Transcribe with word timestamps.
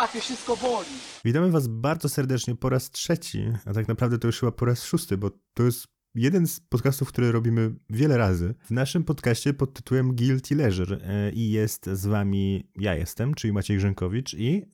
łapie, 0.00 0.20
wszystko 0.20 0.56
boli. 0.56 0.88
Witamy 1.24 1.50
Was 1.50 1.68
bardzo 1.68 2.08
serdecznie 2.08 2.56
po 2.56 2.68
raz 2.68 2.90
trzeci, 2.90 3.44
a 3.66 3.72
tak 3.72 3.88
naprawdę 3.88 4.18
to 4.18 4.28
już 4.28 4.40
chyba 4.40 4.52
po 4.52 4.64
raz 4.64 4.84
szósty, 4.84 5.16
bo 5.16 5.30
to 5.54 5.62
jest 5.62 5.86
jeden 6.14 6.46
z 6.46 6.60
podcastów, 6.60 7.08
które 7.08 7.32
robimy 7.32 7.74
wiele 7.90 8.16
razy. 8.16 8.54
W 8.64 8.70
naszym 8.70 9.04
podcaście 9.04 9.54
pod 9.54 9.74
tytułem 9.74 10.16
Guilty 10.16 10.54
Leisure 10.54 10.98
e, 11.02 11.30
i 11.32 11.50
jest 11.50 11.86
z 11.86 12.06
Wami, 12.06 12.70
ja 12.76 12.94
jestem, 12.94 13.34
czyli 13.34 13.52
Maciej 13.52 13.76
Grzękowicz 13.76 14.34
i 14.34 14.64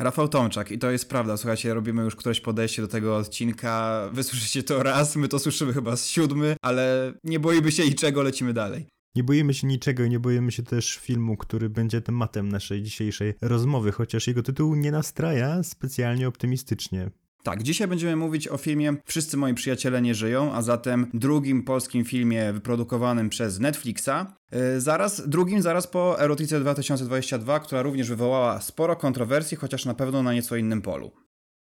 Rafał 0.00 0.28
Tomczak 0.28 0.70
i 0.70 0.78
to 0.78 0.90
jest 0.90 1.08
prawda, 1.08 1.36
słuchajcie, 1.36 1.74
robimy 1.74 2.02
już 2.02 2.16
któreś 2.16 2.40
podejście 2.40 2.82
do 2.82 2.88
tego 2.88 3.16
odcinka, 3.16 4.02
wysłyszycie 4.12 4.62
to 4.62 4.82
raz, 4.82 5.16
my 5.16 5.28
to 5.28 5.38
słyszymy 5.38 5.72
chyba 5.72 5.96
z 5.96 6.06
siódmy, 6.06 6.56
ale 6.62 7.12
nie 7.24 7.40
boimy 7.40 7.72
się 7.72 7.84
niczego, 7.84 8.22
lecimy 8.22 8.52
dalej. 8.52 8.86
Nie 9.16 9.24
boimy 9.24 9.54
się 9.54 9.66
niczego 9.66 10.04
i 10.04 10.10
nie 10.10 10.20
boimy 10.20 10.52
się 10.52 10.62
też 10.62 10.96
filmu, 10.96 11.36
który 11.36 11.70
będzie 11.70 12.00
tematem 12.00 12.48
naszej 12.48 12.82
dzisiejszej 12.82 13.34
rozmowy, 13.40 13.92
chociaż 13.92 14.26
jego 14.26 14.42
tytuł 14.42 14.74
nie 14.74 14.90
nastraja 14.90 15.62
specjalnie 15.62 16.28
optymistycznie. 16.28 17.10
Tak, 17.42 17.62
dzisiaj 17.62 17.88
będziemy 17.88 18.16
mówić 18.16 18.48
o 18.48 18.56
filmie 18.56 18.96
Wszyscy 19.04 19.36
moi 19.36 19.54
przyjaciele 19.54 20.02
nie 20.02 20.14
żyją, 20.14 20.52
a 20.52 20.62
zatem 20.62 21.06
drugim 21.14 21.62
polskim 21.62 22.04
filmie 22.04 22.52
wyprodukowanym 22.52 23.28
przez 23.28 23.60
Netflixa. 23.60 24.10
Yy, 24.52 24.80
zaraz, 24.80 25.28
drugim 25.28 25.62
zaraz 25.62 25.86
po 25.86 26.20
Erotice 26.20 26.60
2022, 26.60 27.60
która 27.60 27.82
również 27.82 28.08
wywołała 28.08 28.60
sporo 28.60 28.96
kontrowersji, 28.96 29.56
chociaż 29.56 29.84
na 29.84 29.94
pewno 29.94 30.22
na 30.22 30.32
nieco 30.32 30.56
innym 30.56 30.82
polu. 30.82 31.10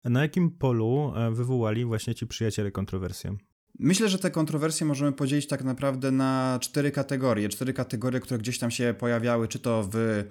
Na 0.03 0.21
jakim 0.21 0.51
polu 0.51 1.13
e, 1.15 1.31
wywołali 1.31 1.85
właśnie 1.85 2.15
ci 2.15 2.27
przyjaciele 2.27 2.71
kontrowersję? 2.71 3.37
Myślę, 3.79 4.09
że 4.09 4.19
te 4.19 4.31
kontrowersje 4.31 4.87
możemy 4.87 5.11
podzielić 5.11 5.47
tak 5.47 5.63
naprawdę 5.63 6.11
na 6.11 6.59
cztery 6.61 6.91
kategorie. 6.91 7.49
Cztery 7.49 7.73
kategorie, 7.73 8.19
które 8.19 8.37
gdzieś 8.37 8.59
tam 8.59 8.71
się 8.71 8.95
pojawiały, 8.99 9.47
czy 9.47 9.59
to 9.59 9.89
w 9.91 9.95
y, 9.95 10.25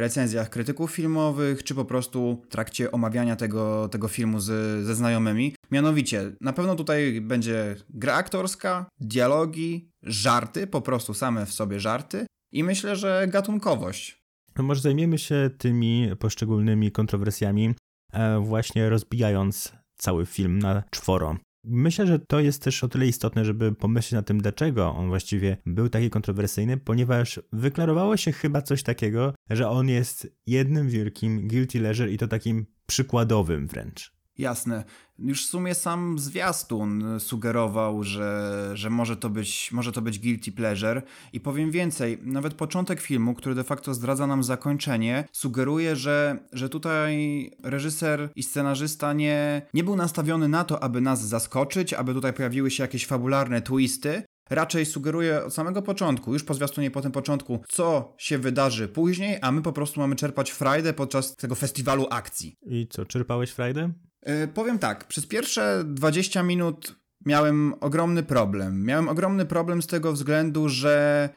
recenzjach 0.00 0.50
krytyków 0.50 0.90
filmowych, 0.90 1.64
czy 1.64 1.74
po 1.74 1.84
prostu 1.84 2.42
w 2.44 2.48
trakcie 2.48 2.92
omawiania 2.92 3.36
tego, 3.36 3.88
tego 3.88 4.08
filmu 4.08 4.40
z, 4.40 4.46
ze 4.86 4.94
znajomymi. 4.94 5.54
Mianowicie, 5.70 6.32
na 6.40 6.52
pewno 6.52 6.76
tutaj 6.76 7.20
będzie 7.20 7.76
gra 7.90 8.14
aktorska, 8.14 8.86
dialogi, 9.00 9.90
żarty, 10.02 10.66
po 10.66 10.80
prostu 10.80 11.14
same 11.14 11.46
w 11.46 11.52
sobie 11.52 11.80
żarty 11.80 12.26
i 12.52 12.64
myślę, 12.64 12.96
że 12.96 13.26
gatunkowość. 13.28 14.22
No 14.56 14.64
może 14.64 14.80
zajmiemy 14.80 15.18
się 15.18 15.50
tymi 15.58 16.10
poszczególnymi 16.18 16.92
kontrowersjami, 16.92 17.74
e, 18.12 18.40
właśnie 18.40 18.88
rozbijając 18.88 19.72
cały 19.98 20.26
film 20.26 20.58
na 20.58 20.82
czworo. 20.90 21.36
Myślę, 21.64 22.06
że 22.06 22.18
to 22.18 22.40
jest 22.40 22.62
też 22.62 22.84
o 22.84 22.88
tyle 22.88 23.06
istotne, 23.06 23.44
żeby 23.44 23.74
pomyśleć 23.74 24.12
na 24.12 24.22
tym, 24.22 24.40
dlaczego 24.40 24.94
on 24.94 25.08
właściwie 25.08 25.56
był 25.66 25.88
taki 25.88 26.10
kontrowersyjny, 26.10 26.76
ponieważ 26.76 27.40
wyklarowało 27.52 28.16
się 28.16 28.32
chyba 28.32 28.62
coś 28.62 28.82
takiego, 28.82 29.34
że 29.50 29.68
on 29.68 29.88
jest 29.88 30.36
jednym 30.46 30.88
wielkim 30.88 31.48
guilty 31.48 31.80
leisure 31.80 32.10
i 32.10 32.18
to 32.18 32.28
takim 32.28 32.66
przykładowym 32.86 33.66
wręcz. 33.66 34.19
Jasne. 34.40 34.84
Już 35.18 35.46
w 35.46 35.50
sumie 35.50 35.74
sam 35.74 36.18
zwiastun 36.18 37.20
sugerował, 37.20 38.02
że, 38.02 38.70
że 38.74 38.90
może, 38.90 39.16
to 39.16 39.30
być, 39.30 39.72
może 39.72 39.92
to 39.92 40.02
być 40.02 40.18
guilty 40.18 40.52
pleasure. 40.52 41.02
I 41.32 41.40
powiem 41.40 41.70
więcej, 41.70 42.18
nawet 42.22 42.54
początek 42.54 43.00
filmu, 43.00 43.34
który 43.34 43.54
de 43.54 43.64
facto 43.64 43.94
zdradza 43.94 44.26
nam 44.26 44.42
zakończenie, 44.42 45.28
sugeruje, 45.32 45.96
że, 45.96 46.38
że 46.52 46.68
tutaj 46.68 47.50
reżyser 47.62 48.30
i 48.36 48.42
scenarzysta 48.42 49.12
nie, 49.12 49.62
nie 49.74 49.84
był 49.84 49.96
nastawiony 49.96 50.48
na 50.48 50.64
to, 50.64 50.82
aby 50.82 51.00
nas 51.00 51.28
zaskoczyć, 51.28 51.94
aby 51.94 52.14
tutaj 52.14 52.32
pojawiły 52.32 52.70
się 52.70 52.82
jakieś 52.82 53.06
fabularne 53.06 53.62
twisty, 53.62 54.22
raczej 54.50 54.86
sugeruje 54.86 55.44
od 55.44 55.54
samego 55.54 55.82
początku, 55.82 56.32
już 56.32 56.44
po 56.44 56.54
zwiastunie 56.54 56.90
po 56.90 57.00
tym 57.00 57.12
początku, 57.12 57.60
co 57.68 58.14
się 58.18 58.38
wydarzy 58.38 58.88
później, 58.88 59.38
a 59.42 59.52
my 59.52 59.62
po 59.62 59.72
prostu 59.72 60.00
mamy 60.00 60.16
czerpać 60.16 60.50
frajdę 60.50 60.92
podczas 60.92 61.36
tego 61.36 61.54
festiwalu 61.54 62.06
akcji. 62.10 62.56
I 62.66 62.86
co, 62.90 63.04
czerpałeś 63.04 63.50
frajdę? 63.50 63.92
Yy, 64.26 64.48
powiem 64.48 64.78
tak, 64.78 65.04
przez 65.04 65.26
pierwsze 65.26 65.82
20 65.86 66.42
minut 66.42 67.00
miałem 67.26 67.74
ogromny 67.80 68.22
problem. 68.22 68.84
Miałem 68.84 69.08
ogromny 69.08 69.46
problem 69.46 69.82
z 69.82 69.86
tego 69.86 70.12
względu, 70.12 70.68
że 70.68 71.28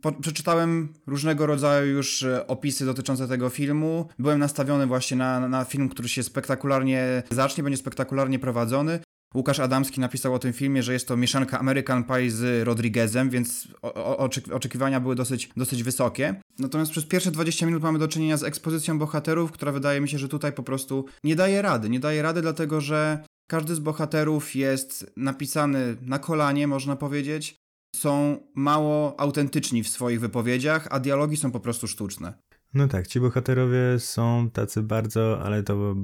po, 0.00 0.12
przeczytałem 0.12 0.92
różnego 1.06 1.46
rodzaju 1.46 1.92
już 1.92 2.22
yy, 2.22 2.46
opisy 2.46 2.84
dotyczące 2.84 3.28
tego 3.28 3.48
filmu. 3.48 4.08
Byłem 4.18 4.38
nastawiony 4.38 4.86
właśnie 4.86 5.16
na, 5.16 5.48
na 5.48 5.64
film, 5.64 5.88
który 5.88 6.08
się 6.08 6.22
spektakularnie 6.22 7.22
zacznie, 7.30 7.64
będzie 7.64 7.76
spektakularnie 7.76 8.38
prowadzony. 8.38 9.00
Łukasz 9.34 9.60
Adamski 9.60 10.00
napisał 10.00 10.34
o 10.34 10.38
tym 10.38 10.52
filmie, 10.52 10.82
że 10.82 10.92
jest 10.92 11.08
to 11.08 11.16
mieszanka 11.16 11.58
American 11.58 12.04
Pie 12.04 12.30
z 12.30 12.66
Rodriguezem, 12.66 13.30
więc 13.30 13.68
oczekiwania 14.52 15.00
były 15.00 15.14
dosyć, 15.14 15.50
dosyć 15.56 15.82
wysokie. 15.82 16.40
Natomiast 16.58 16.90
przez 16.90 17.04
pierwsze 17.04 17.30
20 17.30 17.66
minut 17.66 17.82
mamy 17.82 17.98
do 17.98 18.08
czynienia 18.08 18.36
z 18.36 18.42
ekspozycją 18.42 18.98
bohaterów, 18.98 19.52
która 19.52 19.72
wydaje 19.72 20.00
mi 20.00 20.08
się, 20.08 20.18
że 20.18 20.28
tutaj 20.28 20.52
po 20.52 20.62
prostu 20.62 21.04
nie 21.24 21.36
daje 21.36 21.62
rady. 21.62 21.90
Nie 21.90 22.00
daje 22.00 22.22
rady, 22.22 22.42
dlatego 22.42 22.80
że 22.80 23.24
każdy 23.50 23.74
z 23.74 23.78
bohaterów 23.78 24.54
jest 24.54 25.12
napisany 25.16 25.96
na 26.02 26.18
kolanie, 26.18 26.66
można 26.66 26.96
powiedzieć. 26.96 27.56
Są 27.96 28.38
mało 28.54 29.20
autentyczni 29.20 29.82
w 29.82 29.88
swoich 29.88 30.20
wypowiedziach, 30.20 30.88
a 30.90 31.00
dialogi 31.00 31.36
są 31.36 31.50
po 31.50 31.60
prostu 31.60 31.86
sztuczne. 31.86 32.34
No 32.74 32.88
tak, 32.88 33.06
ci 33.06 33.20
bohaterowie 33.20 33.98
są 33.98 34.50
tacy 34.52 34.82
bardzo, 34.82 35.40
ale 35.42 35.62
to 35.62 35.96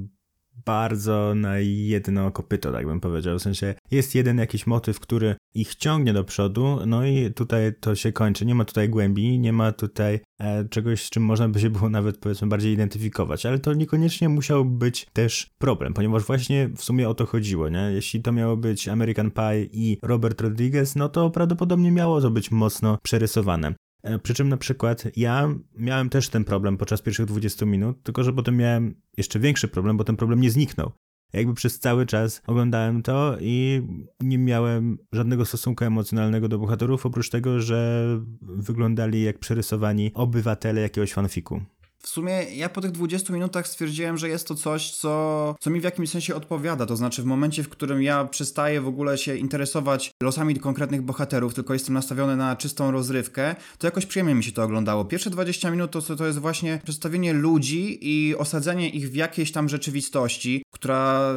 bardzo 0.65 1.35
na 1.35 1.59
jedno 1.59 2.31
kopyto, 2.31 2.71
tak 2.71 2.85
bym 2.85 2.99
powiedział. 2.99 3.39
W 3.39 3.41
sensie 3.41 3.75
jest 3.91 4.15
jeden 4.15 4.37
jakiś 4.37 4.67
motyw, 4.67 4.99
który 4.99 5.35
ich 5.53 5.75
ciągnie 5.75 6.13
do 6.13 6.23
przodu, 6.23 6.79
no 6.85 7.05
i 7.05 7.31
tutaj 7.33 7.73
to 7.79 7.95
się 7.95 8.11
kończy. 8.11 8.45
Nie 8.45 8.55
ma 8.55 8.65
tutaj 8.65 8.89
głębi, 8.89 9.39
nie 9.39 9.53
ma 9.53 9.71
tutaj 9.71 10.19
e, 10.39 10.65
czegoś, 10.69 11.03
z 11.03 11.09
czym 11.09 11.23
można 11.23 11.49
by 11.49 11.59
się 11.59 11.69
było 11.69 11.89
nawet 11.89 12.17
powiedzmy 12.17 12.47
bardziej 12.47 12.73
identyfikować, 12.73 13.45
ale 13.45 13.59
to 13.59 13.73
niekoniecznie 13.73 14.29
musiał 14.29 14.65
być 14.65 15.07
też 15.13 15.47
problem, 15.57 15.93
ponieważ 15.93 16.23
właśnie 16.23 16.69
w 16.75 16.83
sumie 16.83 17.09
o 17.09 17.13
to 17.13 17.25
chodziło, 17.25 17.69
nie? 17.69 17.91
Jeśli 17.93 18.21
to 18.21 18.31
miało 18.31 18.57
być 18.57 18.87
American 18.87 19.31
Pie 19.31 19.63
i 19.71 19.97
Robert 20.03 20.41
Rodriguez, 20.41 20.95
no 20.95 21.09
to 21.09 21.29
prawdopodobnie 21.29 21.91
miało 21.91 22.21
to 22.21 22.31
być 22.31 22.51
mocno 22.51 22.97
przerysowane. 23.03 23.73
E, 24.03 24.19
przy 24.19 24.33
czym 24.33 24.49
na 24.49 24.57
przykład 24.57 25.03
ja 25.15 25.49
miałem 25.75 26.09
też 26.09 26.29
ten 26.29 26.43
problem 26.43 26.77
podczas 26.77 27.01
pierwszych 27.01 27.25
20 27.25 27.65
minut, 27.65 28.03
tylko 28.03 28.23
że 28.23 28.33
potem 28.33 28.57
miałem 28.57 28.95
jeszcze 29.17 29.39
większy 29.39 29.67
problem, 29.67 29.97
bo 29.97 30.03
ten 30.03 30.15
problem 30.15 30.41
nie 30.41 30.51
zniknął. 30.51 30.91
Jakby 31.33 31.53
przez 31.53 31.79
cały 31.79 32.05
czas 32.05 32.41
oglądałem 32.47 33.01
to 33.03 33.37
i 33.39 33.81
nie 34.19 34.37
miałem 34.37 34.97
żadnego 35.11 35.45
stosunku 35.45 35.85
emocjonalnego 35.85 36.47
do 36.47 36.59
bohaterów, 36.59 37.05
oprócz 37.05 37.29
tego, 37.29 37.59
że 37.59 38.05
wyglądali 38.41 39.23
jak 39.23 39.39
przerysowani 39.39 40.11
obywatele 40.13 40.81
jakiegoś 40.81 41.13
fanfiku. 41.13 41.61
W 42.01 42.07
sumie 42.07 42.43
ja 42.43 42.69
po 42.69 42.81
tych 42.81 42.91
20 42.91 43.33
minutach 43.33 43.67
stwierdziłem, 43.67 44.17
że 44.17 44.29
jest 44.29 44.47
to 44.47 44.55
coś, 44.55 44.91
co, 44.91 45.55
co 45.59 45.69
mi 45.69 45.79
w 45.81 45.83
jakimś 45.83 46.09
sensie 46.09 46.35
odpowiada. 46.35 46.85
To 46.85 46.95
znaczy, 46.95 47.21
w 47.21 47.25
momencie, 47.25 47.63
w 47.63 47.69
którym 47.69 48.01
ja 48.01 48.25
przestaję 48.25 48.81
w 48.81 48.87
ogóle 48.87 49.17
się 49.17 49.35
interesować 49.35 50.11
losami 50.23 50.59
konkretnych 50.59 51.01
bohaterów, 51.01 51.53
tylko 51.53 51.73
jestem 51.73 51.93
nastawiony 51.93 52.35
na 52.35 52.55
czystą 52.55 52.91
rozrywkę, 52.91 53.55
to 53.77 53.87
jakoś 53.87 54.05
przyjemnie 54.05 54.35
mi 54.35 54.43
się 54.43 54.51
to 54.51 54.63
oglądało. 54.63 55.05
Pierwsze 55.05 55.29
20 55.29 55.71
minut 55.71 55.91
to, 55.91 56.01
to 56.01 56.25
jest 56.25 56.39
właśnie 56.39 56.79
przedstawienie 56.83 57.33
ludzi 57.33 57.97
i 58.01 58.35
osadzenie 58.35 58.89
ich 58.89 59.09
w 59.09 59.15
jakiejś 59.15 59.51
tam 59.51 59.69
rzeczywistości, 59.69 60.63
która 60.73 61.33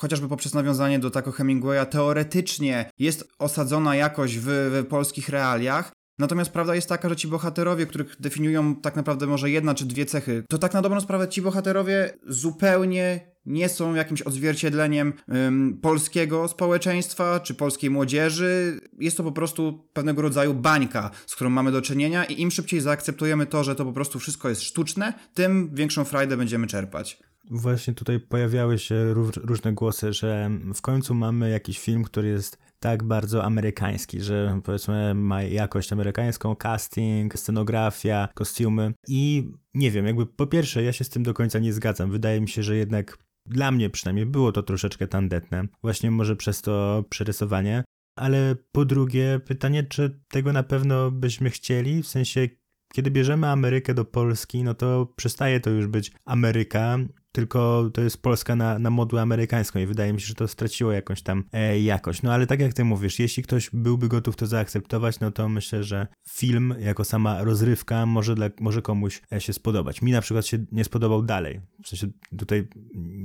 chociażby 0.00 0.28
poprzez 0.28 0.54
nawiązanie 0.54 0.98
do 0.98 1.10
Taco 1.10 1.32
Hemingwaya, 1.32 1.86
teoretycznie 1.90 2.90
jest 2.98 3.28
osadzona 3.38 3.96
jakoś 3.96 4.38
w, 4.38 4.44
w 4.46 4.86
polskich 4.88 5.28
realiach, 5.28 5.92
Natomiast 6.18 6.50
prawda 6.50 6.74
jest 6.74 6.88
taka, 6.88 7.08
że 7.08 7.16
ci 7.16 7.28
bohaterowie, 7.28 7.86
których 7.86 8.16
definiują 8.20 8.76
tak 8.76 8.96
naprawdę 8.96 9.26
może 9.26 9.50
jedna 9.50 9.74
czy 9.74 9.86
dwie 9.86 10.06
cechy, 10.06 10.44
to 10.48 10.58
tak 10.58 10.74
na 10.74 10.82
dobrą 10.82 11.00
sprawę 11.00 11.28
ci 11.28 11.42
bohaterowie 11.42 12.18
zupełnie 12.26 13.36
nie 13.46 13.68
są 13.68 13.94
jakimś 13.94 14.22
odzwierciedleniem 14.22 15.12
ym, 15.34 15.78
polskiego 15.82 16.48
społeczeństwa 16.48 17.40
czy 17.40 17.54
polskiej 17.54 17.90
młodzieży. 17.90 18.80
Jest 18.98 19.16
to 19.16 19.22
po 19.22 19.32
prostu 19.32 19.88
pewnego 19.92 20.22
rodzaju 20.22 20.54
bańka, 20.54 21.10
z 21.26 21.34
którą 21.34 21.50
mamy 21.50 21.72
do 21.72 21.82
czynienia 21.82 22.24
i 22.24 22.40
im 22.40 22.50
szybciej 22.50 22.80
zaakceptujemy 22.80 23.46
to, 23.46 23.64
że 23.64 23.74
to 23.74 23.84
po 23.84 23.92
prostu 23.92 24.18
wszystko 24.18 24.48
jest 24.48 24.62
sztuczne, 24.62 25.12
tym 25.34 25.70
większą 25.74 26.04
frajdę 26.04 26.36
będziemy 26.36 26.66
czerpać. 26.66 27.18
Właśnie 27.50 27.94
tutaj 27.94 28.20
pojawiały 28.20 28.78
się 28.78 29.14
różne 29.44 29.72
głosy, 29.72 30.12
że 30.12 30.50
w 30.74 30.80
końcu 30.80 31.14
mamy 31.14 31.50
jakiś 31.50 31.80
film, 31.80 32.04
który 32.04 32.28
jest 32.28 32.58
tak 32.86 33.04
bardzo 33.04 33.44
amerykański, 33.44 34.20
że 34.20 34.60
powiedzmy 34.64 35.14
ma 35.14 35.42
jakość 35.42 35.92
amerykańską, 35.92 36.56
casting, 36.56 37.38
scenografia, 37.38 38.28
kostiumy. 38.34 38.92
I 39.08 39.50
nie 39.74 39.90
wiem, 39.90 40.06
jakby 40.06 40.26
po 40.26 40.46
pierwsze 40.46 40.82
ja 40.82 40.92
się 40.92 41.04
z 41.04 41.08
tym 41.08 41.22
do 41.22 41.34
końca 41.34 41.58
nie 41.58 41.72
zgadzam. 41.72 42.10
Wydaje 42.10 42.40
mi 42.40 42.48
się, 42.48 42.62
że 42.62 42.76
jednak 42.76 43.18
dla 43.46 43.70
mnie 43.70 43.90
przynajmniej 43.90 44.26
było 44.26 44.52
to 44.52 44.62
troszeczkę 44.62 45.06
tandetne, 45.06 45.64
właśnie 45.82 46.10
może 46.10 46.36
przez 46.36 46.62
to 46.62 47.04
przerysowanie, 47.10 47.84
ale 48.18 48.56
po 48.72 48.84
drugie 48.84 49.40
pytanie, 49.46 49.82
czy 49.82 50.20
tego 50.28 50.52
na 50.52 50.62
pewno 50.62 51.10
byśmy 51.10 51.50
chcieli, 51.50 52.02
w 52.02 52.08
sensie 52.08 52.48
kiedy 52.92 53.10
bierzemy 53.10 53.48
Amerykę 53.48 53.94
do 53.94 54.04
Polski, 54.04 54.62
no 54.62 54.74
to 54.74 55.12
przestaje 55.16 55.60
to 55.60 55.70
już 55.70 55.86
być 55.86 56.12
Ameryka, 56.24 56.98
tylko 57.36 57.90
to 57.94 58.00
jest 58.00 58.22
Polska 58.22 58.56
na, 58.56 58.78
na 58.78 58.90
modłę 58.90 59.22
amerykańską 59.22 59.78
i 59.78 59.86
wydaje 59.86 60.12
mi 60.12 60.20
się, 60.20 60.26
że 60.26 60.34
to 60.34 60.48
straciło 60.48 60.92
jakąś 60.92 61.22
tam 61.22 61.44
e, 61.52 61.80
jakość. 61.80 62.22
No 62.22 62.32
ale 62.32 62.46
tak 62.46 62.60
jak 62.60 62.74
ty 62.74 62.84
mówisz, 62.84 63.18
jeśli 63.18 63.42
ktoś 63.42 63.70
byłby 63.72 64.08
gotów 64.08 64.36
to 64.36 64.46
zaakceptować, 64.46 65.20
no 65.20 65.30
to 65.30 65.48
myślę, 65.48 65.84
że 65.84 66.06
film 66.28 66.74
jako 66.78 67.04
sama 67.04 67.44
rozrywka 67.44 68.06
może, 68.06 68.34
dla, 68.34 68.50
może 68.60 68.82
komuś 68.82 69.22
e, 69.32 69.40
się 69.40 69.52
spodobać. 69.52 70.02
Mi 70.02 70.12
na 70.12 70.20
przykład 70.20 70.46
się 70.46 70.58
nie 70.72 70.84
spodobał 70.84 71.22
dalej. 71.22 71.60
W 71.84 71.88
sensie 71.88 72.06
tutaj 72.38 72.68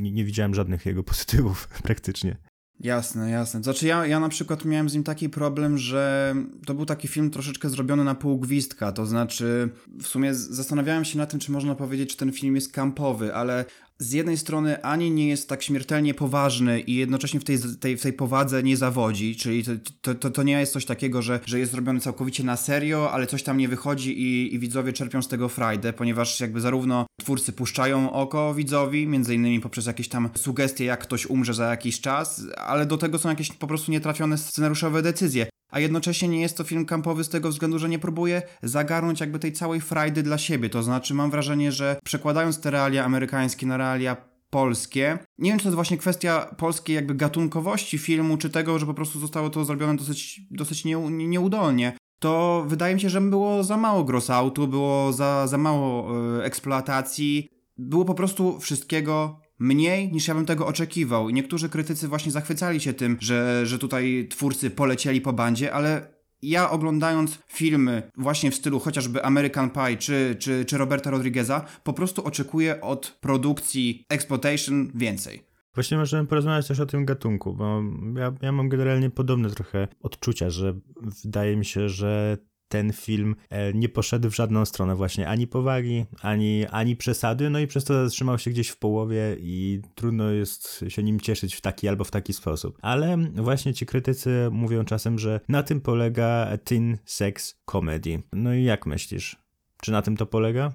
nie, 0.01 0.11
nie 0.11 0.25
widziałem 0.25 0.55
żadnych 0.55 0.85
jego 0.85 1.03
pozytywów 1.03 1.67
praktycznie. 1.83 2.37
Jasne, 2.83 3.29
jasne. 3.31 3.63
Znaczy 3.63 3.87
ja, 3.87 4.05
ja 4.05 4.19
na 4.19 4.29
przykład 4.29 4.65
miałem 4.65 4.89
z 4.89 4.93
nim 4.93 5.03
taki 5.03 5.29
problem, 5.29 5.77
że 5.77 6.35
to 6.65 6.73
był 6.73 6.85
taki 6.85 7.07
film 7.07 7.29
troszeczkę 7.29 7.69
zrobiony 7.69 8.03
na 8.03 8.15
pół 8.15 8.39
gwizdka, 8.39 8.91
to 8.91 9.05
znaczy 9.05 9.69
w 10.01 10.07
sumie 10.07 10.33
zastanawiałem 10.33 11.05
się 11.05 11.17
nad 11.17 11.31
tym, 11.31 11.39
czy 11.39 11.51
można 11.51 11.75
powiedzieć, 11.75 12.11
czy 12.11 12.17
ten 12.17 12.31
film 12.31 12.55
jest 12.55 12.73
kampowy, 12.73 13.35
ale 13.35 13.65
z 13.99 14.11
jednej 14.11 14.37
strony 14.37 14.83
ani 14.83 15.11
nie 15.11 15.27
jest 15.27 15.49
tak 15.49 15.63
śmiertelnie 15.63 16.13
poważny 16.13 16.79
i 16.79 16.95
jednocześnie 16.95 17.39
w 17.39 17.43
tej, 17.43 17.57
tej, 17.79 17.97
w 17.97 18.01
tej 18.01 18.13
powadze 18.13 18.63
nie 18.63 18.77
zawodzi, 18.77 19.35
czyli 19.35 19.63
to, 20.01 20.15
to, 20.15 20.29
to 20.29 20.43
nie 20.43 20.59
jest 20.59 20.73
coś 20.73 20.85
takiego, 20.85 21.21
że, 21.21 21.39
że 21.45 21.59
jest 21.59 21.71
zrobiony 21.71 21.99
całkowicie 21.99 22.43
na 22.43 22.57
serio, 22.57 23.11
ale 23.11 23.27
coś 23.27 23.43
tam 23.43 23.57
nie 23.57 23.67
wychodzi 23.67 24.21
i, 24.21 24.55
i 24.55 24.59
widzowie 24.59 24.93
czerpią 24.93 25.21
z 25.21 25.27
tego 25.27 25.49
frajdę, 25.49 25.93
ponieważ 25.93 26.39
jakby 26.39 26.61
zarówno 26.61 27.05
twórcy 27.19 27.53
puszczają 27.53 28.11
oko 28.11 28.53
widzowi, 28.53 29.07
między 29.07 29.35
innymi 29.35 29.59
poprzez 29.59 29.85
jakieś 29.85 30.07
tam 30.07 30.29
sugestie, 30.35 30.85
jak 30.85 30.99
ktoś 30.99 31.25
umrze 31.25 31.53
za 31.53 31.69
jakiś 31.69 32.01
czas, 32.01 32.43
ale 32.57 32.85
do 32.85 32.97
tego 32.97 33.19
są 33.19 33.29
jakieś 33.29 33.51
po 33.51 33.67
prostu 33.67 33.91
nietrafione 33.91 34.37
scenariuszowe 34.37 35.01
decyzje 35.01 35.47
a 35.71 35.79
jednocześnie 35.79 36.27
nie 36.27 36.41
jest 36.41 36.57
to 36.57 36.63
film 36.63 36.85
kampowy 36.85 37.23
z 37.23 37.29
tego 37.29 37.49
względu, 37.49 37.79
że 37.79 37.89
nie 37.89 37.99
próbuje 37.99 38.41
zagarnąć 38.63 39.19
jakby 39.19 39.39
tej 39.39 39.53
całej 39.53 39.81
frajdy 39.81 40.23
dla 40.23 40.37
siebie. 40.37 40.69
To 40.69 40.83
znaczy 40.83 41.13
mam 41.13 41.31
wrażenie, 41.31 41.71
że 41.71 41.99
przekładając 42.03 42.61
te 42.61 42.71
realia 42.71 43.05
amerykańskie 43.05 43.65
na 43.65 43.77
realia 43.77 44.17
polskie. 44.49 45.17
Nie 45.37 45.49
wiem, 45.49 45.59
czy 45.59 45.63
to 45.63 45.69
jest 45.69 45.75
właśnie 45.75 45.97
kwestia 45.97 46.55
polskiej 46.57 46.95
jakby 46.95 47.15
gatunkowości 47.15 47.97
filmu, 47.97 48.37
czy 48.37 48.49
tego, 48.49 48.79
że 48.79 48.85
po 48.85 48.93
prostu 48.93 49.19
zostało 49.19 49.49
to 49.49 49.65
zrobione 49.65 49.95
dosyć, 49.95 50.41
dosyć 50.51 50.85
nie, 50.85 50.95
nieudolnie. 51.09 51.97
To 52.19 52.63
wydaje 52.67 52.95
mi 52.95 53.01
się, 53.01 53.09
że 53.09 53.21
było 53.21 53.63
za 53.63 53.77
mało 53.77 54.03
grossoutu, 54.03 54.67
było 54.67 55.13
za, 55.13 55.47
za 55.47 55.57
mało 55.57 56.17
y, 56.39 56.43
eksploatacji, 56.43 57.47
było 57.77 58.05
po 58.05 58.13
prostu 58.13 58.59
wszystkiego 58.59 59.40
mniej 59.61 60.11
niż 60.11 60.27
ja 60.27 60.35
bym 60.35 60.45
tego 60.45 60.67
oczekiwał. 60.67 61.29
Niektórzy 61.29 61.69
krytycy 61.69 62.07
właśnie 62.07 62.31
zachwycali 62.31 62.79
się 62.79 62.93
tym, 62.93 63.17
że, 63.19 63.65
że 63.65 63.79
tutaj 63.79 64.27
twórcy 64.29 64.69
polecieli 64.69 65.21
po 65.21 65.33
bandzie, 65.33 65.73
ale 65.73 66.07
ja 66.41 66.69
oglądając 66.69 67.39
filmy 67.47 68.11
właśnie 68.17 68.51
w 68.51 68.55
stylu 68.55 68.79
chociażby 68.79 69.23
American 69.23 69.69
Pie 69.69 69.97
czy, 69.97 70.35
czy, 70.39 70.65
czy 70.65 70.77
Roberta 70.77 71.11
Rodrigueza, 71.11 71.65
po 71.83 71.93
prostu 71.93 72.23
oczekuję 72.23 72.81
od 72.81 73.17
produkcji 73.21 74.05
Exploitation 74.09 74.91
więcej. 74.95 75.43
Właśnie 75.73 75.97
możemy 75.97 76.27
porozmawiać 76.27 76.67
też 76.67 76.79
o 76.79 76.85
tym 76.85 77.05
gatunku, 77.05 77.53
bo 77.53 77.83
ja, 78.15 78.33
ja 78.41 78.51
mam 78.51 78.69
generalnie 78.69 79.09
podobne 79.09 79.49
trochę 79.49 79.87
odczucia, 80.01 80.49
że 80.49 80.79
wydaje 81.23 81.57
mi 81.57 81.65
się, 81.65 81.89
że 81.89 82.37
ten 82.71 82.93
film 82.93 83.35
e, 83.49 83.73
nie 83.73 83.89
poszedł 83.89 84.29
w 84.29 84.35
żadną 84.35 84.65
stronę 84.65 84.95
właśnie, 84.95 85.29
ani 85.29 85.47
powagi, 85.47 86.05
ani, 86.21 86.65
ani 86.65 86.95
przesady, 86.95 87.49
no 87.49 87.59
i 87.59 87.67
przez 87.67 87.83
to 87.83 88.05
zatrzymał 88.05 88.39
się 88.39 88.51
gdzieś 88.51 88.69
w 88.69 88.77
połowie 88.77 89.37
i 89.39 89.81
trudno 89.95 90.31
jest 90.31 90.85
się 90.87 91.03
nim 91.03 91.19
cieszyć 91.19 91.55
w 91.55 91.61
taki 91.61 91.87
albo 91.87 92.03
w 92.03 92.11
taki 92.11 92.33
sposób. 92.33 92.77
Ale 92.81 93.17
właśnie 93.35 93.73
ci 93.73 93.85
krytycy 93.85 94.49
mówią 94.51 94.85
czasem, 94.85 95.19
że 95.19 95.39
na 95.49 95.63
tym 95.63 95.81
polega 95.81 96.57
teen 96.63 96.97
sex 97.05 97.61
comedy. 97.71 98.23
No 98.33 98.53
i 98.53 98.63
jak 98.63 98.85
myślisz? 98.85 99.35
Czy 99.81 99.91
na 99.91 100.01
tym 100.01 100.17
to 100.17 100.25
polega? 100.25 100.71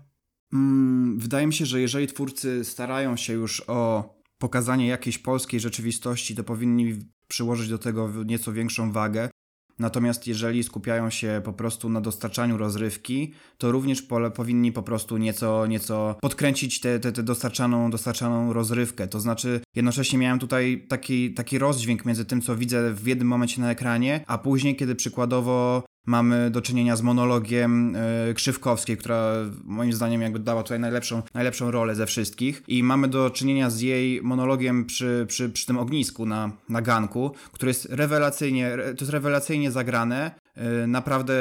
Mm, 0.52 1.19
wydaje 1.19 1.46
mi 1.46 1.52
się, 1.52 1.66
że 1.66 1.81
jeżeli 1.81 2.06
twórcy 2.06 2.64
starają 2.64 3.16
się 3.16 3.32
już 3.32 3.62
o 3.66 4.14
pokazanie 4.38 4.87
jakiejś 4.87 5.19
polskiej 5.19 5.60
rzeczywistości, 5.60 6.34
to 6.34 6.44
powinni 6.44 6.99
przyłożyć 7.28 7.69
do 7.69 7.78
tego 7.78 8.25
nieco 8.25 8.52
większą 8.52 8.92
wagę. 8.92 9.31
Natomiast 9.78 10.26
jeżeli 10.26 10.62
skupiają 10.62 11.11
się 11.11 11.40
po 11.44 11.52
prostu 11.52 11.88
na 11.88 12.00
dostarczaniu 12.00 12.56
rozrywki, 12.56 13.32
to 13.58 13.73
również 13.73 14.02
powinni 14.34 14.73
po 14.73 14.82
prostu 14.82 15.17
nieco, 15.17 15.67
nieco 15.67 16.17
podkręcić 16.20 16.81
tę 16.81 16.96
te, 17.00 17.00
te, 17.00 17.12
te 17.12 17.23
dostarczaną, 17.23 17.90
dostarczaną 17.90 18.52
rozrywkę. 18.52 19.08
To 19.08 19.20
znaczy, 19.20 19.61
jednocześnie 19.75 20.19
miałem 20.19 20.38
tutaj 20.38 20.87
taki, 20.88 21.34
taki 21.34 21.58
rozdźwięk 21.58 22.05
między 22.05 22.25
tym, 22.25 22.43
co 22.43 22.56
widzę 22.56 22.94
w 22.94 23.06
jednym 23.06 23.28
momencie 23.28 23.61
na 23.61 23.70
ekranie, 23.70 24.25
a 24.26 24.38
później, 24.38 24.76
kiedy 24.76 24.94
przykładowo 24.94 25.82
mamy 26.06 26.50
do 26.50 26.62
czynienia 26.62 26.97
z 26.97 27.03
monologiem 27.03 27.97
y, 27.97 28.35
Krzywkowskiej, 28.35 28.97
która 28.97 29.32
moim 29.64 29.93
zdaniem 29.93 30.23
jakby 30.23 30.38
dała 30.38 30.62
tutaj 30.62 30.81
najlepszą, 30.81 31.23
najlepszą 31.35 31.70
rolę 31.70 31.94
ze 31.94 32.06
wszystkich. 32.06 32.62
I 32.69 32.82
mamy 32.82 33.08
do 33.08 33.31
czynienia 33.31 33.70
z 33.70 33.81
jej 33.81 34.23
monologiem 34.23 34.85
przy, 34.85 35.25
przy, 35.29 35.50
przy 35.50 35.67
tym 35.67 35.79
ognisku 35.79 36.26
na, 36.26 36.50
na 36.69 36.82
ganku, 36.82 37.31
który 37.53 37.70
jest 37.70 37.85
rewelacyjnie, 37.91 38.76
to 38.76 39.05
jest 39.05 39.12
rewelacyjnie 39.12 39.70
zagrane, 39.70 40.31
y, 40.56 40.87
naprawdę 40.87 41.35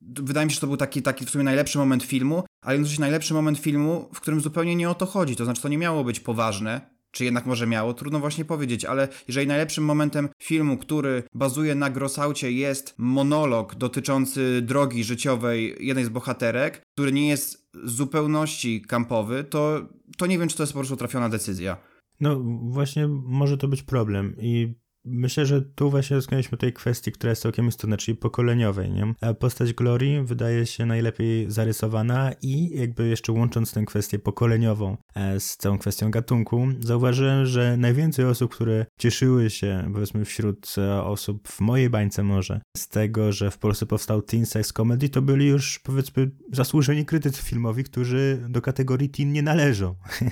wydaje 0.00 0.46
mi 0.46 0.52
się, 0.52 0.54
że 0.54 0.60
to 0.60 0.66
był 0.66 0.76
taki, 0.76 1.02
taki 1.02 1.26
w 1.26 1.30
sumie 1.30 1.44
najlepszy 1.44 1.78
moment 1.78 2.02
filmu, 2.02 2.44
ale 2.62 2.74
jednocześnie 2.74 3.02
najlepszy 3.02 3.34
moment 3.34 3.58
filmu, 3.58 4.08
w 4.14 4.20
którym 4.20 4.40
zupełnie 4.40 4.76
nie 4.76 4.90
o 4.90 4.94
to 4.94 5.06
chodzi, 5.06 5.36
to 5.36 5.44
znaczy 5.44 5.62
to 5.62 5.68
nie 5.68 5.78
miało 5.78 6.04
być 6.04 6.20
poważne, 6.20 6.80
czy 7.10 7.24
jednak 7.24 7.46
może 7.46 7.66
miało? 7.66 7.94
Trudno 7.94 8.20
właśnie 8.20 8.44
powiedzieć, 8.44 8.84
ale 8.84 9.08
jeżeli 9.28 9.46
najlepszym 9.46 9.84
momentem 9.84 10.28
filmu, 10.42 10.76
który 10.76 11.22
bazuje 11.34 11.74
na 11.74 11.90
Grossaucie 11.90 12.52
jest 12.52 12.94
monolog 12.98 13.74
dotyczący 13.74 14.62
drogi 14.62 15.04
życiowej 15.04 15.76
jednej 15.80 16.04
z 16.04 16.08
bohaterek, 16.08 16.82
który 16.92 17.12
nie 17.12 17.28
jest 17.28 17.70
w 17.74 17.90
zupełności 17.90 18.82
kampowy, 18.82 19.44
to, 19.44 19.88
to 20.18 20.26
nie 20.26 20.38
wiem, 20.38 20.48
czy 20.48 20.56
to 20.56 20.62
jest 20.62 20.72
po 20.72 20.78
prostu 20.78 20.96
trafiona 20.96 21.28
decyzja. 21.28 21.76
No 22.20 22.40
właśnie 22.62 23.08
może 23.08 23.58
to 23.58 23.68
być 23.68 23.82
problem 23.82 24.36
i 24.38 24.74
Myślę, 25.04 25.46
że 25.46 25.62
tu 25.62 25.90
właśnie 25.90 26.16
dotknęliśmy 26.16 26.58
tej 26.58 26.72
kwestii, 26.72 27.12
która 27.12 27.30
jest 27.30 27.42
całkiem 27.42 27.68
istotna, 27.68 27.96
czyli 27.96 28.16
pokoleniowej. 28.16 28.90
Nie? 28.90 29.14
Postać 29.34 29.72
Glory 29.72 30.24
wydaje 30.24 30.66
się 30.66 30.86
najlepiej 30.86 31.50
zarysowana 31.50 32.32
i 32.42 32.78
jakby 32.78 33.08
jeszcze 33.08 33.32
łącząc 33.32 33.72
tę 33.72 33.84
kwestię 33.84 34.18
pokoleniową 34.18 34.96
e, 35.14 35.40
z 35.40 35.56
całą 35.56 35.78
kwestią 35.78 36.10
gatunku, 36.10 36.66
zauważyłem, 36.80 37.46
że 37.46 37.76
najwięcej 37.76 38.24
osób, 38.24 38.54
które 38.54 38.86
cieszyły 38.98 39.50
się, 39.50 39.90
powiedzmy 39.92 40.24
wśród 40.24 40.74
e, 40.78 41.02
osób 41.02 41.48
w 41.48 41.60
mojej 41.60 41.90
bańce 41.90 42.22
może, 42.22 42.60
z 42.76 42.88
tego, 42.88 43.32
że 43.32 43.50
w 43.50 43.58
Polsce 43.58 43.86
powstał 43.86 44.22
teen 44.22 44.46
sex 44.46 44.72
comedy, 44.72 45.08
to 45.08 45.22
byli 45.22 45.46
już 45.46 45.78
powiedzmy 45.78 46.30
zasłużeni 46.52 47.04
krytycy 47.04 47.42
filmowi, 47.42 47.84
którzy 47.84 48.46
do 48.48 48.62
kategorii 48.62 49.08
teen 49.08 49.32
nie 49.32 49.42
należą. 49.42 49.94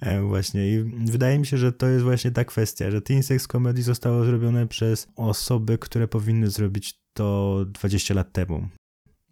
E, 0.00 0.22
właśnie 0.22 0.68
i 0.68 0.84
wydaje 0.84 1.38
mi 1.38 1.46
się, 1.46 1.56
że 1.56 1.72
to 1.72 1.88
jest 1.88 2.04
właśnie 2.04 2.30
ta 2.30 2.44
kwestia, 2.44 2.90
że 2.90 3.00
teen 3.00 3.22
sex 3.22 3.46
comedy 3.46 3.82
zostało 3.96 4.24
zrobione 4.24 4.66
przez 4.66 5.08
osoby, 5.16 5.78
które 5.78 6.08
powinny 6.08 6.50
zrobić 6.50 7.00
to 7.12 7.58
20 7.68 8.14
lat 8.14 8.32
temu. 8.32 8.68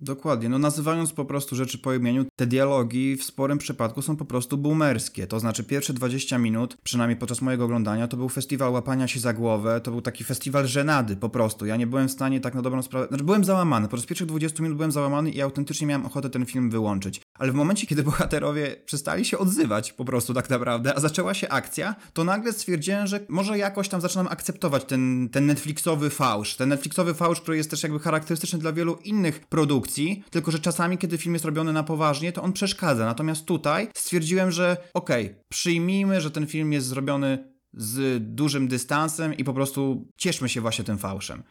Dokładnie, 0.01 0.49
no 0.49 0.59
nazywając 0.59 1.13
po 1.13 1.25
prostu 1.25 1.57
rzeczy 1.57 1.79
po 1.79 1.95
imieniu, 1.95 2.25
te 2.37 2.47
dialogi 2.47 3.17
w 3.17 3.25
sporym 3.25 3.59
przypadku 3.59 4.03
są 4.03 4.17
po 4.17 4.25
prostu 4.25 4.59
boomerskie. 4.59 5.27
To 5.27 5.41
znaczy 5.41 5.65
pierwsze 5.65 5.93
20 5.93 6.39
minut, 6.39 6.77
przynajmniej 6.83 7.19
podczas 7.19 7.43
mojego 7.43 7.65
oglądania, 7.65 8.09
to 8.09 8.17
był 8.17 8.29
festiwal 8.29 8.73
łapania 8.73 9.09
się 9.09 9.21
za 9.21 9.33
głowę, 9.33 9.81
to 9.81 9.91
był 9.91 10.01
taki 10.01 10.25
festiwal 10.25 10.67
żenady 10.67 11.17
po 11.17 11.29
prostu. 11.29 11.67
Ja 11.67 11.77
nie 11.77 11.87
byłem 11.87 12.09
w 12.09 12.13
stanie 12.13 12.41
tak 12.41 12.55
na 12.55 12.63
dobrą 12.63 12.83
sprawę, 12.83 13.07
znaczy 13.09 13.25
byłem 13.25 13.45
załamany, 13.45 13.89
podczas 13.89 14.07
pierwszych 14.07 14.27
20 14.27 14.63
minut 14.63 14.77
byłem 14.77 14.93
załamany 14.93 15.31
i 15.31 15.41
autentycznie 15.41 15.87
miałem 15.87 16.07
ochotę 16.07 16.31
ten 16.31 16.47
film 16.47 16.71
wyłączyć. 16.71 17.21
Ale 17.39 17.53
w 17.53 17.55
momencie, 17.55 17.87
kiedy 17.87 18.03
bohaterowie 18.03 18.77
przestali 18.87 19.25
się 19.25 19.39
odzywać 19.39 19.93
po 19.93 20.05
prostu 20.05 20.35
tak 20.35 20.51
naprawdę, 20.51 20.95
a 20.95 21.01
zaczęła 21.01 21.35
się 21.35 21.49
akcja, 21.49 21.95
to 22.13 22.25
nagle 22.25 22.53
stwierdziłem, 22.53 23.07
że 23.07 23.21
może 23.29 23.59
jakoś 23.59 23.89
tam 23.89 24.01
zaczynam 24.01 24.27
akceptować 24.27 24.85
ten, 24.85 25.29
ten 25.33 25.47
Netflixowy 25.47 26.11
fałsz. 26.11 26.57
Ten 26.57 26.69
Netflixowy 26.69 27.15
fałsz, 27.15 27.41
który 27.41 27.57
jest 27.57 27.71
też 27.71 27.83
jakby 27.83 27.99
charakterystyczny 27.99 28.59
dla 28.59 28.73
wielu 28.73 28.99
innych 29.05 29.41
produkcji, 29.41 30.25
tylko 30.31 30.51
że 30.51 30.59
czasami, 30.59 30.99
kiedy 30.99 31.19
film 31.19 31.35
jest 31.35 31.45
robiony 31.45 31.73
na 31.73 31.83
poważnie, 31.83 32.33
to 32.33 32.43
on 32.43 32.53
przeszkadza. 32.53 33.05
Natomiast 33.05 33.45
tutaj 33.45 33.89
stwierdziłem, 33.97 34.51
że 34.51 34.77
okej, 34.95 35.25
okay, 35.25 35.45
przyjmijmy, 35.49 36.21
że 36.21 36.31
ten 36.31 36.47
film 36.47 36.73
jest 36.73 36.87
zrobiony 36.87 37.55
z 37.77 38.23
dużym 38.35 38.69
dystansem 38.69 39.35
i 39.35 39.45
po 39.45 39.55
prostu 39.55 40.09
cieszmy 40.17 40.49
się 40.49 40.61
właśnie 40.61 40.85
tym 40.85 40.99
fałszem. 40.99 41.43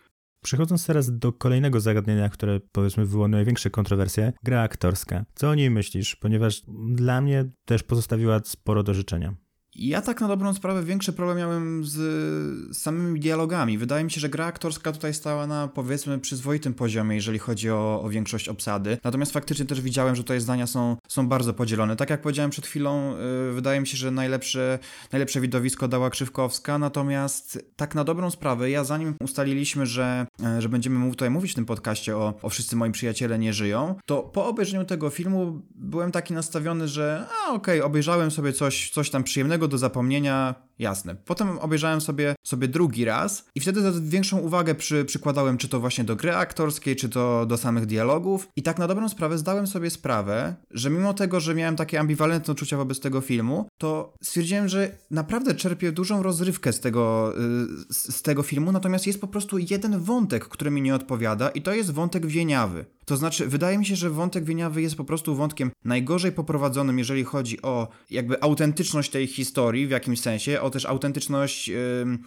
Przechodząc 0.43 0.85
teraz 0.85 1.17
do 1.17 1.33
kolejnego 1.33 1.79
zagadnienia, 1.79 2.29
które 2.29 2.59
powiedzmy 2.71 3.05
wywołało 3.05 3.27
największe 3.27 3.69
kontrowersje, 3.69 4.33
gra 4.43 4.62
aktorska. 4.62 5.25
Co 5.35 5.50
o 5.50 5.55
niej 5.55 5.69
myślisz? 5.69 6.15
Ponieważ 6.15 6.62
dla 6.91 7.21
mnie 7.21 7.45
też 7.65 7.83
pozostawiła 7.83 8.39
sporo 8.45 8.83
do 8.83 8.93
życzenia. 8.93 9.35
Ja 9.75 10.01
tak 10.01 10.22
na 10.22 10.27
dobrą 10.27 10.53
sprawę 10.53 10.84
większy 10.84 11.13
problem 11.13 11.38
miałem 11.38 11.86
z, 11.86 12.77
samymi 12.77 13.20
dialogami. 13.20 13.77
Wydaje 13.77 14.03
mi 14.03 14.12
się, 14.12 14.22
że 14.22 14.30
gra 14.30 14.46
aktorska 14.46 14.92
tutaj 14.92 15.13
stała 15.13 15.48
na 15.48 15.68
powiedzmy 15.68 16.20
przyzwoitym 16.20 16.74
poziomie, 16.74 17.15
jeżeli 17.15 17.39
chodzi 17.39 17.70
o, 17.70 18.01
o 18.03 18.10
większość 18.10 18.50
obsady. 18.50 18.98
Natomiast 19.03 19.32
faktycznie 19.32 19.65
też 19.65 19.82
widziałem, 19.82 20.15
że 20.15 20.24
tutaj 20.24 20.39
zdania 20.39 20.68
są, 20.68 20.98
są 21.08 21.27
bardzo 21.27 21.53
podzielone. 21.53 21.96
Tak 21.96 22.10
jak 22.10 22.22
powiedziałem 22.22 22.51
przed 22.51 22.68
chwilą, 22.68 23.18
yy, 23.48 23.53
wydaje 23.53 23.80
mi 23.80 23.88
się, 23.88 23.98
że 23.98 24.12
najlepsze, 24.12 24.80
najlepsze 25.12 25.42
widowisko 25.42 25.88
dała 25.88 26.10
Krzywkowska, 26.10 26.77
natomiast 26.77 27.65
tak 27.75 27.96
na 27.96 28.03
dobrą 28.03 28.32
sprawę, 28.32 28.70
ja 28.70 28.84
zanim 28.84 29.15
ustaliliśmy, 29.22 29.86
że, 29.86 30.27
yy, 30.39 30.62
że 30.62 30.70
będziemy 30.70 31.10
tutaj 31.10 31.30
mówić 31.30 31.51
w 31.51 31.56
tym 31.56 31.65
podcaście 31.65 32.18
o, 32.18 32.34
o 32.42 32.50
Wszyscy 32.50 32.75
moi 32.75 32.92
przyjaciele 32.92 33.39
nie 33.39 33.53
żyją, 33.53 33.96
to 34.06 34.24
po 34.24 34.48
obejrzeniu 34.48 34.86
tego 34.86 35.10
filmu 35.10 35.62
byłem 35.75 36.12
taki 36.12 36.34
nastawiony, 36.34 36.88
że 36.88 37.25
a 37.32 37.51
okej, 37.53 37.80
okay, 37.80 37.88
obejrzałem 37.88 38.32
sobie 38.32 38.53
coś, 38.53 38.89
coś 38.89 39.10
tam 39.10 39.24
przyjemnego 39.24 39.62
do 39.67 39.77
zapomnienia, 39.77 40.55
jasne. 40.80 41.15
Potem 41.15 41.60
obejrzałem 41.60 42.01
sobie, 42.01 42.36
sobie 42.46 42.68
drugi 42.68 43.06
raz 43.06 43.46
i 43.56 43.60
wtedy 43.60 43.82
większą 44.01 44.39
uwagę 44.39 44.75
przy, 44.75 45.06
przykładałem 45.06 45.58
czy 45.58 45.70
to 45.70 45.80
właśnie 45.80 46.03
do 46.03 46.15
gry 46.15 46.36
aktorskiej, 46.36 46.96
czy 46.96 47.10
to 47.10 47.46
do 47.46 47.58
samych 47.58 47.86
dialogów 47.86 48.48
i 48.56 48.63
tak 48.63 48.80
na 48.80 48.88
dobrą 48.88 49.10
sprawę 49.10 49.38
zdałem 49.38 49.68
sobie 49.68 49.89
sprawę, 49.89 50.56
że 50.72 50.89
mimo 50.89 51.13
tego, 51.13 51.39
że 51.39 51.56
miałem 51.56 51.75
takie 51.75 52.00
ambiwalentne 52.00 52.53
uczucia 52.53 52.77
wobec 52.77 53.00
tego 53.00 53.22
filmu, 53.22 53.68
to 53.77 54.13
stwierdziłem, 54.24 54.68
że 54.68 54.98
naprawdę 55.12 55.56
czerpię 55.56 55.92
dużą 55.92 56.24
rozrywkę 56.24 56.74
z 56.74 56.80
tego, 56.80 57.34
y, 57.89 57.94
z 57.94 58.22
tego 58.22 58.44
filmu, 58.44 58.72
natomiast 58.72 59.08
jest 59.08 59.22
po 59.22 59.27
prostu 59.27 59.58
jeden 59.58 60.00
wątek, 60.00 60.48
który 60.48 60.72
mi 60.72 60.82
nie 60.82 60.96
odpowiada 60.96 61.50
i 61.50 61.62
to 61.62 61.74
jest 61.74 61.92
wątek 61.92 62.25
wieniawy. 62.25 62.86
To 63.06 63.18
znaczy, 63.18 63.48
wydaje 63.48 63.77
mi 63.77 63.86
się, 63.86 63.96
że 63.96 64.10
wątek 64.10 64.44
wieniawy 64.44 64.82
jest 64.82 64.96
po 64.96 65.03
prostu 65.03 65.36
wątkiem 65.36 65.72
najgorzej 65.86 66.32
poprowadzonym, 66.32 67.00
jeżeli 67.00 67.24
chodzi 67.24 67.62
o 67.62 67.88
jakby 68.10 68.42
autentyczność 68.42 69.12
tej 69.12 69.27
historii 69.27 69.88
w 69.88 69.89
jakimś 69.89 70.20
sensie, 70.20 70.62
o 70.62 70.70
też 70.74 70.86
autentyczność 70.86 71.68
yy, 71.68 71.75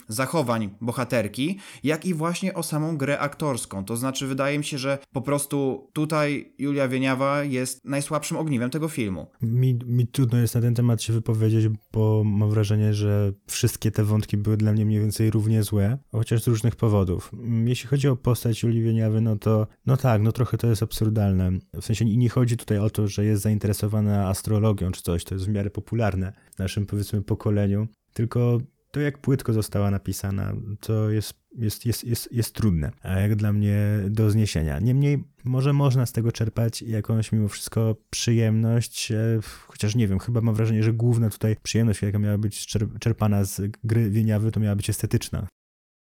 zachowań 0.09 0.71
bohaterki, 0.81 1.59
jak 1.85 2.07
i 2.07 2.15
właśnie 2.15 2.55
o 2.55 2.63
samą 2.63 2.97
grę 2.97 3.19
aktorską. 3.19 3.85
To 3.85 3.97
znaczy, 3.97 4.27
wydaje 4.27 4.59
mi 4.59 4.65
się, 4.65 4.79
że 4.79 4.99
po 5.13 5.23
prostu 5.23 5.89
tutaj 5.93 6.53
Julia 6.59 6.89
Wieniawa 6.89 7.45
jest 7.45 7.85
najsłabszym 7.85 8.37
ogniwem 8.37 8.71
tego 8.71 8.89
filmu. 8.89 9.27
Mi, 9.43 9.79
mi 9.87 10.07
trudno 10.07 10.39
jest 10.39 10.55
na 10.55 10.61
ten 10.61 10.75
temat 10.75 11.03
się 11.03 11.13
wypowiedzieć, 11.13 11.67
bo 11.93 12.23
mam 12.25 12.51
wrażenie, 12.51 12.95
że 12.95 13.33
wszystkie 13.47 13.91
te 13.91 14.05
wątki 14.05 14.37
były 14.37 14.57
dla 14.57 14.73
mnie 14.73 14.87
mniej 14.87 15.01
więcej 15.01 15.31
równie 15.31 15.63
złe, 15.63 15.99
chociaż 16.13 16.43
z 16.43 16.47
różnych 16.47 16.77
powodów. 16.77 17.31
Jeśli 17.65 17.89
chodzi 17.89 18.09
o 18.09 18.17
postać 18.17 18.63
Julii 18.63 18.83
Wieniawy, 18.83 19.21
no 19.21 19.37
to 19.37 19.67
no 19.87 19.97
tak, 19.97 20.23
no 20.23 20.33
trochę 20.33 20.59
to 20.59 20.67
jest 20.67 20.83
absurdalne. 20.83 21.53
W 21.81 21.85
sensie 21.85 22.05
nie 22.05 22.29
chodzi 22.29 22.57
tutaj 22.57 22.79
o 22.79 22.91
to, 22.91 23.09
że 23.09 23.25
jest 23.25 23.43
zainteresowana 23.43 24.29
astrologią 24.29 24.93
czy 24.93 25.03
coś, 25.03 25.25
to 25.25 25.35
jest 25.35 25.47
w 25.47 25.49
miarę 25.49 25.71
popularne 25.71 26.33
w 26.55 26.59
naszym 26.59 26.87
powiedzmy 26.87 27.23
pokoleniu, 27.23 27.89
tylko 28.17 28.59
to 28.91 29.01
jak 29.01 29.19
płytko 29.19 29.53
została 29.53 29.91
napisana, 29.91 30.53
to 30.81 31.11
jest, 31.11 31.35
jest, 31.57 31.87
jest, 31.87 32.05
jest, 32.05 32.33
jest 32.33 32.55
trudne, 32.55 32.91
a 33.03 33.13
jak 33.21 33.37
dla 33.37 33.53
mnie 33.53 33.79
do 34.11 34.31
zniesienia. 34.31 34.79
Niemniej 34.79 35.25
może 35.45 35.73
można 35.73 36.07
z 36.07 36.13
tego 36.13 36.33
czerpać 36.33 36.83
jakąś 36.83 37.33
mimo 37.33 37.49
wszystko 37.49 37.97
przyjemność, 38.11 39.13
e, 39.13 39.41
chociaż 39.67 39.95
nie 39.95 40.09
wiem, 40.09 40.19
chyba 40.19 40.41
mam 40.41 40.55
wrażenie, 40.55 40.83
że 40.83 40.93
główna 40.93 41.31
tutaj 41.31 41.57
przyjemność, 41.63 42.03
jaka 42.03 42.19
miała 42.19 42.39
być 42.39 42.67
czerpana 43.01 43.45
z 43.45 43.63
gry 43.85 44.11
Wieniawy, 44.11 44.53
to 44.53 44.61
miała 44.61 44.77
być 44.77 44.91
estetyczna. 44.91 45.47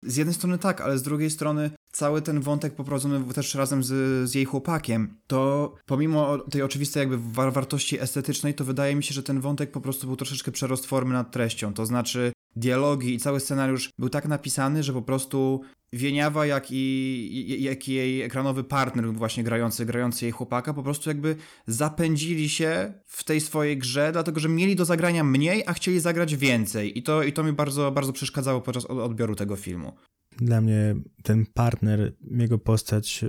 Z 0.05 0.15
jednej 0.17 0.33
strony 0.33 0.57
tak, 0.57 0.81
ale 0.81 0.97
z 0.97 1.03
drugiej 1.03 1.29
strony 1.29 1.71
cały 1.91 2.21
ten 2.21 2.41
wątek 2.41 2.75
poprowadzony 2.75 3.33
też 3.33 3.55
razem 3.55 3.83
z, 3.83 4.29
z 4.29 4.33
jej 4.33 4.45
chłopakiem, 4.45 5.17
to 5.27 5.73
pomimo 5.85 6.37
tej 6.37 6.61
oczywistej 6.61 7.01
jakby 7.01 7.17
wartości 7.51 8.01
estetycznej, 8.01 8.53
to 8.53 8.65
wydaje 8.65 8.95
mi 8.95 9.03
się, 9.03 9.13
że 9.13 9.23
ten 9.23 9.41
wątek 9.41 9.71
po 9.71 9.81
prostu 9.81 10.07
był 10.07 10.15
troszeczkę 10.15 10.51
przerost 10.51 10.85
formy 10.85 11.13
nad 11.13 11.31
treścią. 11.31 11.73
To 11.73 11.85
znaczy 11.85 12.31
dialogi 12.55 13.13
i 13.13 13.19
cały 13.19 13.39
scenariusz 13.39 13.89
był 13.99 14.09
tak 14.09 14.27
napisany, 14.27 14.83
że 14.83 14.93
po 14.93 15.01
prostu 15.01 15.61
Wieniawa, 15.93 16.45
jak 16.45 16.67
i, 16.71 17.63
jak 17.63 17.87
i 17.87 17.93
jej 17.93 18.21
ekranowy 18.21 18.63
partner, 18.63 19.13
właśnie 19.13 19.43
grający, 19.43 19.85
grający 19.85 20.25
jej 20.25 20.31
chłopaka, 20.31 20.73
po 20.73 20.83
prostu 20.83 21.09
jakby 21.09 21.35
zapędzili 21.67 22.49
się 22.49 22.93
w 23.05 23.23
tej 23.23 23.41
swojej 23.41 23.77
grze, 23.77 24.09
dlatego 24.11 24.39
że 24.39 24.49
mieli 24.49 24.75
do 24.75 24.85
zagrania 24.85 25.23
mniej, 25.23 25.63
a 25.65 25.73
chcieli 25.73 25.99
zagrać 25.99 26.35
więcej. 26.35 26.99
I 26.99 27.03
to, 27.03 27.23
i 27.23 27.33
to 27.33 27.43
mi 27.43 27.53
bardzo, 27.53 27.91
bardzo 27.91 28.13
przeszkadzało 28.13 28.61
podczas 28.61 28.85
odbioru 28.85 29.35
tego 29.35 29.55
filmu 29.55 29.93
dla 30.37 30.61
mnie 30.61 30.95
ten 31.25 31.45
partner, 31.45 32.13
jego 32.31 32.57
postać, 32.57 33.25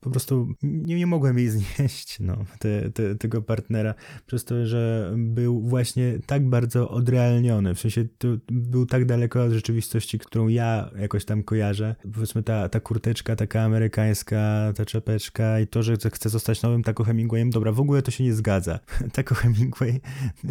po 0.00 0.10
prostu 0.10 0.48
nie, 0.62 0.96
nie 0.96 1.06
mogłem 1.06 1.38
jej 1.38 1.48
znieść, 1.56 2.20
no, 2.20 2.44
te, 2.58 2.90
te, 2.90 3.14
tego 3.14 3.42
partnera, 3.42 3.94
przez 4.26 4.44
to, 4.44 4.66
że 4.66 5.14
był 5.16 5.60
właśnie 5.60 6.18
tak 6.26 6.48
bardzo 6.48 6.88
odrealniony, 6.88 7.74
w 7.74 7.80
sensie 7.80 8.04
był 8.50 8.86
tak 8.86 9.04
daleko 9.04 9.42
od 9.42 9.52
rzeczywistości, 9.52 10.18
którą 10.18 10.48
ja 10.48 10.90
jakoś 10.98 11.24
tam 11.24 11.42
kojarzę. 11.42 11.94
Powiedzmy 12.14 12.42
ta, 12.42 12.68
ta 12.68 12.80
kurteczka 12.80 13.36
taka 13.36 13.62
amerykańska, 13.62 14.72
ta 14.76 14.84
czapeczka 14.84 15.60
i 15.60 15.66
to, 15.66 15.82
że 15.82 15.96
chce 16.12 16.28
zostać 16.28 16.62
nowym 16.62 16.82
Taco 16.82 17.04
Hemingwayem, 17.04 17.50
dobra, 17.50 17.72
w 17.72 17.80
ogóle 17.80 18.02
to 18.02 18.10
się 18.10 18.24
nie 18.24 18.34
zgadza. 18.34 18.78
Taco 19.12 19.34
Hemingway 19.34 20.00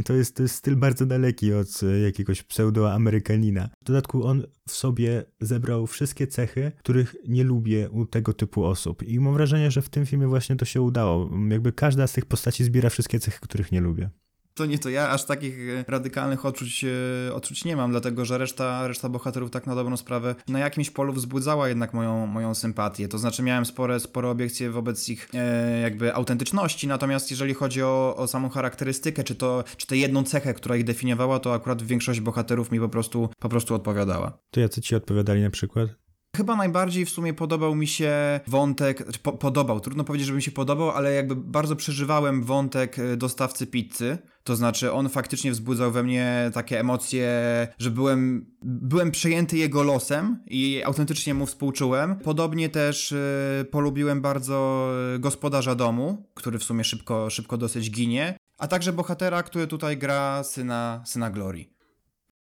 to 0.06 0.14
jest, 0.14 0.36
to 0.36 0.44
jest 0.44 0.56
styl 0.56 0.76
bardzo 0.76 1.06
daleki 1.06 1.54
od 1.54 1.68
jakiegoś 2.04 2.44
pseudoamerykanina. 2.44 3.70
W 3.82 3.86
dodatku 3.86 4.28
on 4.28 4.44
w 4.68 4.72
sobie 4.72 5.24
zebrał 5.42 5.88
wszystkie 5.88 6.28
cechy, 6.28 6.72
których 6.86 7.16
nie 7.28 7.44
lubię 7.44 7.90
u 7.90 8.06
tego 8.06 8.34
typu 8.34 8.66
osób. 8.66 9.04
I 9.04 9.20
mam 9.20 9.34
wrażenie, 9.34 9.72
że 9.72 9.82
w 9.82 9.90
tym 9.90 10.06
filmie 10.06 10.28
właśnie 10.28 10.56
to 10.56 10.66
się 10.66 10.82
udało. 10.82 11.30
Jakby 11.50 11.72
każda 11.72 12.08
z 12.08 12.14
tych 12.14 12.26
postaci 12.26 12.64
zbiera 12.64 12.90
wszystkie 12.90 13.20
cechy, 13.20 13.40
których 13.42 13.72
nie 13.72 13.82
lubię 13.82 14.10
to 14.56 14.66
nie 14.66 14.80
to 14.80 14.90
ja 14.90 15.10
aż 15.10 15.26
takich 15.26 15.56
e, 15.70 15.86
radykalnych 15.88 16.46
odczuć, 16.46 16.86
e, 17.30 17.34
odczuć 17.34 17.66
nie 17.66 17.76
mam, 17.76 17.92
dlatego 17.92 18.26
że 18.26 18.38
reszta, 18.38 18.88
reszta 18.88 19.10
bohaterów 19.10 19.52
tak 19.52 19.68
na 19.68 19.76
dobrą 19.76 19.98
sprawę 19.98 20.36
na 20.48 20.60
jakimś 20.60 20.90
polu 20.90 21.14
wzbudzała 21.14 21.68
jednak 21.70 21.94
moją, 21.94 22.26
moją 22.26 22.56
sympatię. 22.56 23.08
To 23.08 23.18
znaczy 23.18 23.44
miałem 23.44 23.66
spore, 23.66 24.00
spore 24.00 24.30
obiekcje 24.30 24.72
wobec 24.72 25.10
ich 25.10 25.30
e, 25.34 25.80
jakby 25.80 26.14
autentyczności, 26.14 26.88
natomiast 26.88 27.32
jeżeli 27.32 27.54
chodzi 27.54 27.84
o, 27.84 28.16
o 28.18 28.28
samą 28.28 28.50
charakterystykę, 28.50 29.24
czy 29.24 29.36
to, 29.36 29.64
czy 29.78 29.88
tę 29.88 29.98
jedną 29.98 30.24
cechę, 30.24 30.54
która 30.54 30.76
ich 30.76 30.84
definiowała, 30.84 31.40
to 31.40 31.54
akurat 31.54 31.82
większość 31.82 32.20
bohaterów 32.20 32.72
mi 32.72 32.80
po 32.80 32.90
prostu, 32.90 33.30
po 33.40 33.50
prostu 33.50 33.76
odpowiadała. 33.76 34.38
To 34.52 34.60
jacy 34.60 34.82
ci 34.82 34.96
odpowiadali 34.96 35.42
na 35.42 35.50
przykład? 35.50 36.05
Chyba 36.36 36.56
najbardziej 36.56 37.06
w 37.06 37.10
sumie 37.10 37.34
podobał 37.34 37.76
mi 37.76 37.88
się 37.88 38.40
wątek, 38.48 39.18
po, 39.18 39.34
podobał, 39.34 39.80
trudno 39.80 40.04
powiedzieć, 40.04 40.28
żeby 40.28 40.36
mi 40.36 40.44
się 40.44 40.52
podobał, 40.52 40.92
ale 40.92 41.14
jakby 41.14 41.36
bardzo 41.36 41.76
przeżywałem 41.76 42.44
wątek 42.44 43.00
e, 43.00 43.18
dostawcy 43.18 43.68
pizzy. 43.68 44.18
To 44.44 44.56
znaczy, 44.56 44.92
on 44.92 45.10
faktycznie 45.10 45.52
wzbudzał 45.52 45.92
we 45.92 46.04
mnie 46.04 46.52
takie 46.54 46.80
emocje, 46.80 47.28
że 47.80 47.92
byłem, 47.92 48.46
byłem 48.64 49.12
przejęty 49.12 49.58
jego 49.58 49.84
losem 49.84 50.44
i 50.48 50.82
autentycznie 50.86 51.34
mu 51.34 51.46
współczułem. 51.46 52.16
Podobnie 52.16 52.70
też 52.70 53.12
y, 53.12 53.66
polubiłem 53.72 54.22
bardzo 54.22 54.90
gospodarza 55.20 55.76
domu, 55.76 56.30
który 56.34 56.60
w 56.60 56.64
sumie 56.64 56.84
szybko, 56.84 57.30
szybko 57.30 57.58
dosyć 57.58 57.92
ginie, 57.92 58.38
a 58.58 58.68
także 58.68 58.94
bohatera, 58.94 59.44
który 59.44 59.68
tutaj 59.68 59.98
gra 59.98 60.44
syna, 60.44 61.04
syna 61.06 61.30
Glory. 61.30 61.75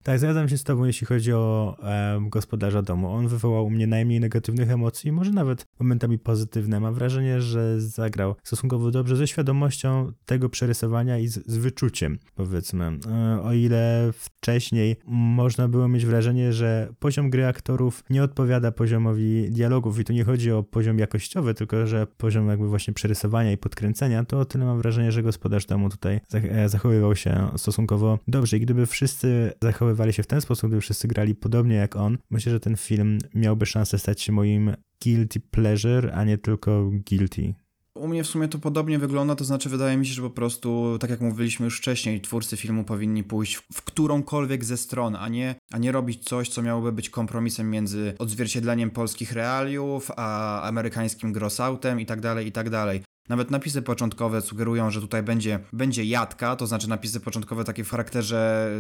Tak, 0.08 0.20
zgadzam 0.20 0.50
się 0.50 0.58
z 0.58 0.64
Tobą, 0.64 0.86
jeśli 0.86 1.08
chodzi 1.08 1.34
o 1.34 1.78
e, 1.84 2.20
gospodarza 2.30 2.82
domu. 2.82 3.12
On 3.12 3.28
wywołał 3.28 3.66
u 3.66 3.70
mnie 3.70 3.88
najmniej 3.88 4.20
negatywnych 4.20 4.72
emocji, 4.72 5.12
może 5.12 5.32
nawet 5.32 5.66
momentami 5.80 6.20
pozytywne. 6.20 6.80
Mam 6.80 6.94
wrażenie, 6.94 7.42
że 7.42 7.82
zagrał 7.82 8.36
stosunkowo 8.44 8.92
dobrze 8.92 9.16
ze 9.16 9.28
świadomością 9.28 10.12
tego 10.26 10.50
przerysowania 10.50 11.18
i 11.18 11.28
z, 11.28 11.48
z 11.48 11.58
wyczuciem, 11.58 12.20
powiedzmy. 12.36 13.00
E, 13.08 13.42
o 13.44 13.54
ile 13.54 14.12
wcześniej 14.14 14.96
można 15.08 15.68
było 15.68 15.88
mieć 15.88 16.06
wrażenie, 16.06 16.54
że 16.54 16.94
poziom 17.00 17.30
gry 17.30 17.46
aktorów 17.46 18.04
nie 18.10 18.24
odpowiada 18.24 18.72
poziomowi 18.72 19.52
dialogów 19.52 20.00
i 20.00 20.04
tu 20.04 20.14
nie 20.14 20.24
chodzi 20.24 20.52
o 20.52 20.64
poziom 20.64 21.00
jakościowy, 21.00 21.54
tylko 21.54 21.88
że 21.88 22.08
poziom 22.18 22.50
jakby 22.50 22.68
właśnie 22.68 22.94
przerysowania 22.94 23.52
i 23.52 23.58
podkręcenia, 23.58 24.26
to 24.26 24.40
o 24.40 24.46
tyle 24.46 24.66
mam 24.66 24.78
wrażenie, 24.78 25.12
że 25.12 25.24
gospodarz 25.24 25.66
domu 25.66 25.90
tutaj 25.90 26.20
e, 26.34 26.70
zachowywał 26.70 27.16
się 27.16 27.48
stosunkowo 27.58 28.20
dobrze 28.28 28.58
i 28.58 28.60
gdyby 28.60 28.86
wszyscy 28.86 29.52
zachowywali 29.62 29.97
zachowywali 29.98 30.14
się 30.14 30.24
w 30.24 30.28
ten 30.28 30.42
sposób, 30.42 30.70
gdyby 30.70 30.82
wszyscy 30.82 31.08
grali 31.08 31.36
podobnie 31.36 31.76
jak 31.76 31.96
on, 31.96 32.18
myślę, 32.30 32.52
że 32.52 32.60
ten 32.60 32.78
film 32.78 33.18
miałby 33.34 33.66
szansę 33.66 34.00
stać 34.00 34.22
się 34.22 34.32
moim 34.32 34.76
guilty 35.04 35.40
pleasure, 35.40 36.12
a 36.14 36.24
nie 36.24 36.38
tylko 36.38 36.92
guilty. 37.10 37.54
U 37.96 38.08
mnie 38.08 38.24
w 38.24 38.28
sumie 38.28 38.48
to 38.48 38.60
podobnie 38.60 39.00
wygląda, 39.00 39.36
to 39.36 39.46
znaczy 39.46 39.70
wydaje 39.70 39.98
mi 39.98 40.06
się, 40.06 40.14
że 40.14 40.22
po 40.22 40.30
prostu, 40.30 40.98
tak 41.00 41.10
jak 41.10 41.22
mówiliśmy 41.22 41.66
już 41.66 41.78
wcześniej, 41.78 42.22
twórcy 42.22 42.58
filmu 42.58 42.84
powinni 42.84 43.24
pójść 43.24 43.56
w 43.74 43.82
którąkolwiek 43.82 44.66
ze 44.66 44.78
stron, 44.78 45.16
a 45.16 45.30
nie, 45.30 45.56
a 45.72 45.78
nie 45.78 45.92
robić 45.92 46.24
coś, 46.24 46.50
co 46.50 46.62
miałoby 46.62 46.92
być 46.92 47.10
kompromisem 47.10 47.70
między 47.70 48.14
odzwierciedleniem 48.20 48.92
polskich 48.92 49.32
realiów, 49.32 50.12
a 50.18 50.62
amerykańskim 50.62 51.34
grossoutem 51.34 52.00
i 52.00 52.06
tak 52.06 52.22
dalej, 52.22 52.48
i 52.48 52.52
tak 52.52 52.70
dalej. 52.70 53.02
Nawet 53.30 53.52
napisy 53.52 53.82
początkowe 53.82 54.42
sugerują, 54.42 54.92
że 54.92 55.02
tutaj 55.02 55.24
będzie, 55.24 55.60
będzie 55.74 56.04
jadka, 56.04 56.56
to 56.56 56.68
znaczy 56.68 56.90
napisy 56.90 57.20
początkowe 57.20 57.64
takie 57.64 57.84
w 57.84 57.90
charakterze 57.90 58.72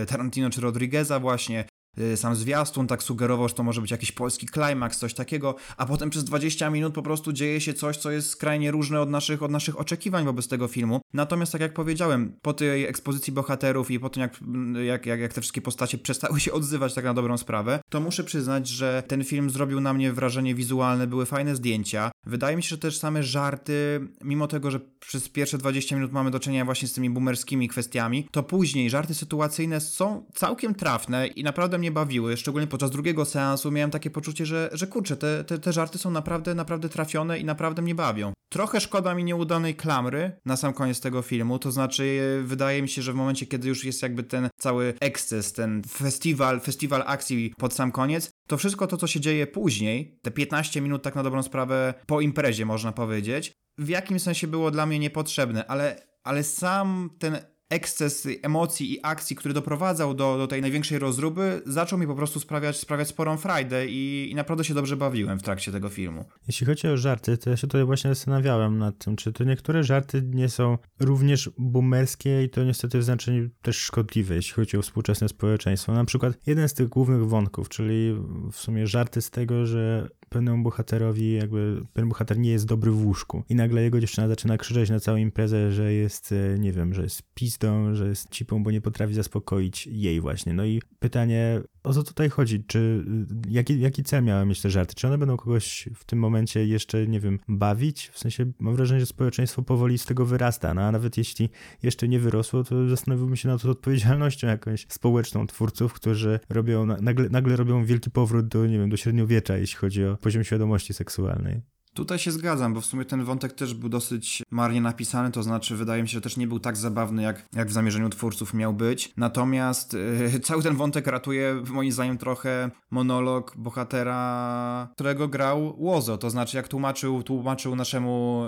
yy, 0.00 0.06
Tarantino 0.06 0.50
czy 0.50 0.60
Rodrigueza 0.60 1.20
właśnie, 1.20 1.64
y, 1.98 2.16
sam 2.16 2.36
zwiastun 2.36 2.86
tak 2.86 3.02
sugerował, 3.02 3.48
że 3.48 3.54
to 3.54 3.62
może 3.62 3.80
być 3.80 3.90
jakiś 3.90 4.12
polski 4.12 4.46
klimaks, 4.46 4.98
coś 4.98 5.14
takiego, 5.14 5.54
a 5.76 5.86
potem 5.86 6.10
przez 6.10 6.24
20 6.24 6.70
minut 6.70 6.94
po 6.94 7.02
prostu 7.02 7.32
dzieje 7.32 7.60
się 7.60 7.74
coś, 7.74 7.96
co 7.96 8.10
jest 8.10 8.30
skrajnie 8.30 8.70
różne 8.70 9.00
od 9.00 9.10
naszych, 9.10 9.42
od 9.42 9.50
naszych 9.50 9.80
oczekiwań 9.80 10.24
wobec 10.24 10.48
tego 10.48 10.68
filmu. 10.68 11.00
Natomiast 11.12 11.52
tak 11.52 11.60
jak 11.60 11.74
powiedziałem, 11.74 12.36
po 12.42 12.52
tej 12.52 12.84
ekspozycji 12.84 13.32
bohaterów 13.32 13.90
i 13.90 14.00
po 14.00 14.10
tym 14.10 14.20
jak, 14.20 14.40
jak, 14.84 15.06
jak, 15.06 15.20
jak 15.20 15.32
te 15.32 15.40
wszystkie 15.40 15.60
postacie 15.60 15.98
przestały 15.98 16.40
się 16.40 16.52
odzywać 16.52 16.94
tak 16.94 17.04
na 17.04 17.14
dobrą 17.14 17.38
sprawę, 17.38 17.80
to 17.90 18.00
muszę 18.00 18.24
przyznać, 18.24 18.68
że 18.68 19.02
ten 19.06 19.24
film 19.24 19.50
zrobił 19.50 19.80
na 19.80 19.92
mnie 19.92 20.12
wrażenie 20.12 20.54
wizualne, 20.54 21.06
były 21.06 21.26
fajne 21.26 21.56
zdjęcia. 21.56 22.10
Wydaje 22.26 22.56
mi 22.56 22.62
się, 22.62 22.68
że 22.68 22.78
też 22.78 22.98
same 22.98 23.22
żarty, 23.22 24.00
mimo 24.22 24.46
tego, 24.46 24.70
że 24.70 24.80
przez 25.00 25.28
pierwsze 25.28 25.58
20 25.58 25.96
minut 25.96 26.12
mamy 26.12 26.30
do 26.30 26.40
czynienia 26.40 26.64
właśnie 26.64 26.88
z 26.88 26.92
tymi 26.92 27.10
boomerskimi 27.10 27.68
kwestiami, 27.68 28.28
to 28.30 28.42
później 28.42 28.90
żarty 28.90 29.14
sytuacyjne 29.14 29.80
są 29.80 30.24
całkiem 30.34 30.74
trafne 30.74 31.26
i 31.26 31.42
naprawdę 31.42 31.78
mnie 31.78 31.90
bawiły. 31.90 32.36
Szczególnie 32.36 32.66
podczas 32.66 32.90
drugiego 32.90 33.24
seansu 33.24 33.70
miałem 33.70 33.90
takie 33.90 34.10
poczucie, 34.10 34.46
że, 34.46 34.70
że 34.72 34.86
kurczę, 34.86 35.16
te, 35.16 35.44
te, 35.44 35.58
te 35.58 35.72
żarty 35.72 35.98
są 35.98 36.10
naprawdę, 36.10 36.54
naprawdę 36.54 36.88
trafione 36.88 37.38
i 37.38 37.44
naprawdę 37.44 37.82
mnie 37.82 37.94
bawią. 37.94 38.32
Trochę 38.54 38.80
szkoda 38.80 39.14
mi 39.14 39.24
nieudanej 39.24 39.74
klamry 39.74 40.32
na 40.44 40.56
sam 40.56 40.72
koniec 40.72 41.00
tego 41.00 41.22
filmu, 41.22 41.58
to 41.58 41.72
znaczy 41.72 42.42
wydaje 42.44 42.82
mi 42.82 42.88
się, 42.88 43.02
że 43.02 43.12
w 43.12 43.16
momencie, 43.16 43.46
kiedy 43.46 43.68
już 43.68 43.84
jest 43.84 44.02
jakby 44.02 44.22
ten 44.22 44.48
cały 44.60 44.94
eksces, 45.00 45.52
ten 45.52 45.82
festiwal, 45.88 46.60
festiwal 46.60 47.02
akcji 47.06 47.54
pod 47.58 47.74
sam 47.74 47.92
koniec, 47.92 48.30
to 48.46 48.56
wszystko 48.56 48.86
to, 48.86 48.96
co 48.96 49.06
się 49.06 49.20
dzieje 49.20 49.46
później, 49.46 50.18
te 50.22 50.30
15 50.30 50.80
minut 50.80 51.02
tak 51.02 51.14
na 51.14 51.22
dobrą 51.22 51.42
sprawę 51.42 51.94
po 52.06 52.20
imprezie 52.20 52.66
można 52.66 52.92
powiedzieć, 52.92 53.52
w 53.78 53.88
jakimś 53.88 54.22
sensie 54.22 54.46
było 54.46 54.70
dla 54.70 54.86
mnie 54.86 54.98
niepotrzebne, 54.98 55.66
ale, 55.66 56.06
ale 56.24 56.44
sam 56.44 57.10
ten 57.18 57.53
eksces 57.70 58.28
emocji 58.42 58.92
i 58.92 58.98
akcji, 59.02 59.36
który 59.36 59.54
doprowadzał 59.54 60.14
do, 60.14 60.38
do 60.38 60.46
tej 60.46 60.62
największej 60.62 60.98
rozruby, 60.98 61.62
zaczął 61.66 61.98
mi 61.98 62.06
po 62.06 62.14
prostu 62.14 62.40
sprawiać, 62.40 62.76
sprawiać 62.76 63.08
sporą 63.08 63.36
frajdę 63.36 63.86
i, 63.86 64.28
i 64.30 64.34
naprawdę 64.34 64.64
się 64.64 64.74
dobrze 64.74 64.96
bawiłem 64.96 65.38
w 65.38 65.42
trakcie 65.42 65.72
tego 65.72 65.88
filmu. 65.88 66.24
Jeśli 66.46 66.66
chodzi 66.66 66.88
o 66.88 66.96
żarty, 66.96 67.38
to 67.38 67.50
ja 67.50 67.56
się 67.56 67.66
tutaj 67.66 67.84
właśnie 67.84 68.10
zastanawiałem 68.10 68.78
nad 68.78 68.98
tym, 68.98 69.16
czy 69.16 69.32
to 69.32 69.44
niektóre 69.44 69.84
żarty 69.84 70.22
nie 70.22 70.48
są 70.48 70.78
również 71.00 71.50
boomerskie 71.58 72.44
i 72.44 72.50
to 72.50 72.64
niestety 72.64 72.98
w 72.98 73.04
znaczeniu 73.04 73.48
też 73.62 73.76
szkodliwe, 73.76 74.34
jeśli 74.34 74.52
chodzi 74.52 74.76
o 74.76 74.82
współczesne 74.82 75.28
społeczeństwo. 75.28 75.92
Na 75.92 76.04
przykład 76.04 76.34
jeden 76.46 76.68
z 76.68 76.74
tych 76.74 76.88
głównych 76.88 77.28
wątków, 77.28 77.68
czyli 77.68 78.14
w 78.52 78.56
sumie 78.56 78.86
żarty 78.86 79.22
z 79.22 79.30
tego, 79.30 79.66
że 79.66 80.08
pewnemu 80.34 80.62
bohaterowi 80.62 81.32
jakby 81.32 81.82
ten 81.92 82.08
bohater 82.08 82.38
nie 82.38 82.50
jest 82.50 82.66
dobry 82.66 82.90
w 82.90 83.06
łóżku 83.06 83.42
i 83.48 83.54
nagle 83.54 83.82
jego 83.82 84.00
dziewczyna 84.00 84.28
zaczyna 84.28 84.58
krzyczeć 84.58 84.90
na 84.90 85.00
całą 85.00 85.16
imprezę, 85.18 85.72
że 85.72 85.92
jest, 85.92 86.32
e, 86.32 86.58
nie 86.58 86.72
wiem, 86.72 86.94
że 86.94 87.02
jest 87.02 87.22
pizdą, 87.34 87.94
że 87.94 88.08
jest 88.08 88.30
cipą, 88.30 88.62
bo 88.62 88.70
nie 88.70 88.80
potrafi 88.80 89.14
zaspokoić 89.14 89.86
jej 89.86 90.20
właśnie. 90.20 90.54
No 90.54 90.64
i 90.64 90.82
pytanie, 90.98 91.60
o 91.84 91.92
co 91.92 92.02
tutaj 92.02 92.30
chodzi? 92.30 92.64
Czy 92.64 93.04
jaki, 93.48 93.80
jaki 93.80 94.02
cel 94.02 94.24
miały 94.24 94.46
mieć 94.46 94.60
te 94.60 94.70
żarty? 94.70 94.94
Czy 94.94 95.06
one 95.06 95.18
będą 95.18 95.36
kogoś 95.36 95.88
w 95.94 96.04
tym 96.04 96.18
momencie 96.18 96.66
jeszcze, 96.66 97.06
nie 97.06 97.20
wiem, 97.20 97.38
bawić? 97.48 98.08
W 98.08 98.18
sensie 98.18 98.52
mam 98.58 98.76
wrażenie, 98.76 99.00
że 99.00 99.06
społeczeństwo 99.06 99.62
powoli 99.62 99.98
z 99.98 100.04
tego 100.04 100.26
wyrasta, 100.26 100.74
no 100.74 100.82
a 100.82 100.92
nawet 100.92 101.16
jeśli 101.16 101.50
jeszcze 101.82 102.08
nie 102.08 102.20
wyrosło, 102.20 102.64
to 102.64 102.88
zastanowiłbym 102.88 103.36
się 103.36 103.48
nad 103.48 103.64
odpowiedzialnością 103.64 104.46
jakąś 104.46 104.86
społeczną 104.88 105.46
twórców, 105.46 105.92
którzy 105.92 106.40
robią, 106.48 106.86
nagle, 106.86 107.28
nagle 107.28 107.56
robią 107.56 107.84
wielki 107.84 108.10
powrót 108.10 108.48
do, 108.48 108.66
nie 108.66 108.78
wiem, 108.78 108.90
do 108.90 108.96
średniowiecza, 108.96 109.56
jeśli 109.56 109.76
chodzi 109.76 110.04
o 110.04 110.16
poziom 110.16 110.44
świadomości 110.44 110.94
seksualnej. 110.94 111.73
Tutaj 111.94 112.18
się 112.18 112.30
zgadzam, 112.30 112.74
bo 112.74 112.80
w 112.80 112.86
sumie 112.86 113.04
ten 113.04 113.24
wątek 113.24 113.52
też 113.52 113.74
był 113.74 113.88
dosyć 113.88 114.42
marnie 114.50 114.80
napisany, 114.80 115.30
to 115.30 115.42
znaczy 115.42 115.76
wydaje 115.76 116.02
mi 116.02 116.08
się, 116.08 116.12
że 116.14 116.20
też 116.20 116.36
nie 116.36 116.46
był 116.46 116.60
tak 116.60 116.76
zabawny, 116.76 117.22
jak, 117.22 117.46
jak 117.56 117.68
w 117.68 117.72
zamierzeniu 117.72 118.08
twórców 118.08 118.54
miał 118.54 118.72
być. 118.72 119.12
Natomiast 119.16 119.92
yy, 120.32 120.40
cały 120.40 120.62
ten 120.62 120.76
wątek 120.76 121.06
ratuje 121.06 121.62
moim 121.70 121.92
zdaniem 121.92 122.18
trochę 122.18 122.70
monolog 122.90 123.56
bohatera, 123.56 124.88
którego 124.94 125.28
grał 125.28 125.74
Łozo, 125.78 126.18
to 126.18 126.30
znaczy 126.30 126.56
jak 126.56 126.68
tłumaczył, 126.68 127.22
tłumaczył 127.22 127.76
naszemu 127.76 128.44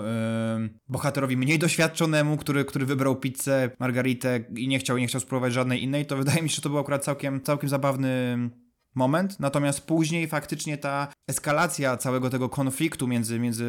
yy, 0.59 0.69
bohaterowi 0.89 1.37
mniej 1.37 1.59
doświadczonemu, 1.59 2.37
który, 2.37 2.65
który 2.65 2.85
wybrał 2.85 3.15
pizzę, 3.15 3.71
margaritę 3.79 4.39
i 4.55 4.67
nie 4.67 4.79
chciał, 4.79 4.97
nie 4.97 5.07
chciał 5.07 5.21
spróbować 5.21 5.53
żadnej 5.53 5.83
innej, 5.83 6.05
to 6.05 6.17
wydaje 6.17 6.41
mi 6.41 6.49
się, 6.49 6.55
że 6.55 6.61
to 6.61 6.69
był 6.69 6.79
akurat 6.79 7.03
całkiem, 7.03 7.41
całkiem 7.41 7.69
zabawny 7.69 8.37
moment, 8.97 9.39
natomiast 9.39 9.81
później 9.81 10.27
faktycznie 10.27 10.77
ta 10.77 11.07
eskalacja 11.29 11.97
całego 11.97 12.29
tego 12.29 12.49
konfliktu 12.49 13.07
między, 13.07 13.39
między 13.39 13.65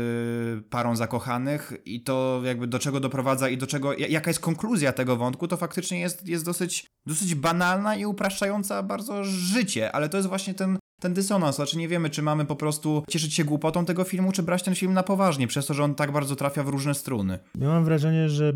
parą 0.71 0.97
zakochanych 0.97 1.73
i 1.85 2.03
to 2.03 2.41
jakby 2.45 2.67
do 2.67 2.79
czego 2.79 3.01
doprowadza 3.01 3.49
i 3.49 3.59
do 3.59 3.67
czego, 3.67 3.95
jaka 3.95 4.31
jest 4.31 4.41
konkluzja 4.41 4.93
tego 4.93 5.17
wątku, 5.17 5.49
to 5.49 5.57
faktycznie 5.57 6.01
jest, 6.01 6.29
jest 6.29 6.45
dosyć, 6.45 6.87
dosyć 7.07 7.35
banalna 7.35 7.97
i 7.97 8.07
upraszczająca 8.07 8.83
bardzo 8.83 9.25
życie, 9.25 9.93
ale 9.93 10.09
to 10.09 10.17
jest 10.17 10.29
właśnie 10.29 10.55
ten 10.55 10.79
ten 11.00 11.14
dysonans, 11.14 11.57
znaczy 11.57 11.78
nie 11.78 11.88
wiemy, 11.88 12.11
czy 12.11 12.23
mamy 12.23 12.45
po 12.45 12.57
prostu 12.57 13.02
cieszyć 13.09 13.35
się 13.35 13.45
głupotą 13.45 13.85
tego 13.85 14.05
filmu, 14.05 14.33
czy 14.33 14.43
brać 14.43 14.62
ten 14.62 14.75
film 14.75 14.93
na 14.93 15.02
poważnie, 15.02 15.47
przez 15.47 15.67
to, 15.67 15.75
że 15.75 15.85
on 15.85 15.95
tak 15.95 16.12
bardzo 16.12 16.37
trafia 16.37 16.62
w 16.62 16.69
różne 16.69 16.95
struny. 16.95 17.38
Ja 17.59 17.69
mam 17.69 17.85
wrażenie, 17.85 18.28
że 18.28 18.52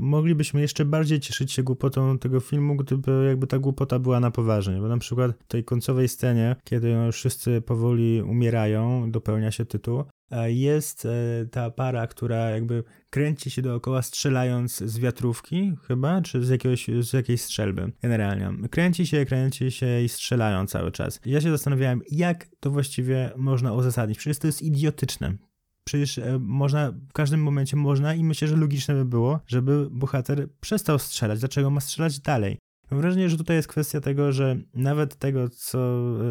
moglibyśmy 0.00 0.60
jeszcze 0.60 0.84
bardziej 0.84 1.20
cieszyć 1.20 1.52
się 1.52 1.62
głupotą 1.62 2.18
tego 2.18 2.40
filmu, 2.40 2.76
gdyby 2.76 3.24
jakby 3.28 3.46
ta 3.46 3.58
głupota 3.58 3.98
była 3.98 4.20
na 4.20 4.30
poważnie, 4.30 4.80
bo 4.80 4.88
na 4.88 4.98
przykład 4.98 5.32
w 5.44 5.48
tej 5.48 5.64
końcowej 5.64 6.08
scenie, 6.08 6.56
kiedy 6.64 6.90
już 6.90 7.16
wszyscy 7.16 7.60
powoli 7.60 8.22
umierają, 8.22 9.10
dopełnia 9.10 9.50
się 9.50 9.64
tytuł, 9.64 10.04
jest 10.46 11.06
e, 11.06 11.46
ta 11.50 11.70
para, 11.70 12.06
która 12.06 12.50
jakby 12.50 12.84
kręci 13.10 13.50
się 13.50 13.62
dookoła 13.62 14.02
strzelając 14.02 14.78
z 14.78 14.98
wiatrówki 14.98 15.72
chyba, 15.88 16.22
czy 16.22 16.44
z, 16.44 16.48
jakiegoś, 16.48 16.86
z 17.00 17.12
jakiejś 17.12 17.40
strzelby 17.40 17.92
generalnie. 18.02 18.68
Kręci 18.68 19.06
się, 19.06 19.24
kręci 19.24 19.70
się 19.70 20.02
i 20.02 20.08
strzelają 20.08 20.66
cały 20.66 20.92
czas. 20.92 21.20
Ja 21.26 21.40
się 21.40 21.50
zastanawiałem, 21.50 22.02
jak 22.10 22.46
to 22.60 22.70
właściwie 22.70 23.30
można 23.36 23.72
uzasadnić. 23.72 24.18
Przecież 24.18 24.38
to 24.38 24.46
jest 24.46 24.62
idiotyczne. 24.62 25.34
Przecież 25.84 26.18
e, 26.18 26.38
można, 26.38 26.92
w 26.92 27.12
każdym 27.12 27.42
momencie 27.42 27.76
można 27.76 28.14
i 28.14 28.24
myślę, 28.24 28.48
że 28.48 28.56
logiczne 28.56 28.94
by 28.94 29.04
było, 29.04 29.40
żeby 29.46 29.88
bohater 29.90 30.48
przestał 30.60 30.98
strzelać. 30.98 31.38
Dlaczego 31.38 31.70
ma 31.70 31.80
strzelać 31.80 32.20
dalej? 32.20 32.58
Mam 32.90 33.00
wrażenie, 33.00 33.28
że 33.28 33.36
tutaj 33.36 33.56
jest 33.56 33.68
kwestia 33.68 34.00
tego, 34.00 34.32
że 34.32 34.56
nawet 34.74 35.16
tego, 35.16 35.48
co, 35.48 35.78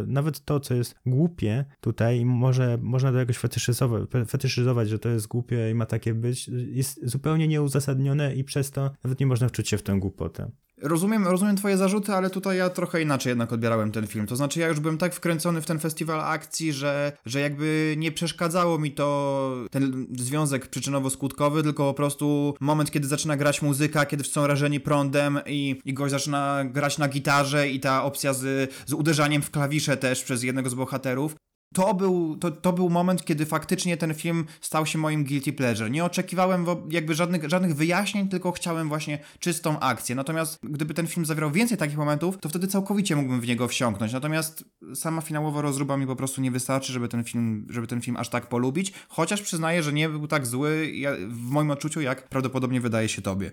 nawet 0.07 0.45
to, 0.45 0.59
co 0.59 0.73
jest 0.73 0.95
głupie 1.05 1.65
tutaj, 1.81 2.25
może, 2.25 2.77
można 2.81 3.11
to 3.11 3.17
jakoś 3.17 3.37
fetyszyzować, 3.37 4.09
fetyszyzować, 4.27 4.89
że 4.89 4.99
to 4.99 5.09
jest 5.09 5.27
głupie 5.27 5.71
i 5.71 5.75
ma 5.75 5.85
takie 5.85 6.13
być, 6.13 6.47
jest 6.47 7.09
zupełnie 7.09 7.47
nieuzasadnione 7.47 8.35
i 8.35 8.43
przez 8.43 8.71
to 8.71 8.91
nawet 9.03 9.19
nie 9.19 9.25
można 9.25 9.47
wczuć 9.49 9.69
się 9.69 9.77
w 9.77 9.83
tę 9.83 9.99
głupotę. 9.99 10.51
Rozumiem, 10.81 11.27
rozumiem 11.27 11.55
twoje 11.55 11.77
zarzuty, 11.77 12.13
ale 12.13 12.29
tutaj 12.29 12.57
ja 12.57 12.69
trochę 12.69 13.01
inaczej 13.01 13.31
jednak 13.31 13.53
odbierałem 13.53 13.91
ten 13.91 14.07
film. 14.07 14.27
To 14.27 14.35
znaczy 14.35 14.59
ja 14.59 14.67
już 14.67 14.79
byłem 14.79 14.97
tak 14.97 15.13
wkręcony 15.13 15.61
w 15.61 15.65
ten 15.65 15.79
festiwal 15.79 16.21
akcji, 16.21 16.73
że, 16.73 17.11
że 17.25 17.39
jakby 17.39 17.95
nie 17.97 18.11
przeszkadzało 18.11 18.79
mi 18.79 18.91
to 18.91 19.55
ten 19.71 20.07
związek 20.19 20.69
przyczynowo-skutkowy, 20.69 21.63
tylko 21.63 21.83
po 21.85 21.93
prostu 21.93 22.55
moment, 22.59 22.91
kiedy 22.91 23.07
zaczyna 23.07 23.37
grać 23.37 23.61
muzyka, 23.61 24.05
kiedy 24.05 24.23
są 24.23 24.47
rażeni 24.47 24.79
prądem 24.79 25.39
i, 25.45 25.81
i 25.85 25.93
gość 25.93 26.11
zaczyna 26.11 26.65
grać 26.65 26.97
na 26.97 27.07
gitarze 27.07 27.69
i 27.69 27.79
ta 27.79 28.03
opcja 28.03 28.33
z, 28.33 28.71
z 28.85 28.93
uderzaniem 28.93 29.41
w 29.41 29.51
klawisze 29.51 29.97
też 29.97 30.23
przez 30.23 30.43
jednego 30.43 30.69
z 30.69 30.73
bohaterów 30.73 31.35
to 31.73 31.93
był, 31.93 32.37
to, 32.37 32.51
to 32.51 32.73
był 32.73 32.89
moment, 32.89 33.25
kiedy 33.25 33.45
faktycznie 33.45 33.97
ten 33.97 34.13
film 34.13 34.45
stał 34.61 34.85
się 34.85 34.97
moim 34.97 35.23
guilty 35.23 35.53
pleasure. 35.53 35.91
Nie 35.91 36.05
oczekiwałem 36.05 36.65
jakby 36.89 37.15
żadnych, 37.15 37.49
żadnych 37.49 37.75
wyjaśnień, 37.75 38.29
tylko 38.29 38.51
chciałem 38.51 38.89
właśnie 38.89 39.19
czystą 39.39 39.79
akcję. 39.79 40.15
Natomiast 40.15 40.59
gdyby 40.63 40.93
ten 40.93 41.07
film 41.07 41.25
zawierał 41.25 41.51
więcej 41.51 41.77
takich 41.77 41.97
momentów, 41.97 42.37
to 42.37 42.49
wtedy 42.49 42.67
całkowicie 42.67 43.15
mógłbym 43.15 43.41
w 43.41 43.47
niego 43.47 43.67
wsiąknąć. 43.67 44.13
Natomiast 44.13 44.65
sama 44.95 45.21
finałowa 45.21 45.61
rozruba 45.61 45.97
mi 45.97 46.07
po 46.07 46.15
prostu 46.15 46.41
nie 46.41 46.51
wystarczy, 46.51 46.93
żeby 46.93 47.07
ten 47.07 47.23
film, 47.23 47.67
żeby 47.69 47.87
ten 47.87 48.01
film 48.01 48.17
aż 48.17 48.29
tak 48.29 48.49
polubić. 48.49 48.93
Chociaż 49.09 49.41
przyznaję, 49.41 49.83
że 49.83 49.93
nie 49.93 50.09
był 50.09 50.27
tak 50.27 50.47
zły 50.47 50.93
w 51.27 51.49
moim 51.49 51.71
odczuciu, 51.71 52.01
jak 52.01 52.29
prawdopodobnie 52.29 52.81
wydaje 52.81 53.09
się 53.09 53.21
tobie. 53.21 53.51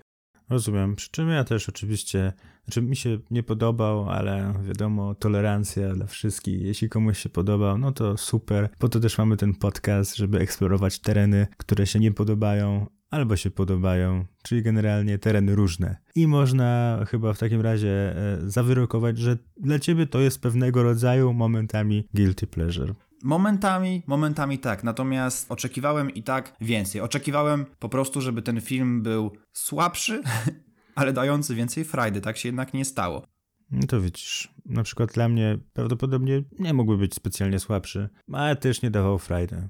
Rozumiem. 0.51 0.95
Przy 0.95 1.11
czym 1.11 1.29
ja 1.29 1.43
też 1.43 1.69
oczywiście, 1.69 2.33
znaczy 2.65 2.81
mi 2.81 2.95
się 2.95 3.17
nie 3.31 3.43
podobał, 3.43 4.09
ale 4.09 4.53
wiadomo, 4.67 5.15
tolerancja 5.15 5.93
dla 5.93 6.05
wszystkich. 6.05 6.61
Jeśli 6.61 6.89
komuś 6.89 7.17
się 7.17 7.29
podobał, 7.29 7.77
no 7.77 7.91
to 7.91 8.17
super. 8.17 8.69
Po 8.77 8.89
to 8.89 8.99
też 8.99 9.17
mamy 9.17 9.37
ten 9.37 9.53
podcast, 9.53 10.15
żeby 10.15 10.39
eksplorować 10.39 10.99
tereny, 10.99 11.47
które 11.57 11.87
się 11.87 11.99
nie 11.99 12.11
podobają, 12.11 12.87
albo 13.09 13.35
się 13.35 13.51
podobają, 13.51 14.25
czyli 14.43 14.63
generalnie 14.63 15.19
tereny 15.19 15.55
różne. 15.55 15.97
I 16.15 16.27
można 16.27 16.99
chyba 17.07 17.33
w 17.33 17.39
takim 17.39 17.61
razie 17.61 18.15
e, 18.15 18.37
zawyrokować, 18.49 19.17
że 19.17 19.37
dla 19.57 19.79
ciebie 19.79 20.07
to 20.07 20.19
jest 20.19 20.41
pewnego 20.41 20.83
rodzaju 20.83 21.33
momentami 21.33 22.07
guilty 22.13 22.47
pleasure. 22.47 22.93
Momentami, 23.23 24.03
momentami 24.07 24.59
tak, 24.59 24.83
natomiast 24.83 25.51
oczekiwałem 25.51 26.13
i 26.13 26.23
tak 26.23 26.55
więcej. 26.61 27.01
Oczekiwałem 27.01 27.65
po 27.79 27.89
prostu, 27.89 28.21
żeby 28.21 28.41
ten 28.41 28.61
film 28.61 29.01
był 29.03 29.31
słabszy, 29.53 30.23
ale 30.95 31.13
dający 31.13 31.55
więcej 31.55 31.83
frajdy. 31.83 32.21
Tak 32.21 32.37
się 32.37 32.49
jednak 32.49 32.73
nie 32.73 32.85
stało. 32.85 33.25
No 33.71 33.87
to 33.87 34.01
widzisz, 34.01 34.53
na 34.65 34.83
przykład 34.83 35.11
dla 35.13 35.29
mnie 35.29 35.57
prawdopodobnie 35.73 36.43
nie 36.59 36.73
mógłby 36.73 36.97
być 36.97 37.15
specjalnie 37.15 37.59
słabszy, 37.59 38.09
ale 38.33 38.55
też 38.55 38.81
nie 38.81 38.91
dawał 38.91 39.19
frajdy. 39.19 39.69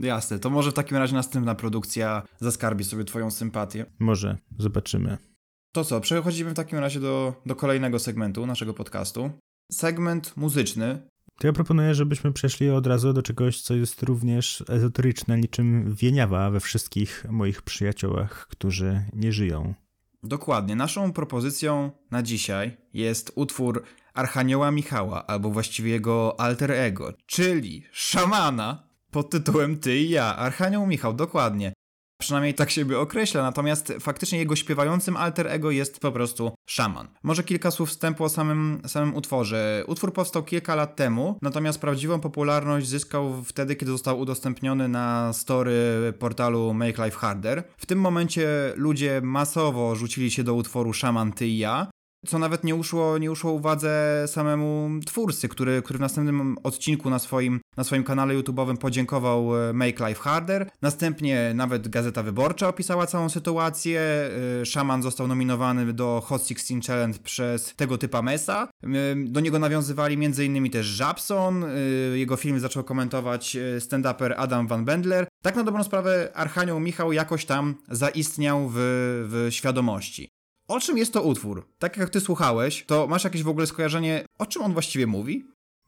Jasne, 0.00 0.38
to 0.38 0.50
może 0.50 0.70
w 0.70 0.74
takim 0.74 0.96
razie 0.96 1.14
następna 1.14 1.54
produkcja 1.54 2.22
zaskarbi 2.40 2.84
sobie 2.84 3.04
twoją 3.04 3.30
sympatię. 3.30 3.86
Może, 3.98 4.38
zobaczymy. 4.58 5.18
To 5.72 5.84
co, 5.84 6.00
przechodzimy 6.00 6.50
w 6.50 6.54
takim 6.54 6.78
razie 6.78 7.00
do, 7.00 7.42
do 7.46 7.56
kolejnego 7.56 7.98
segmentu 7.98 8.46
naszego 8.46 8.74
podcastu. 8.74 9.30
segment 9.72 10.36
muzyczny. 10.36 11.08
To 11.38 11.46
ja 11.46 11.52
proponuję, 11.52 11.94
żebyśmy 11.94 12.32
przeszli 12.32 12.70
od 12.70 12.86
razu 12.86 13.12
do 13.12 13.22
czegoś, 13.22 13.60
co 13.60 13.74
jest 13.74 14.02
również 14.02 14.64
ezoteryczne, 14.68 15.38
niczym 15.38 15.94
wieniawa 15.94 16.50
we 16.50 16.60
wszystkich 16.60 17.26
moich 17.30 17.62
przyjaciołach, 17.62 18.46
którzy 18.50 19.04
nie 19.12 19.32
żyją. 19.32 19.74
Dokładnie. 20.22 20.76
Naszą 20.76 21.12
propozycją 21.12 21.90
na 22.10 22.22
dzisiaj 22.22 22.76
jest 22.94 23.32
utwór 23.34 23.82
Archanioła 24.14 24.70
Michała, 24.70 25.26
albo 25.26 25.50
właściwie 25.50 25.90
jego 25.90 26.40
alter 26.40 26.70
ego, 26.70 27.12
czyli 27.26 27.84
szamana 27.92 28.88
pod 29.10 29.30
tytułem 29.30 29.78
Ty 29.78 29.98
i 29.98 30.10
ja. 30.10 30.36
Archanioł 30.36 30.86
Michał, 30.86 31.14
dokładnie. 31.14 31.72
Przynajmniej 32.22 32.54
tak 32.54 32.70
siebie 32.70 32.98
określa, 32.98 33.42
natomiast 33.42 33.92
faktycznie 34.00 34.38
jego 34.38 34.56
śpiewającym 34.56 35.16
alter 35.16 35.46
ego 35.46 35.70
jest 35.70 36.00
po 36.00 36.12
prostu 36.12 36.52
szaman. 36.66 37.08
Może 37.22 37.44
kilka 37.44 37.70
słów 37.70 37.88
wstępu 37.88 38.24
o 38.24 38.28
samym, 38.28 38.82
samym 38.86 39.14
utworze. 39.14 39.84
Utwór 39.86 40.12
powstał 40.12 40.42
kilka 40.42 40.74
lat 40.74 40.96
temu, 40.96 41.38
natomiast 41.42 41.80
prawdziwą 41.80 42.20
popularność 42.20 42.88
zyskał 42.88 43.42
wtedy, 43.44 43.76
kiedy 43.76 43.92
został 43.92 44.20
udostępniony 44.20 44.88
na 44.88 45.32
story 45.32 45.74
portalu 46.18 46.74
Make 46.74 46.98
Life 46.98 47.18
Harder. 47.18 47.64
W 47.76 47.86
tym 47.86 48.00
momencie 48.00 48.72
ludzie 48.76 49.20
masowo 49.24 49.96
rzucili 49.96 50.30
się 50.30 50.44
do 50.44 50.54
utworu 50.54 50.92
Szaman 50.92 51.32
Ty 51.32 51.46
i 51.46 51.58
ja, 51.58 51.86
co 52.26 52.38
nawet 52.38 52.64
nie 52.64 52.74
uszło, 52.74 53.18
nie 53.18 53.32
uszło 53.32 53.52
uwadze 53.52 54.24
samemu 54.26 54.90
twórcy, 55.06 55.48
który, 55.48 55.82
który 55.82 55.98
w 55.98 56.00
następnym 56.00 56.56
odcinku 56.62 57.10
na 57.10 57.18
swoim, 57.18 57.60
na 57.76 57.84
swoim 57.84 58.04
kanale 58.04 58.34
YouTube'owym 58.34 58.76
podziękował 58.76 59.68
e, 59.68 59.72
Make 59.72 60.00
Life 60.00 60.20
Harder. 60.20 60.70
Następnie 60.82 61.52
nawet 61.54 61.88
Gazeta 61.88 62.22
Wyborcza 62.22 62.68
opisała 62.68 63.06
całą 63.06 63.28
sytuację. 63.28 64.00
E, 64.60 64.66
Szaman 64.66 65.02
został 65.02 65.28
nominowany 65.28 65.92
do 65.92 66.22
Hot 66.24 66.48
16 66.48 66.80
Challenge 66.86 67.18
przez 67.18 67.74
tego 67.76 67.98
typa 67.98 68.22
Mesa. 68.22 68.68
E, 68.82 68.88
do 69.16 69.40
niego 69.40 69.58
nawiązywali 69.58 70.14
m.in. 70.14 70.70
też 70.70 70.86
Żabson. 70.86 71.64
Jego 72.14 72.36
film 72.36 72.60
zaczął 72.60 72.84
komentować 72.84 73.56
stand-uper 73.78 74.34
Adam 74.36 74.66
Van 74.66 74.84
Bendler. 74.84 75.26
Tak 75.42 75.56
na 75.56 75.64
dobrą 75.64 75.84
sprawę 75.84 76.30
Archanioł 76.34 76.80
Michał 76.80 77.12
jakoś 77.12 77.44
tam 77.44 77.74
zaistniał 77.88 78.68
w, 78.68 78.74
w 79.30 79.54
świadomości. 79.54 80.41
O 80.72 80.80
czym 80.80 80.98
jest 80.98 81.12
to 81.12 81.22
utwór? 81.22 81.68
Tak 81.78 81.96
jak 81.96 82.10
ty 82.10 82.20
słuchałeś, 82.20 82.84
to 82.86 83.06
masz 83.06 83.24
jakieś 83.24 83.42
w 83.42 83.48
ogóle 83.48 83.66
skojarzenie, 83.66 84.24
o 84.38 84.46
czym 84.46 84.62
on 84.62 84.72
właściwie 84.72 85.06
mówi? 85.06 85.44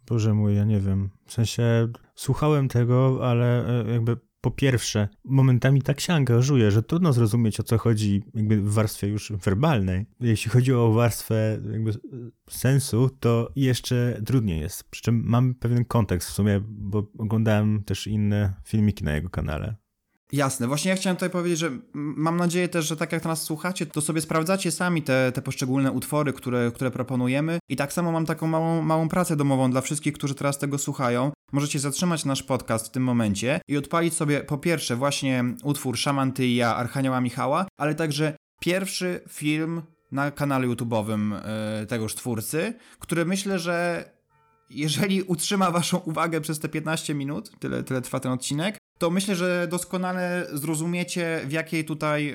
Boże 0.06 0.34
mój, 0.34 0.56
ja 0.56 0.64
nie 0.64 0.80
wiem. 0.80 1.10
W 1.26 1.32
sensie 1.32 1.88
słuchałem 2.14 2.68
tego, 2.68 3.18
ale 3.22 3.68
e, 3.86 3.92
jakby 3.92 4.16
po 4.40 4.50
pierwsze, 4.50 5.08
momentami 5.24 5.82
tak 5.82 6.00
się 6.00 6.12
angażuje, 6.12 6.70
że 6.70 6.82
trudno 6.82 7.12
zrozumieć 7.12 7.60
o 7.60 7.62
co 7.62 7.78
chodzi 7.78 8.22
jakby 8.34 8.60
w 8.60 8.72
warstwie 8.72 9.08
już 9.08 9.32
werbalnej. 9.32 10.06
Jeśli 10.20 10.50
chodzi 10.50 10.72
o 10.72 10.92
warstwę 10.92 11.60
jakby 11.72 11.92
sensu, 12.50 13.10
to 13.20 13.52
jeszcze 13.56 14.22
trudniej 14.26 14.60
jest. 14.60 14.84
Przy 14.90 15.02
czym 15.02 15.22
mam 15.26 15.54
pewien 15.54 15.84
kontekst 15.84 16.28
w 16.28 16.32
sumie, 16.32 16.60
bo 16.68 17.06
oglądałem 17.18 17.84
też 17.84 18.06
inne 18.06 18.54
filmiki 18.64 19.04
na 19.04 19.14
jego 19.14 19.30
kanale. 19.30 19.76
Jasne, 20.34 20.66
właśnie 20.66 20.90
ja 20.90 20.96
chciałem 20.96 21.16
tutaj 21.16 21.30
powiedzieć, 21.30 21.58
że 21.58 21.70
mam 21.94 22.36
nadzieję 22.36 22.68
też, 22.68 22.86
że 22.86 22.96
tak 22.96 23.12
jak 23.12 23.24
nas 23.24 23.42
słuchacie, 23.42 23.86
to 23.86 24.00
sobie 24.00 24.20
sprawdzacie 24.20 24.70
sami 24.70 25.02
te, 25.02 25.32
te 25.32 25.42
poszczególne 25.42 25.92
utwory, 25.92 26.32
które, 26.32 26.72
które 26.74 26.90
proponujemy. 26.90 27.58
I 27.68 27.76
tak 27.76 27.92
samo 27.92 28.12
mam 28.12 28.26
taką 28.26 28.46
małą, 28.46 28.82
małą 28.82 29.08
pracę 29.08 29.36
domową 29.36 29.70
dla 29.70 29.80
wszystkich, 29.80 30.14
którzy 30.14 30.34
teraz 30.34 30.58
tego 30.58 30.78
słuchają. 30.78 31.32
Możecie 31.52 31.78
zatrzymać 31.78 32.24
nasz 32.24 32.42
podcast 32.42 32.86
w 32.86 32.90
tym 32.90 33.02
momencie 33.02 33.60
i 33.68 33.76
odpalić 33.76 34.14
sobie 34.14 34.40
po 34.40 34.58
pierwsze 34.58 34.96
właśnie 34.96 35.44
utwór 35.62 35.98
Szaman 35.98 36.32
Ty 36.32 36.46
i 36.46 36.56
ja 36.56 36.76
Archanioła 36.76 37.20
Michała, 37.20 37.66
ale 37.78 37.94
także 37.94 38.36
pierwszy 38.60 39.20
film 39.28 39.82
na 40.12 40.30
kanale 40.30 40.66
YouTube'owym 40.66 41.32
yy, 41.80 41.86
tegoż 41.86 42.14
twórcy, 42.14 42.74
który 42.98 43.24
myślę, 43.24 43.58
że 43.58 44.04
jeżeli 44.70 45.22
utrzyma 45.22 45.70
waszą 45.70 45.98
uwagę 45.98 46.40
przez 46.40 46.60
te 46.60 46.68
15 46.68 47.14
minut, 47.14 47.50
tyle, 47.58 47.82
tyle 47.82 48.02
trwa 48.02 48.20
ten 48.20 48.32
odcinek, 48.32 48.76
to 48.98 49.10
myślę, 49.10 49.36
że 49.36 49.68
doskonale 49.70 50.46
zrozumiecie, 50.52 51.40
w 51.46 51.52
jakiej 51.52 51.84
tutaj, 51.84 52.34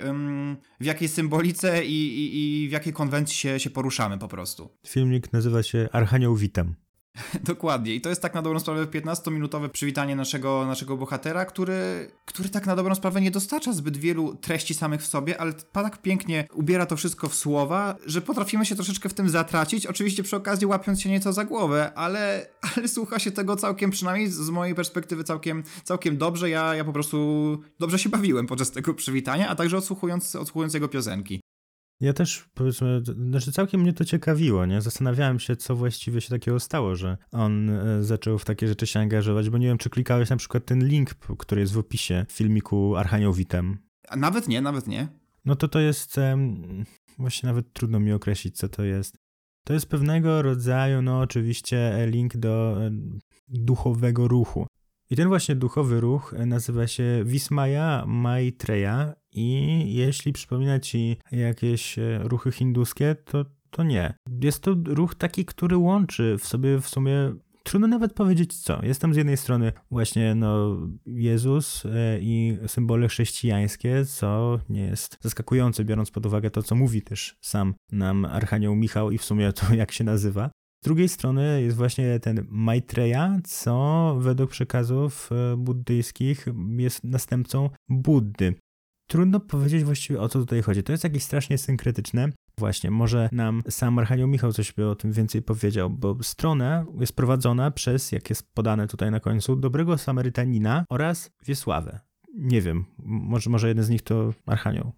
w 0.80 0.86
jakiej 0.86 1.08
symbolice 1.08 1.86
i, 1.86 2.08
i, 2.08 2.64
i 2.64 2.70
w 2.70 2.72
jakiej 2.72 2.94
konwencji 2.94 3.38
się, 3.38 3.60
się 3.60 3.70
poruszamy 3.70 4.18
po 4.18 4.28
prostu. 4.28 4.70
Filmik 4.88 5.34
nazywa 5.34 5.64
się 5.64 5.90
Archanioł 5.92 6.36
Witam. 6.36 6.76
Dokładnie. 7.44 7.96
I 7.96 8.02
to 8.02 8.10
jest 8.10 8.22
tak 8.22 8.34
na 8.34 8.42
dobrą 8.42 8.60
sprawę 8.60 8.86
15-minutowe 8.86 9.70
przywitanie 9.70 10.16
naszego, 10.16 10.66
naszego 10.66 10.98
bohatera, 10.98 11.46
który, 11.46 12.12
który 12.26 12.50
tak 12.50 12.66
na 12.66 12.76
dobrą 12.76 12.96
sprawę 12.96 13.22
nie 13.22 13.32
dostarcza 13.32 13.74
zbyt 13.74 13.98
wielu 13.98 14.36
treści 14.36 14.74
samych 14.74 15.02
w 15.02 15.08
sobie, 15.08 15.42
ale 15.42 15.54
tak 15.54 16.02
pięknie 16.02 16.48
ubiera 16.54 16.86
to 16.86 16.96
wszystko 16.96 17.30
w 17.30 17.36
słowa, 17.36 17.96
że 18.06 18.22
potrafimy 18.22 18.66
się 18.66 18.76
troszeczkę 18.76 19.10
w 19.10 19.14
tym 19.14 19.30
zatracić. 19.30 19.86
Oczywiście 19.86 20.24
przy 20.24 20.36
okazji 20.36 20.68
łapiąc 20.68 21.02
się 21.02 21.10
nieco 21.10 21.34
za 21.34 21.46
głowę, 21.46 21.92
ale, 21.96 22.50
ale 22.62 22.88
słucha 22.88 23.20
się 23.20 23.32
tego 23.32 23.56
całkiem, 23.56 23.92
przynajmniej 23.92 24.28
z 24.28 24.50
mojej 24.50 24.76
perspektywy, 24.76 25.24
całkiem, 25.24 25.64
całkiem 25.84 26.18
dobrze. 26.18 26.50
Ja, 26.50 26.76
ja 26.76 26.84
po 26.84 26.94
prostu 26.94 27.18
dobrze 27.80 28.00
się 28.00 28.10
bawiłem 28.10 28.48
podczas 28.48 28.72
tego 28.72 28.94
przywitania, 28.94 29.50
a 29.50 29.56
także 29.56 29.78
odsłuchując, 29.78 30.36
odsłuchując 30.36 30.74
jego 30.74 30.88
piosenki. 30.88 31.42
Ja 32.02 32.14
też, 32.14 32.50
powiedzmy, 32.54 33.02
znaczy 33.30 33.52
całkiem 33.52 33.82
mnie 33.82 33.94
to 33.94 34.06
ciekawiło, 34.06 34.66
nie? 34.66 34.82
Zastanawiałem 34.82 35.40
się, 35.40 35.56
co 35.56 35.76
właściwie 35.76 36.22
się 36.22 36.30
takiego 36.30 36.60
stało, 36.60 36.96
że 36.96 37.18
on 37.32 37.70
e, 37.70 38.04
zaczął 38.04 38.40
w 38.40 38.46
takie 38.46 38.68
rzeczy 38.68 38.88
się 38.88 39.00
angażować, 39.00 39.50
bo 39.50 39.58
nie 39.58 39.68
wiem, 39.68 39.78
czy 39.78 39.90
klikałeś 39.90 40.30
na 40.30 40.38
przykład 40.38 40.66
ten 40.66 40.88
link, 40.88 41.14
który 41.14 41.62
jest 41.62 41.74
w 41.74 41.78
opisie 41.78 42.26
filmiku 42.32 42.96
Archanioł 42.96 43.34
Witem. 43.34 43.78
A 44.10 44.16
nawet 44.16 44.48
nie, 44.48 44.62
nawet 44.62 44.88
nie. 44.88 45.08
No 45.46 45.56
to 45.56 45.68
to 45.68 45.80
jest, 45.80 46.16
właśnie 47.18 47.48
nawet 47.48 47.74
trudno 47.74 48.00
mi 48.00 48.12
określić, 48.12 48.58
co 48.58 48.70
to 48.70 48.84
jest. 48.84 49.16
To 49.66 49.74
jest 49.74 49.90
pewnego 49.90 50.42
rodzaju, 50.42 51.02
no 51.02 51.20
oczywiście, 51.20 52.08
link 52.08 52.38
do 52.38 52.78
duchowego 53.48 54.28
ruchu. 54.28 54.68
I 55.10 55.16
ten 55.16 55.28
właśnie 55.28 55.56
duchowy 55.56 56.02
ruch 56.02 56.36
nazywa 56.46 56.88
się 56.88 57.24
Vismaya 57.26 58.06
Maitreya 58.08 59.14
i 59.32 59.84
jeśli 59.94 60.34
przypomina 60.34 60.80
ci 60.80 61.18
jakieś 61.32 62.00
e, 62.00 62.20
ruchy 62.24 62.52
hinduskie, 62.52 63.16
to, 63.26 63.46
to 63.70 63.84
nie. 63.84 64.14
Jest 64.42 64.64
to 64.64 64.76
ruch 64.86 65.16
taki, 65.16 65.46
który 65.46 65.78
łączy 65.78 66.38
w 66.40 66.48
sobie 66.48 66.80
w 66.82 66.90
sumie 66.90 67.34
Trudno 67.64 67.88
nawet 67.88 68.14
powiedzieć 68.14 68.58
co. 68.58 68.86
Jestem 68.86 69.14
z 69.14 69.18
jednej 69.18 69.38
strony 69.38 69.74
właśnie 69.92 70.36
no, 70.36 70.78
Jezus 71.06 71.86
e, 71.86 72.20
i 72.22 72.58
symbole 72.68 73.08
chrześcijańskie, 73.08 74.06
co 74.06 74.60
nie 74.70 74.82
jest 74.82 75.18
zaskakujące, 75.22 75.86
biorąc 75.86 76.12
pod 76.12 76.26
uwagę 76.26 76.52
to, 76.52 76.64
co 76.64 76.76
mówi 76.76 77.02
też 77.02 77.38
sam 77.42 77.74
nam 77.92 78.26
Archanioł 78.26 78.76
Michał 78.76 79.12
i 79.12 79.18
w 79.18 79.24
sumie 79.24 79.54
to, 79.54 79.74
jak 79.74 79.92
się 79.92 80.04
nazywa. 80.04 80.50
Z 80.84 80.86
drugiej 80.86 81.10
strony 81.10 81.62
jest 81.62 81.78
właśnie 81.78 82.20
ten 82.20 82.46
Maitreya, 82.50 83.42
co 83.44 84.16
według 84.20 84.52
przekazów 84.52 85.30
e, 85.32 85.58
buddyjskich 85.58 86.46
jest 86.78 87.04
następcą 87.04 87.70
Buddy. 87.90 88.56
Trudno 89.10 89.40
powiedzieć 89.40 89.84
właściwie 89.84 90.22
o 90.22 90.30
co 90.30 90.40
tutaj 90.40 90.62
chodzi. 90.62 90.84
To 90.84 90.92
jest 90.92 91.04
jakieś 91.04 91.24
strasznie 91.24 91.58
synkretyczne. 91.58 92.30
Właśnie, 92.58 92.92
może 92.92 93.30
nam 93.32 93.64
sam 93.70 94.00
Archanioł 94.00 94.28
Michał 94.28 94.54
coś 94.54 94.74
by 94.74 94.90
o 94.90 94.96
tym 94.96 95.12
więcej 95.12 95.42
powiedział, 95.42 95.90
bo 95.90 96.18
strona 96.24 96.86
jest 97.00 97.16
prowadzona 97.16 97.72
przez, 97.72 98.12
jak 98.12 98.30
jest 98.30 98.54
podane 98.54 98.88
tutaj 98.88 99.12
na 99.12 99.20
końcu, 99.20 99.56
dobrego 99.56 99.98
Samarytanina 99.98 100.86
oraz 100.90 101.32
Wiesławę. 101.46 102.00
Nie 102.34 102.62
wiem, 102.62 102.86
może, 103.04 103.50
może 103.50 103.68
jeden 103.68 103.84
z 103.84 103.90
nich 103.90 104.02
to 104.02 104.34
Archanioł. 104.46 104.92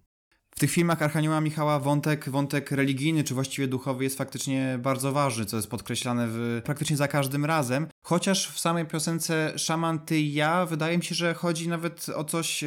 Tych 0.62 0.70
filmach 0.70 1.02
Archanioła 1.02 1.40
Michała 1.40 1.78
wątek, 1.78 2.28
wątek 2.28 2.70
religijny, 2.70 3.24
czy 3.24 3.34
właściwie 3.34 3.68
duchowy 3.68 4.04
jest 4.04 4.18
faktycznie 4.18 4.78
bardzo 4.82 5.12
ważny, 5.12 5.44
co 5.44 5.56
jest 5.56 5.70
podkreślane 5.70 6.26
w, 6.28 6.60
praktycznie 6.64 6.96
za 6.96 7.08
każdym 7.08 7.44
razem. 7.44 7.86
Chociaż 8.02 8.48
w 8.48 8.60
samej 8.60 8.86
piosence 8.86 9.52
Szaman, 9.56 9.98
ty 9.98 10.20
i 10.20 10.34
ja, 10.34 10.66
wydaje 10.66 10.98
mi 10.98 11.04
się, 11.04 11.14
że 11.14 11.34
chodzi 11.34 11.68
nawet 11.68 12.06
o 12.08 12.24
coś, 12.24 12.64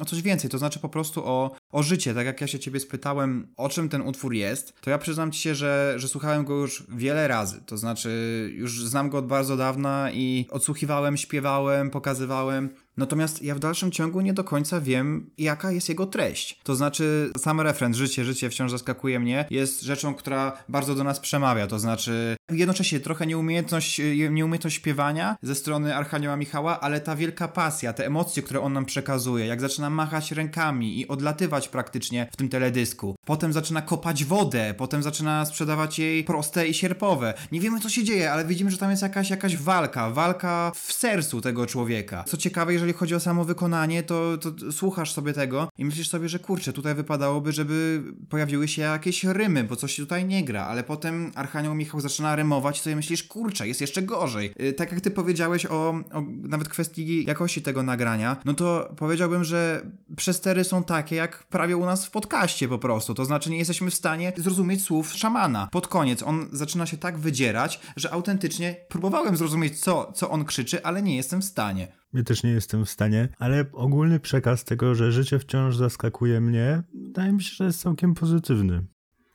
o 0.00 0.04
coś 0.04 0.22
więcej, 0.22 0.50
to 0.50 0.58
znaczy 0.58 0.78
po 0.78 0.88
prostu 0.88 1.24
o, 1.24 1.50
o 1.72 1.82
życie. 1.82 2.14
Tak 2.14 2.26
jak 2.26 2.40
ja 2.40 2.46
się 2.46 2.58
ciebie 2.58 2.80
spytałem, 2.80 3.52
o 3.56 3.68
czym 3.68 3.88
ten 3.88 4.02
utwór 4.02 4.34
jest, 4.34 4.80
to 4.80 4.90
ja 4.90 4.98
przyznam 4.98 5.32
ci 5.32 5.40
się, 5.40 5.54
że, 5.54 5.94
że 5.96 6.08
słuchałem 6.08 6.44
go 6.44 6.54
już 6.54 6.86
wiele 6.88 7.28
razy. 7.28 7.60
To 7.66 7.76
znaczy, 7.76 8.10
już 8.54 8.84
znam 8.84 9.10
go 9.10 9.18
od 9.18 9.26
bardzo 9.26 9.56
dawna 9.56 10.10
i 10.12 10.46
odsłuchiwałem, 10.50 11.16
śpiewałem, 11.16 11.90
pokazywałem. 11.90 12.70
Natomiast 13.00 13.42
ja 13.42 13.54
w 13.54 13.58
dalszym 13.58 13.90
ciągu 13.90 14.20
nie 14.20 14.32
do 14.32 14.44
końca 14.44 14.80
wiem, 14.80 15.30
jaka 15.38 15.72
jest 15.72 15.88
jego 15.88 16.06
treść. 16.06 16.60
To 16.62 16.76
znaczy, 16.76 17.30
sam 17.38 17.60
refren 17.60 17.94
Życie, 17.94 18.24
życie 18.24 18.50
wciąż 18.50 18.70
zaskakuje 18.70 19.20
mnie 19.20 19.44
jest 19.50 19.82
rzeczą, 19.82 20.14
która 20.14 20.52
bardzo 20.68 20.94
do 20.94 21.04
nas 21.04 21.20
przemawia. 21.20 21.66
To 21.66 21.78
znaczy, 21.78 22.36
jednocześnie 22.52 23.00
trochę 23.00 23.26
nieumiejętność, 23.26 24.00
nieumiejętność 24.30 24.76
śpiewania 24.76 25.36
ze 25.42 25.54
strony 25.54 25.96
Archanioła 25.96 26.36
Michała, 26.36 26.80
ale 26.80 27.00
ta 27.00 27.16
wielka 27.16 27.48
pasja, 27.48 27.92
te 27.92 28.06
emocje, 28.06 28.42
które 28.42 28.60
on 28.60 28.72
nam 28.72 28.84
przekazuje, 28.84 29.46
jak 29.46 29.60
zaczyna 29.60 29.90
machać 29.90 30.32
rękami 30.32 31.00
i 31.00 31.08
odlatywać 31.08 31.68
praktycznie 31.68 32.28
w 32.32 32.36
tym 32.36 32.48
teledysku. 32.48 33.16
Potem 33.26 33.52
zaczyna 33.52 33.82
kopać 33.82 34.24
wodę, 34.24 34.74
potem 34.76 35.02
zaczyna 35.02 35.44
sprzedawać 35.44 35.98
jej 35.98 36.24
proste 36.24 36.68
i 36.68 36.74
sierpowe. 36.74 37.34
Nie 37.52 37.60
wiemy, 37.60 37.80
co 37.80 37.88
się 37.88 38.04
dzieje, 38.04 38.32
ale 38.32 38.44
widzimy, 38.44 38.70
że 38.70 38.78
tam 38.78 38.90
jest 38.90 39.02
jakaś, 39.02 39.30
jakaś 39.30 39.56
walka, 39.56 40.10
walka 40.10 40.72
w 40.74 40.92
sercu 40.92 41.40
tego 41.40 41.66
człowieka. 41.66 42.24
Co 42.26 42.36
ciekawe, 42.36 42.72
jeżeli 42.72 42.89
jeżeli 42.90 42.98
chodzi 42.98 43.14
o 43.14 43.20
samo 43.20 43.44
wykonanie, 43.44 44.02
to, 44.02 44.38
to 44.38 44.72
słuchasz 44.72 45.12
sobie 45.12 45.32
tego 45.32 45.68
i 45.78 45.84
myślisz 45.84 46.08
sobie, 46.08 46.28
że 46.28 46.38
kurczę, 46.38 46.72
tutaj 46.72 46.94
wypadałoby, 46.94 47.52
żeby 47.52 48.02
pojawiły 48.28 48.68
się 48.68 48.82
jakieś 48.82 49.24
rymy, 49.24 49.64
bo 49.64 49.76
coś 49.76 49.96
tutaj 49.96 50.24
nie 50.24 50.44
gra, 50.44 50.66
ale 50.66 50.84
potem 50.84 51.32
Archanioł 51.34 51.74
Michał 51.74 52.00
zaczyna 52.00 52.36
rymować 52.36 52.80
sobie 52.80 52.96
myślisz, 52.96 53.22
kurczę, 53.22 53.68
jest 53.68 53.80
jeszcze 53.80 54.02
gorzej. 54.02 54.54
Yy, 54.58 54.72
tak 54.72 54.92
jak 54.92 55.00
ty 55.00 55.10
powiedziałeś 55.10 55.66
o, 55.66 55.88
o 56.12 56.22
nawet 56.42 56.68
kwestii 56.68 57.24
jakości 57.24 57.62
tego 57.62 57.82
nagrania, 57.82 58.36
no 58.44 58.54
to 58.54 58.94
powiedziałbym, 58.96 59.44
że 59.44 59.86
przestery 60.16 60.64
są 60.64 60.84
takie 60.84 61.16
jak 61.16 61.44
prawie 61.44 61.76
u 61.76 61.84
nas 61.84 62.06
w 62.06 62.10
podcaście 62.10 62.68
po 62.68 62.78
prostu, 62.78 63.14
to 63.14 63.24
znaczy 63.24 63.50
nie 63.50 63.58
jesteśmy 63.58 63.90
w 63.90 63.94
stanie 63.94 64.32
zrozumieć 64.36 64.82
słów 64.82 65.12
szamana. 65.12 65.68
Pod 65.72 65.88
koniec 65.88 66.22
on 66.22 66.48
zaczyna 66.52 66.86
się 66.86 66.96
tak 66.96 67.18
wydzierać, 67.18 67.80
że 67.96 68.10
autentycznie 68.12 68.76
próbowałem 68.88 69.36
zrozumieć, 69.36 69.80
co, 69.80 70.12
co 70.14 70.30
on 70.30 70.44
krzyczy, 70.44 70.84
ale 70.84 71.02
nie 71.02 71.16
jestem 71.16 71.40
w 71.40 71.44
stanie. 71.44 71.99
Ja 72.12 72.22
też 72.22 72.42
nie 72.42 72.50
jestem 72.50 72.84
w 72.84 72.90
stanie, 72.90 73.28
ale 73.38 73.64
ogólny 73.72 74.20
przekaz 74.20 74.64
tego, 74.64 74.94
że 74.94 75.12
życie 75.12 75.38
wciąż 75.38 75.76
zaskakuje 75.76 76.40
mnie, 76.40 76.82
wydaje 76.94 77.32
mi 77.32 77.42
się, 77.42 77.54
że 77.54 77.64
jest 77.64 77.80
całkiem 77.80 78.14
pozytywny. 78.14 78.84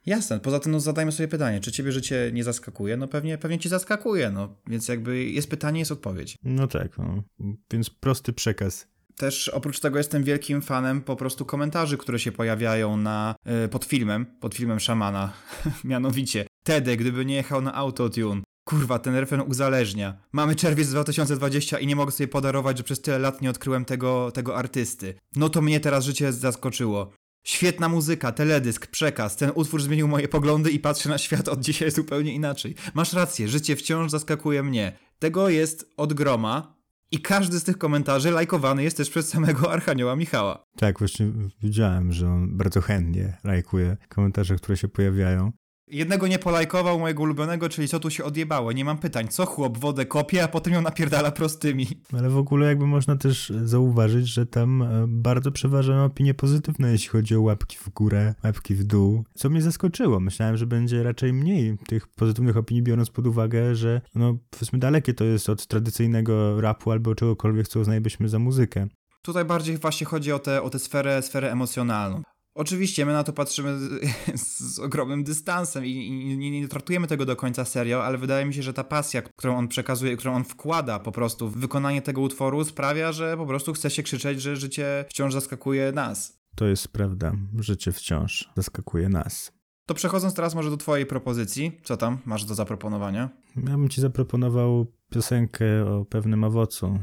Jasne, 0.06 0.40
poza 0.40 0.60
tym 0.60 0.72
no, 0.72 0.80
zadajmy 0.80 1.12
sobie 1.12 1.28
pytanie, 1.28 1.60
czy 1.60 1.72
ciebie 1.72 1.92
życie 1.92 2.30
nie 2.34 2.44
zaskakuje? 2.44 2.98
No 2.98 3.08
pewnie, 3.08 3.38
pewnie 3.38 3.60
ci 3.60 3.70
zaskakuje, 3.70 4.32
no 4.32 4.56
więc 4.68 4.88
jakby 4.88 5.24
jest 5.24 5.50
pytanie, 5.50 5.80
jest 5.80 5.92
odpowiedź. 5.92 6.38
No 6.44 6.68
tak, 6.68 6.98
no. 6.98 7.24
więc 7.72 7.90
prosty 7.90 8.34
przekaz. 8.34 8.88
Też 9.18 9.50
oprócz 9.50 9.80
tego 9.80 9.98
jestem 9.98 10.24
wielkim 10.24 10.62
fanem 10.62 11.02
po 11.02 11.16
prostu 11.16 11.46
komentarzy, 11.46 11.98
które 11.98 12.20
się 12.20 12.32
pojawiają 12.32 12.98
na, 12.98 13.36
yy, 13.46 13.68
pod 13.68 13.86
filmem, 13.86 14.26
pod 14.26 14.56
filmem 14.56 14.80
Szamana, 14.80 15.34
mianowicie 15.84 16.46
Tede, 16.64 16.98
gdyby 16.98 17.26
nie 17.26 17.36
jechał 17.36 17.62
na 17.62 17.74
autotune, 17.74 18.42
Kurwa, 18.68 19.00
ten 19.00 19.16
refren 19.16 19.42
uzależnia. 19.42 20.18
Mamy 20.32 20.56
czerwiec 20.56 20.90
2020 20.90 21.80
i 21.80 21.88
nie 21.88 21.96
mogę 21.96 22.12
sobie 22.12 22.28
podarować, 22.28 22.78
że 22.78 22.84
przez 22.84 23.02
tyle 23.02 23.20
lat 23.20 23.42
nie 23.42 23.50
odkryłem 23.50 23.86
tego, 23.86 24.32
tego 24.32 24.58
artysty. 24.58 25.14
No 25.36 25.50
to 25.50 25.62
mnie 25.62 25.80
teraz 25.80 26.06
życie 26.06 26.34
zaskoczyło. 26.34 27.12
Świetna 27.44 27.90
muzyka, 27.90 28.32
teledysk, 28.32 28.88
przekaz. 28.88 29.36
Ten 29.36 29.52
utwór 29.56 29.82
zmienił 29.82 30.08
moje 30.08 30.28
poglądy 30.28 30.72
i 30.72 30.80
patrzę 30.80 31.10
na 31.10 31.18
świat 31.18 31.48
od 31.48 31.60
dzisiaj 31.60 31.92
zupełnie 31.92 32.34
inaczej. 32.34 32.76
Masz 32.94 33.14
rację, 33.14 33.48
życie 33.48 33.76
wciąż 33.76 34.12
zaskakuje 34.12 34.64
mnie. 34.64 34.98
Tego 35.20 35.50
jest 35.50 35.94
od 35.98 36.14
groma 36.14 36.76
i 37.12 37.20
każdy 37.20 37.60
z 37.60 37.64
tych 37.64 37.78
komentarzy 37.78 38.32
lajkowany 38.32 38.84
jest 38.84 38.98
też 38.98 39.10
przez 39.10 39.30
samego 39.30 39.72
Archanioła 39.74 40.16
Michała. 40.16 40.64
Tak, 40.78 41.00
właśnie 41.00 41.32
widziałem, 41.64 42.12
że 42.12 42.28
on 42.28 42.58
bardzo 42.58 42.82
chętnie 42.82 43.38
lajkuje 43.44 43.98
komentarze, 44.10 44.56
które 44.56 44.78
się 44.78 44.88
pojawiają. 44.88 45.52
Jednego 45.88 46.28
nie 46.28 46.40
polajkował 46.40 47.00
mojego 47.00 47.24
ulubionego, 47.24 47.70
czyli 47.70 47.88
co 47.88 48.00
tu 48.00 48.10
się 48.10 48.24
odjebało. 48.24 48.72
Nie 48.72 48.86
mam 48.86 48.98
pytań. 48.98 49.28
Co 49.28 49.46
chłop 49.46 49.78
wodę 49.78 50.06
kopie, 50.06 50.44
a 50.44 50.48
potem 50.48 50.74
ją 50.74 50.82
napierdala 50.82 51.32
prostymi. 51.32 51.88
Ale 52.14 52.30
w 52.30 52.38
ogóle 52.38 52.68
jakby 52.68 52.88
można 52.88 53.16
też 53.16 53.54
zauważyć, 53.64 54.28
że 54.28 54.46
tam 54.46 54.82
e, 54.82 55.06
bardzo 55.08 55.52
przeważają 55.52 56.04
opinie 56.04 56.34
pozytywne, 56.34 56.92
jeśli 56.92 57.10
chodzi 57.10 57.36
o 57.36 57.42
łapki 57.42 57.78
w 57.78 57.90
górę, 57.90 58.34
łapki 58.44 58.76
w 58.76 58.84
dół. 58.84 59.24
Co 59.34 59.50
mnie 59.50 59.62
zaskoczyło. 59.62 60.20
Myślałem, 60.20 60.58
że 60.58 60.68
będzie 60.68 61.04
raczej 61.04 61.34
mniej 61.34 61.78
tych 61.88 62.08
pozytywnych 62.08 62.58
opinii, 62.58 62.84
biorąc 62.84 63.10
pod 63.10 63.28
uwagę, 63.28 63.76
że 63.76 64.02
no 64.16 64.38
powiedzmy 64.50 64.80
dalekie 64.80 65.14
to 65.14 65.24
jest 65.24 65.50
od 65.50 65.68
tradycyjnego 65.68 66.62
rapu 66.62 66.92
albo 66.92 67.16
czegokolwiek, 67.16 67.68
co 67.68 67.80
uznajemy 67.80 68.10
za 68.26 68.40
muzykę. 68.40 68.88
Tutaj 69.22 69.46
bardziej 69.46 69.78
właśnie 69.78 70.08
chodzi 70.08 70.32
o 70.32 70.40
tę 70.40 70.62
o 70.62 70.70
tę 70.70 70.80
sferę, 70.80 71.22
sferę 71.22 71.52
emocjonalną. 71.52 72.22
Oczywiście 72.56 73.06
my 73.06 73.14
na 73.14 73.24
to 73.24 73.34
patrzymy 73.34 73.80
z, 74.36 74.60
z 74.60 74.80
ogromnym 74.80 75.24
dystansem 75.24 75.86
i, 75.86 75.90
i 75.90 76.38
nie, 76.38 76.52
nie, 76.52 76.68
traktujemy 76.68 77.08
tego 77.08 77.26
do 77.26 77.36
końca 77.36 77.66
serio, 77.66 78.04
ale 78.04 78.18
wydaje 78.18 78.46
mi 78.46 78.54
się, 78.54 78.64
że 78.64 78.74
ta 78.74 78.84
pasja, 78.84 79.22
którą 79.22 79.58
on 79.58 79.68
przekazuje, 79.68 80.18
którą 80.18 80.36
on 80.36 80.44
wkłada 80.44 81.00
po 81.00 81.12
prostu 81.12 81.50
w 81.50 81.58
wykonanie 81.58 82.02
tego 82.02 82.22
utworu 82.22 82.66
sprawia, 82.66 83.12
że 83.12 83.38
po 83.38 83.46
prostu 83.46 83.74
chce 83.74 83.90
się 83.90 84.04
krzyczeć, 84.04 84.42
że 84.42 84.56
życie 84.56 85.06
wciąż 85.10 85.34
zaskakuje 85.34 85.92
nas. 85.92 86.40
To 86.56 86.66
jest 86.66 86.88
prawda, 86.88 87.32
życie 87.60 87.92
wciąż 87.92 88.50
zaskakuje 88.56 89.10
nas. 89.10 89.52
To 89.86 89.94
przechodząc 89.94 90.34
teraz 90.34 90.56
może 90.56 90.70
do 90.70 90.78
twojej 90.78 91.06
propozycji, 91.06 91.82
co 91.84 91.98
tam 91.98 92.18
masz 92.26 92.46
do 92.46 92.56
zaproponowania? 92.56 93.30
Ja 93.56 93.78
bym 93.78 93.90
ci 93.90 94.02
zaproponował 94.02 94.86
piosenkę 95.10 95.86
o 95.86 96.06
pewnym 96.06 96.44
owocu. 96.44 97.00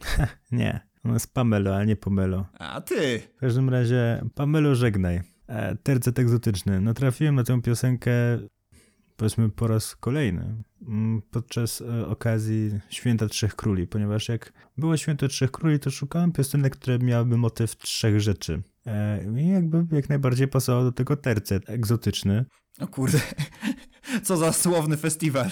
nie, 0.52 0.80
ona 1.06 1.14
jest 1.14 1.34
Pamelo, 1.34 1.76
a 1.76 1.84
nie 1.84 1.96
Pomelo. 1.96 2.46
A 2.58 2.80
ty! 2.80 3.22
W 3.36 3.40
każdym 3.40 3.70
razie, 3.70 4.24
Pamelo, 4.34 4.74
żegnaj. 4.74 5.20
E, 5.46 5.76
tercet 5.76 6.18
egzotyczny. 6.18 6.80
No 6.80 6.94
trafiłem 6.94 7.34
na 7.34 7.44
tę 7.44 7.62
piosenkę, 7.62 8.12
powiedzmy 9.16 9.50
po 9.50 9.66
raz 9.66 9.96
kolejny, 9.96 10.62
mm, 10.88 11.22
podczas 11.30 11.80
e, 11.80 12.06
okazji 12.06 12.70
Święta 12.90 13.28
Trzech 13.28 13.56
Króli, 13.56 13.86
ponieważ 13.86 14.28
jak 14.28 14.52
było 14.78 14.96
Święto 14.96 15.28
Trzech 15.28 15.50
Króli, 15.50 15.78
to 15.78 15.90
szukałem 15.90 16.32
piosenek, 16.32 16.76
które 16.76 16.98
miałyby 16.98 17.36
motyw 17.36 17.76
trzech 17.76 18.20
rzeczy. 18.20 18.62
E, 18.86 19.24
I 19.40 19.48
jakby 19.48 19.96
jak 19.96 20.08
najbardziej 20.08 20.48
pasował 20.48 20.84
do 20.84 20.92
tego 20.92 21.16
tercet 21.16 21.70
egzotyczny. 21.70 22.44
O 22.80 22.86
kurde, 22.86 23.20
co 24.24 24.36
za 24.36 24.52
słowny 24.52 24.96
festiwal. 24.96 25.50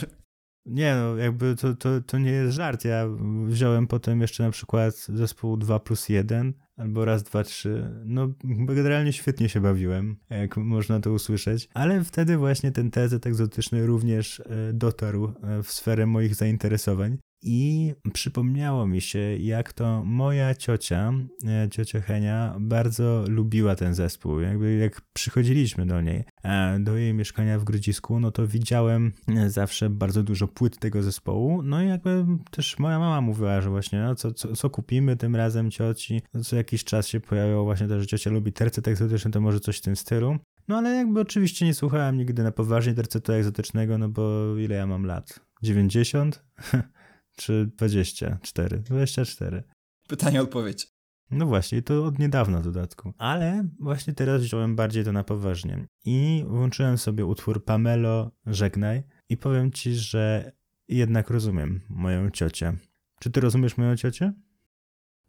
Nie 0.66 0.94
no, 0.94 1.16
jakby 1.16 1.56
to, 1.56 1.74
to, 1.74 2.00
to 2.00 2.18
nie 2.18 2.30
jest 2.30 2.54
żart. 2.54 2.84
Ja 2.84 3.06
wziąłem 3.46 3.86
potem 3.86 4.20
jeszcze 4.20 4.42
na 4.42 4.50
przykład 4.50 4.94
zespół 4.94 5.56
2 5.56 5.80
plus 5.80 6.08
1 6.08 6.54
albo 6.76 7.04
raz, 7.04 7.22
dwa, 7.22 7.44
trzy. 7.44 7.90
No, 8.04 8.28
generalnie 8.68 9.12
świetnie 9.12 9.48
się 9.48 9.60
bawiłem, 9.60 10.16
jak 10.30 10.56
można 10.56 11.00
to 11.00 11.12
usłyszeć. 11.12 11.68
Ale 11.74 12.04
wtedy 12.04 12.36
właśnie 12.36 12.72
ten 12.72 12.90
tezet 12.90 13.26
egzotyczny 13.26 13.86
również 13.86 14.40
e, 14.40 14.72
dotarł 14.72 15.24
e, 15.24 15.62
w 15.62 15.72
sferę 15.72 16.06
moich 16.06 16.34
zainteresowań. 16.34 17.18
I 17.46 17.94
przypomniało 18.12 18.86
mi 18.86 19.00
się, 19.00 19.18
jak 19.36 19.72
to 19.72 20.04
moja 20.04 20.54
ciocia, 20.54 21.12
e, 21.46 21.68
ciocia 21.70 22.00
Henia, 22.00 22.56
bardzo 22.60 23.24
lubiła 23.28 23.74
ten 23.74 23.94
zespół. 23.94 24.40
Jakby 24.40 24.74
jak 24.74 25.00
przychodziliśmy 25.00 25.86
do 25.86 26.00
niej, 26.00 26.24
e, 26.42 26.78
do 26.80 26.96
jej 26.96 27.14
mieszkania 27.14 27.58
w 27.58 27.64
Grodzisku, 27.64 28.20
no 28.20 28.30
to 28.30 28.46
widziałem 28.46 29.12
e, 29.36 29.50
zawsze 29.50 29.90
bardzo 29.90 30.22
dużo 30.22 30.48
płyt 30.48 30.78
tego 30.78 31.02
zespołu. 31.02 31.62
No 31.62 31.82
i 31.82 31.88
jakby 31.88 32.26
też 32.50 32.78
moja 32.78 32.98
mama 32.98 33.20
mówiła, 33.20 33.60
że 33.60 33.70
właśnie, 33.70 34.00
no 34.00 34.14
co, 34.14 34.32
co, 34.32 34.56
co 34.56 34.70
kupimy 34.70 35.16
tym 35.16 35.36
razem 35.36 35.70
cioci. 35.70 36.22
No 36.34 36.44
co 36.44 36.56
jakiś 36.56 36.84
czas 36.84 37.08
się 37.08 37.20
pojawiło 37.20 37.64
właśnie 37.64 37.88
to, 37.88 38.00
że 38.00 38.06
ciocia 38.06 38.30
lubi 38.30 38.52
tercet 38.52 38.88
egzotyczny, 38.88 39.30
to 39.30 39.40
może 39.40 39.60
coś 39.60 39.78
w 39.78 39.82
tym 39.82 39.96
stylu. 39.96 40.36
No 40.68 40.76
ale 40.76 40.90
jakby 40.90 41.20
oczywiście 41.20 41.66
nie 41.66 41.74
słuchałem 41.74 42.16
nigdy 42.16 42.42
na 42.42 42.52
poważnie 42.52 42.94
tercetu 42.94 43.32
egzotycznego, 43.32 43.98
no 43.98 44.08
bo 44.08 44.56
ile 44.58 44.74
ja 44.74 44.86
mam 44.86 45.06
lat? 45.06 45.40
90? 45.62 46.44
czy 47.36 47.70
24? 47.76 48.78
24. 48.78 49.62
Pytanie, 50.08 50.42
odpowiedź. 50.42 50.94
No 51.30 51.46
właśnie, 51.46 51.82
to 51.82 52.04
od 52.04 52.18
niedawna 52.18 52.60
w 52.60 52.64
dodatku. 52.64 53.12
Ale 53.18 53.68
właśnie 53.80 54.12
teraz 54.12 54.42
wziąłem 54.42 54.76
bardziej 54.76 55.04
to 55.04 55.12
na 55.12 55.24
poważnie. 55.24 55.86
I 56.04 56.44
włączyłem 56.48 56.98
sobie 56.98 57.26
utwór 57.26 57.64
Pamelo 57.64 58.30
Żegnaj 58.46 59.02
i 59.28 59.36
powiem 59.36 59.72
ci, 59.72 59.94
że 59.94 60.52
jednak 60.88 61.30
rozumiem 61.30 61.80
moją 61.88 62.30
ciocię. 62.30 62.76
Czy 63.20 63.30
ty 63.30 63.40
rozumiesz 63.40 63.76
moją 63.76 63.96
ciocię? 63.96 64.32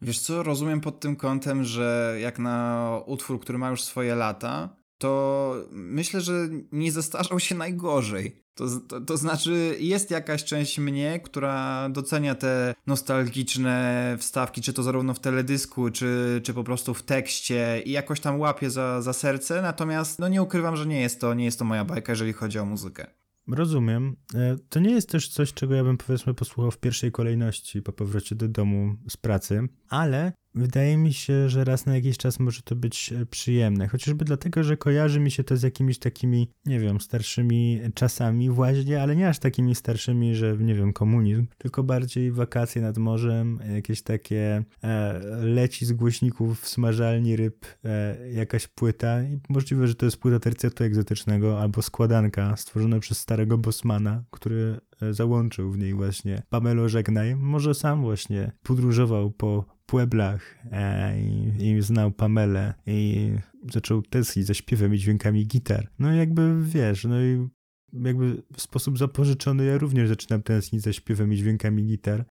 Wiesz 0.02 0.20
co, 0.20 0.44
rozumiem 0.44 0.82
pod 0.82 1.00
tym 1.00 1.16
kątem, 1.16 1.64
że 1.64 2.18
jak 2.22 2.40
na 2.40 2.90
utwór, 3.06 3.40
który 3.40 3.58
ma 3.58 3.70
już 3.70 3.84
swoje 3.84 4.16
lata, 4.16 4.76
to 4.98 5.56
myślę, 5.72 6.22
że 6.22 6.50
nie 6.72 6.92
zestarzał 6.92 7.40
się 7.40 7.56
najgorzej. 7.56 8.46
To, 8.56 8.66
to, 8.88 9.02
to, 9.02 9.18
znaczy, 9.18 9.78
jest 9.80 10.12
jakaś 10.12 10.44
część 10.44 10.80
mnie, 10.80 11.20
która 11.20 11.90
docenia 11.90 12.36
te 12.36 12.76
nostalgiczne 12.88 14.16
wstawki, 14.20 14.62
czy 14.62 14.74
to 14.74 14.84
zarówno 14.84 15.14
w 15.14 15.20
teledysku, 15.20 15.90
czy, 15.90 16.42
czy 16.44 16.54
po 16.54 16.64
prostu 16.64 16.94
w 16.94 17.04
tekście 17.04 17.82
i 17.86 17.92
jakoś 17.92 18.20
tam 18.20 18.40
łapie 18.40 18.70
za, 18.70 19.02
za 19.02 19.14
serce, 19.14 19.62
natomiast 19.62 20.20
no 20.20 20.28
nie 20.28 20.42
ukrywam, 20.42 20.76
że 20.76 20.86
nie 20.86 21.02
jest 21.02 21.22
to, 21.22 21.34
nie 21.34 21.46
jest 21.46 21.60
to 21.60 21.66
moja 21.66 21.86
bajka, 21.86 22.12
jeżeli 22.12 22.34
chodzi 22.34 22.60
o 22.60 22.66
muzykę. 22.66 23.08
Rozumiem. 23.48 24.16
E, 24.36 24.58
to 24.70 24.80
nie 24.80 24.92
jest 24.92 25.10
też 25.10 25.30
coś, 25.30 25.54
czego 25.54 25.76
ja 25.76 25.84
bym 25.84 25.98
powiedzmy 25.98 26.34
posłuchał 26.34 26.72
w 26.72 26.78
pierwszej 26.78 27.12
kolejności 27.12 27.82
po 27.82 27.94
powrocie 27.94 28.36
do 28.36 28.48
domu 28.48 28.96
z 29.10 29.18
pracy, 29.18 29.68
ale 29.90 30.34
Wydaje 30.56 30.98
mi 30.98 31.14
się, 31.14 31.50
że 31.50 31.64
raz 31.64 31.86
na 31.86 31.96
jakiś 31.96 32.18
czas 32.18 32.40
może 32.40 32.62
to 32.62 32.76
być 32.76 33.14
e, 33.14 33.26
przyjemne, 33.26 33.88
chociażby 33.88 34.26
dlatego, 34.26 34.64
że 34.64 34.78
kojarzy 34.78 35.20
mi 35.20 35.32
się 35.32 35.44
to 35.44 35.58
z 35.58 35.64
jakimiś 35.64 36.00
takimi, 36.00 36.48
nie 36.66 36.80
wiem, 36.80 37.02
starszymi 37.02 37.80
czasami 37.94 38.50
właśnie, 38.50 39.02
ale 39.02 39.16
nie 39.16 39.30
aż 39.30 39.40
takimi 39.40 39.76
starszymi, 39.76 40.36
że 40.36 40.58
nie 40.58 40.76
wiem, 40.76 40.94
komunizm, 40.94 41.48
tylko 41.58 41.84
bardziej 41.84 42.32
wakacje 42.32 42.82
nad 42.82 42.98
morzem, 42.98 43.60
jakieś 43.74 44.02
takie 44.02 44.64
e, 44.84 45.20
leci 45.42 45.86
z 45.86 45.94
głośników 45.94 46.62
w 46.62 46.68
smażalni 46.68 47.36
ryb, 47.36 47.66
e, 47.86 48.18
jakaś 48.32 48.68
płyta 48.68 49.24
i 49.24 49.40
możliwe, 49.50 49.88
że 49.88 49.96
to 49.96 50.06
jest 50.06 50.18
płyta 50.18 50.40
tercetu 50.40 50.84
egzotycznego 50.84 51.62
albo 51.62 51.82
składanka 51.82 52.58
stworzona 52.58 53.00
przez 53.00 53.20
starego 53.20 53.58
Bosmana, 53.58 54.24
który 54.32 54.80
e, 55.02 55.14
załączył 55.14 55.72
w 55.72 55.78
niej 55.78 55.94
właśnie 55.94 56.44
Pamelo 56.50 56.90
Żegnaj. 56.90 57.36
Może 57.36 57.74
sam 57.74 58.02
właśnie 58.02 58.52
podróżował 58.64 59.32
po 59.32 59.75
pueblach 59.86 60.58
e, 60.72 61.20
i, 61.22 61.70
i, 61.70 61.82
znał 61.82 62.12
Pamelę 62.12 62.74
i 62.86 63.32
zaczął 63.74 64.02
tęsknić 64.02 64.46
za 64.46 64.54
śpiewem 64.54 64.94
i 64.96 64.98
dźwiękami 64.98 65.48
gitar. 65.48 65.90
No 66.00 66.12
jakby 66.12 66.64
wiesz, 66.64 67.04
no 67.04 67.22
i 67.22 67.48
jakby 67.94 68.44
w 68.54 68.62
sposób 68.62 68.98
zapożyczony 68.98 69.66
ja 69.66 69.78
również 69.78 70.10
zaczynam 70.10 70.44
tęsknić 70.44 70.82
za 70.82 70.94
śpiewem 70.94 71.34
i 71.34 71.38
dźwiękami 71.38 71.86
gitar. 71.86 72.26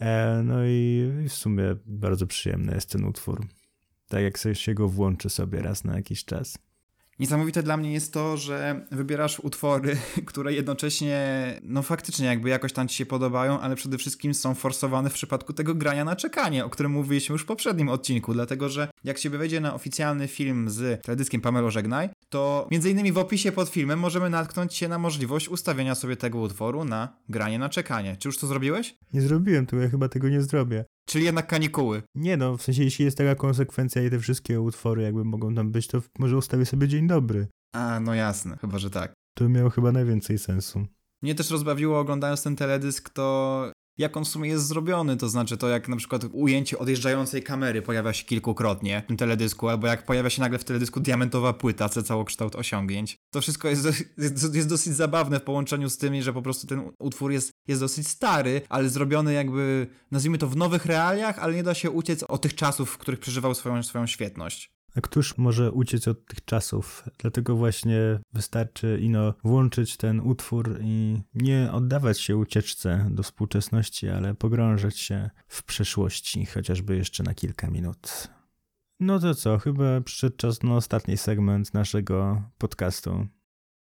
E, 0.00 0.42
no 0.44 0.66
i 0.66 1.10
w 1.28 1.32
sumie 1.32 1.76
bardzo 1.86 2.26
przyjemny 2.26 2.74
jest 2.74 2.90
ten 2.90 3.04
utwór. 3.04 3.46
Tak 4.08 4.22
jak 4.22 4.38
się 4.52 4.74
go 4.74 4.88
włączy 4.88 5.30
sobie 5.30 5.62
raz 5.62 5.84
na 5.84 5.96
jakiś 5.96 6.24
czas. 6.24 6.58
Niesamowite 7.20 7.62
dla 7.62 7.76
mnie 7.76 7.92
jest 7.92 8.12
to, 8.12 8.36
że 8.36 8.86
wybierasz 8.90 9.40
utwory, 9.40 9.96
które 10.26 10.52
jednocześnie, 10.52 11.20
no 11.62 11.82
faktycznie 11.82 12.26
jakby 12.26 12.48
jakoś 12.48 12.72
tam 12.72 12.88
ci 12.88 12.96
się 12.96 13.06
podobają, 13.06 13.60
ale 13.60 13.76
przede 13.76 13.98
wszystkim 13.98 14.34
są 14.34 14.54
forsowane 14.54 15.10
w 15.10 15.14
przypadku 15.14 15.52
tego 15.52 15.74
grania 15.74 16.04
na 16.04 16.16
czekanie, 16.16 16.64
o 16.64 16.70
którym 16.70 16.92
mówiliśmy 16.92 17.32
już 17.32 17.42
w 17.42 17.46
poprzednim 17.46 17.88
odcinku, 17.88 18.32
dlatego 18.32 18.68
że 18.68 18.88
jak 19.04 19.18
się 19.18 19.30
wejdzie 19.30 19.60
na 19.60 19.74
oficjalny 19.74 20.28
film 20.28 20.70
z 20.70 21.02
teledyskiem 21.02 21.40
Pamelo 21.40 21.70
Żegnaj, 21.70 22.08
to 22.28 22.68
między 22.70 22.90
innymi 22.90 23.12
w 23.12 23.18
opisie 23.18 23.52
pod 23.52 23.68
filmem 23.68 23.98
możemy 23.98 24.30
natknąć 24.30 24.74
się 24.74 24.88
na 24.88 24.98
możliwość 24.98 25.48
ustawienia 25.48 25.94
sobie 25.94 26.16
tego 26.16 26.38
utworu 26.38 26.84
na 26.84 27.16
granie 27.28 27.58
na 27.58 27.68
czekanie. 27.68 28.16
Czy 28.16 28.28
już 28.28 28.38
to 28.38 28.46
zrobiłeś? 28.46 28.94
Nie 29.12 29.22
zrobiłem 29.22 29.66
tego, 29.66 29.82
ja 29.82 29.88
chyba 29.88 30.08
tego 30.08 30.28
nie 30.28 30.42
zrobię. 30.42 30.84
Czyli 31.10 31.24
jednak 31.24 31.46
kanikuły. 31.46 32.02
Nie 32.14 32.36
no, 32.36 32.56
w 32.56 32.62
sensie 32.62 32.84
jeśli 32.84 33.04
jest 33.04 33.18
taka 33.18 33.34
konsekwencja 33.34 34.02
i 34.02 34.10
te 34.10 34.18
wszystkie 34.18 34.60
utwory 34.60 35.02
jakby 35.02 35.24
mogą 35.24 35.54
tam 35.54 35.70
być, 35.70 35.86
to 35.86 36.02
może 36.18 36.36
ustawię 36.36 36.66
sobie 36.66 36.88
dzień 36.88 37.06
dobry. 37.06 37.46
A, 37.74 38.00
no 38.00 38.14
jasne, 38.14 38.56
chyba, 38.60 38.78
że 38.78 38.90
tak. 38.90 39.12
To 39.38 39.48
miało 39.48 39.70
chyba 39.70 39.92
najwięcej 39.92 40.38
sensu. 40.38 40.86
Mnie 41.22 41.34
też 41.34 41.50
rozbawiło 41.50 42.00
oglądając 42.00 42.42
ten 42.42 42.56
teledysk 42.56 43.10
to 43.10 43.72
jak 43.98 44.16
on 44.16 44.24
w 44.24 44.28
sumie 44.28 44.50
jest 44.50 44.66
zrobiony, 44.66 45.16
to 45.16 45.28
znaczy 45.28 45.56
to 45.56 45.68
jak 45.68 45.88
na 45.88 45.96
przykład 45.96 46.22
ujęcie 46.32 46.78
odjeżdżającej 46.78 47.42
kamery 47.42 47.82
pojawia 47.82 48.12
się 48.12 48.24
kilkukrotnie 48.24 49.02
w 49.04 49.08
tym 49.08 49.16
teledysku, 49.16 49.68
albo 49.68 49.86
jak 49.86 50.06
pojawia 50.06 50.30
się 50.30 50.42
nagle 50.42 50.58
w 50.58 50.64
teledysku 50.64 51.00
diamentowa 51.00 51.52
płyta, 51.52 51.88
co 51.88 52.02
całokształt 52.02 52.56
osiągnięć. 52.56 53.16
To 53.30 53.40
wszystko 53.40 53.68
jest, 53.68 53.84
jest, 54.18 54.54
jest, 54.54 54.68
dosyć 54.68 54.94
zabawne 54.94 55.40
w 55.40 55.42
połączeniu 55.42 55.90
z 55.90 55.98
tym, 55.98 56.22
że 56.22 56.32
po 56.32 56.42
prostu 56.42 56.66
ten 56.66 56.90
utwór 56.98 57.32
jest, 57.32 57.50
jest 57.68 57.80
dosyć 57.80 58.08
stary, 58.08 58.62
ale 58.68 58.88
zrobiony 58.88 59.32
jakby, 59.32 59.86
nazwijmy 60.10 60.38
to 60.38 60.48
w 60.48 60.56
nowych 60.56 60.86
realiach, 60.86 61.38
ale 61.38 61.54
nie 61.54 61.62
da 61.62 61.74
się 61.74 61.90
uciec 61.90 62.22
od 62.22 62.42
tych 62.42 62.54
czasów, 62.54 62.90
w 62.90 62.98
których 62.98 63.20
przeżywał 63.20 63.54
swoją, 63.54 63.82
swoją 63.82 64.06
świetność. 64.06 64.79
A 64.96 65.00
któż 65.00 65.38
może 65.38 65.72
uciec 65.72 66.08
od 66.08 66.26
tych 66.26 66.44
czasów? 66.44 67.04
Dlatego 67.18 67.56
właśnie 67.56 68.20
wystarczy 68.32 68.98
ino 69.02 69.34
włączyć 69.44 69.96
ten 69.96 70.20
utwór 70.20 70.78
i 70.82 71.22
nie 71.34 71.68
oddawać 71.72 72.20
się 72.20 72.36
ucieczce 72.36 73.06
do 73.10 73.22
współczesności, 73.22 74.08
ale 74.08 74.34
pogrążać 74.34 74.98
się 74.98 75.30
w 75.48 75.62
przeszłości, 75.62 76.46
chociażby 76.46 76.96
jeszcze 76.96 77.22
na 77.22 77.34
kilka 77.34 77.70
minut. 77.70 78.28
No 79.00 79.18
to 79.18 79.34
co, 79.34 79.58
chyba 79.58 80.00
przyszedł 80.00 80.36
czas 80.36 80.62
na 80.62 80.74
ostatni 80.74 81.16
segment 81.16 81.74
naszego 81.74 82.42
podcastu. 82.58 83.26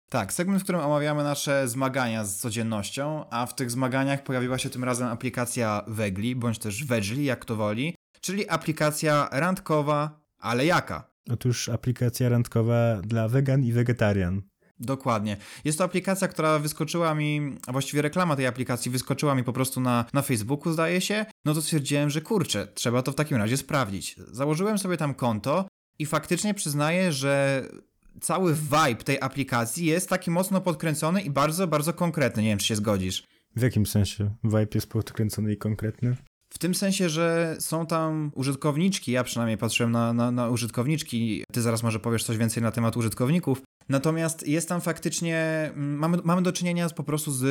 Tak, 0.09 0.33
segment, 0.33 0.61
w 0.61 0.63
którym 0.63 0.81
omawiamy 0.81 1.23
nasze 1.23 1.67
zmagania 1.67 2.25
z 2.25 2.37
codziennością, 2.37 3.29
a 3.29 3.45
w 3.45 3.55
tych 3.55 3.71
zmaganiach 3.71 4.23
pojawiła 4.23 4.57
się 4.57 4.69
tym 4.69 4.83
razem 4.83 5.07
aplikacja 5.07 5.83
Wegli, 5.87 6.35
bądź 6.35 6.59
też 6.59 6.85
Wedgli, 6.85 7.25
jak 7.25 7.45
to 7.45 7.55
woli, 7.55 7.95
czyli 8.21 8.49
aplikacja 8.49 9.29
randkowa, 9.31 10.22
ale 10.43 10.65
jaka? 10.65 11.13
Otóż 11.31 11.69
aplikacja 11.69 12.29
randkowa 12.29 13.01
dla 13.01 13.27
wegan 13.27 13.63
i 13.63 13.71
wegetarian. 13.71 14.41
Dokładnie. 14.79 15.37
Jest 15.65 15.77
to 15.77 15.83
aplikacja, 15.83 16.27
która 16.27 16.59
wyskoczyła 16.59 17.15
mi, 17.15 17.55
a 17.67 17.71
właściwie 17.71 18.01
reklama 18.01 18.35
tej 18.35 18.47
aplikacji 18.47 18.91
wyskoczyła 18.91 19.35
mi 19.35 19.43
po 19.43 19.53
prostu 19.53 19.81
na, 19.81 20.05
na 20.13 20.21
Facebooku, 20.21 20.73
zdaje 20.73 21.01
się. 21.01 21.25
No 21.45 21.53
to 21.53 21.61
stwierdziłem, 21.61 22.09
że 22.09 22.21
kurczę, 22.21 22.67
trzeba 22.73 23.01
to 23.01 23.11
w 23.11 23.15
takim 23.15 23.37
razie 23.37 23.57
sprawdzić. 23.57 24.15
Założyłem 24.31 24.77
sobie 24.77 24.97
tam 24.97 25.13
konto 25.13 25.67
i 25.99 26.05
faktycznie 26.05 26.53
przyznaję, 26.53 27.11
że 27.11 27.63
cały 28.21 28.53
vibe 28.53 29.03
tej 29.03 29.21
aplikacji 29.21 29.85
jest 29.85 30.09
taki 30.09 30.31
mocno 30.31 30.61
podkręcony 30.61 31.21
i 31.21 31.29
bardzo, 31.29 31.67
bardzo 31.67 31.93
konkretny. 31.93 32.43
Nie 32.43 32.49
wiem, 32.49 32.59
czy 32.59 32.67
się 32.67 32.75
zgodzisz. 32.75 33.23
W 33.55 33.61
jakim 33.61 33.85
sensie 33.85 34.35
vibe 34.43 34.67
jest 34.75 34.87
podkręcony 34.87 35.53
i 35.53 35.57
konkretny? 35.57 36.15
W 36.55 36.59
tym 36.59 36.75
sensie, 36.75 37.09
że 37.09 37.55
są 37.59 37.85
tam 37.85 38.31
użytkowniczki, 38.35 39.11
ja 39.11 39.23
przynajmniej 39.23 39.57
patrzyłem 39.57 39.91
na, 39.91 40.13
na, 40.13 40.31
na, 40.31 40.49
użytkowniczki, 40.49 41.43
ty 41.53 41.61
zaraz 41.61 41.83
może 41.83 41.99
powiesz 41.99 42.23
coś 42.23 42.37
więcej 42.37 42.63
na 42.63 42.71
temat 42.71 42.97
użytkowników, 42.97 43.61
natomiast 43.89 44.47
jest 44.47 44.69
tam 44.69 44.81
faktycznie, 44.81 45.37
mm, 45.75 45.97
mamy, 45.97 46.17
mamy 46.23 46.41
do 46.41 46.51
czynienia 46.51 46.89
po 46.89 47.03
prostu 47.03 47.31
z 47.31 47.45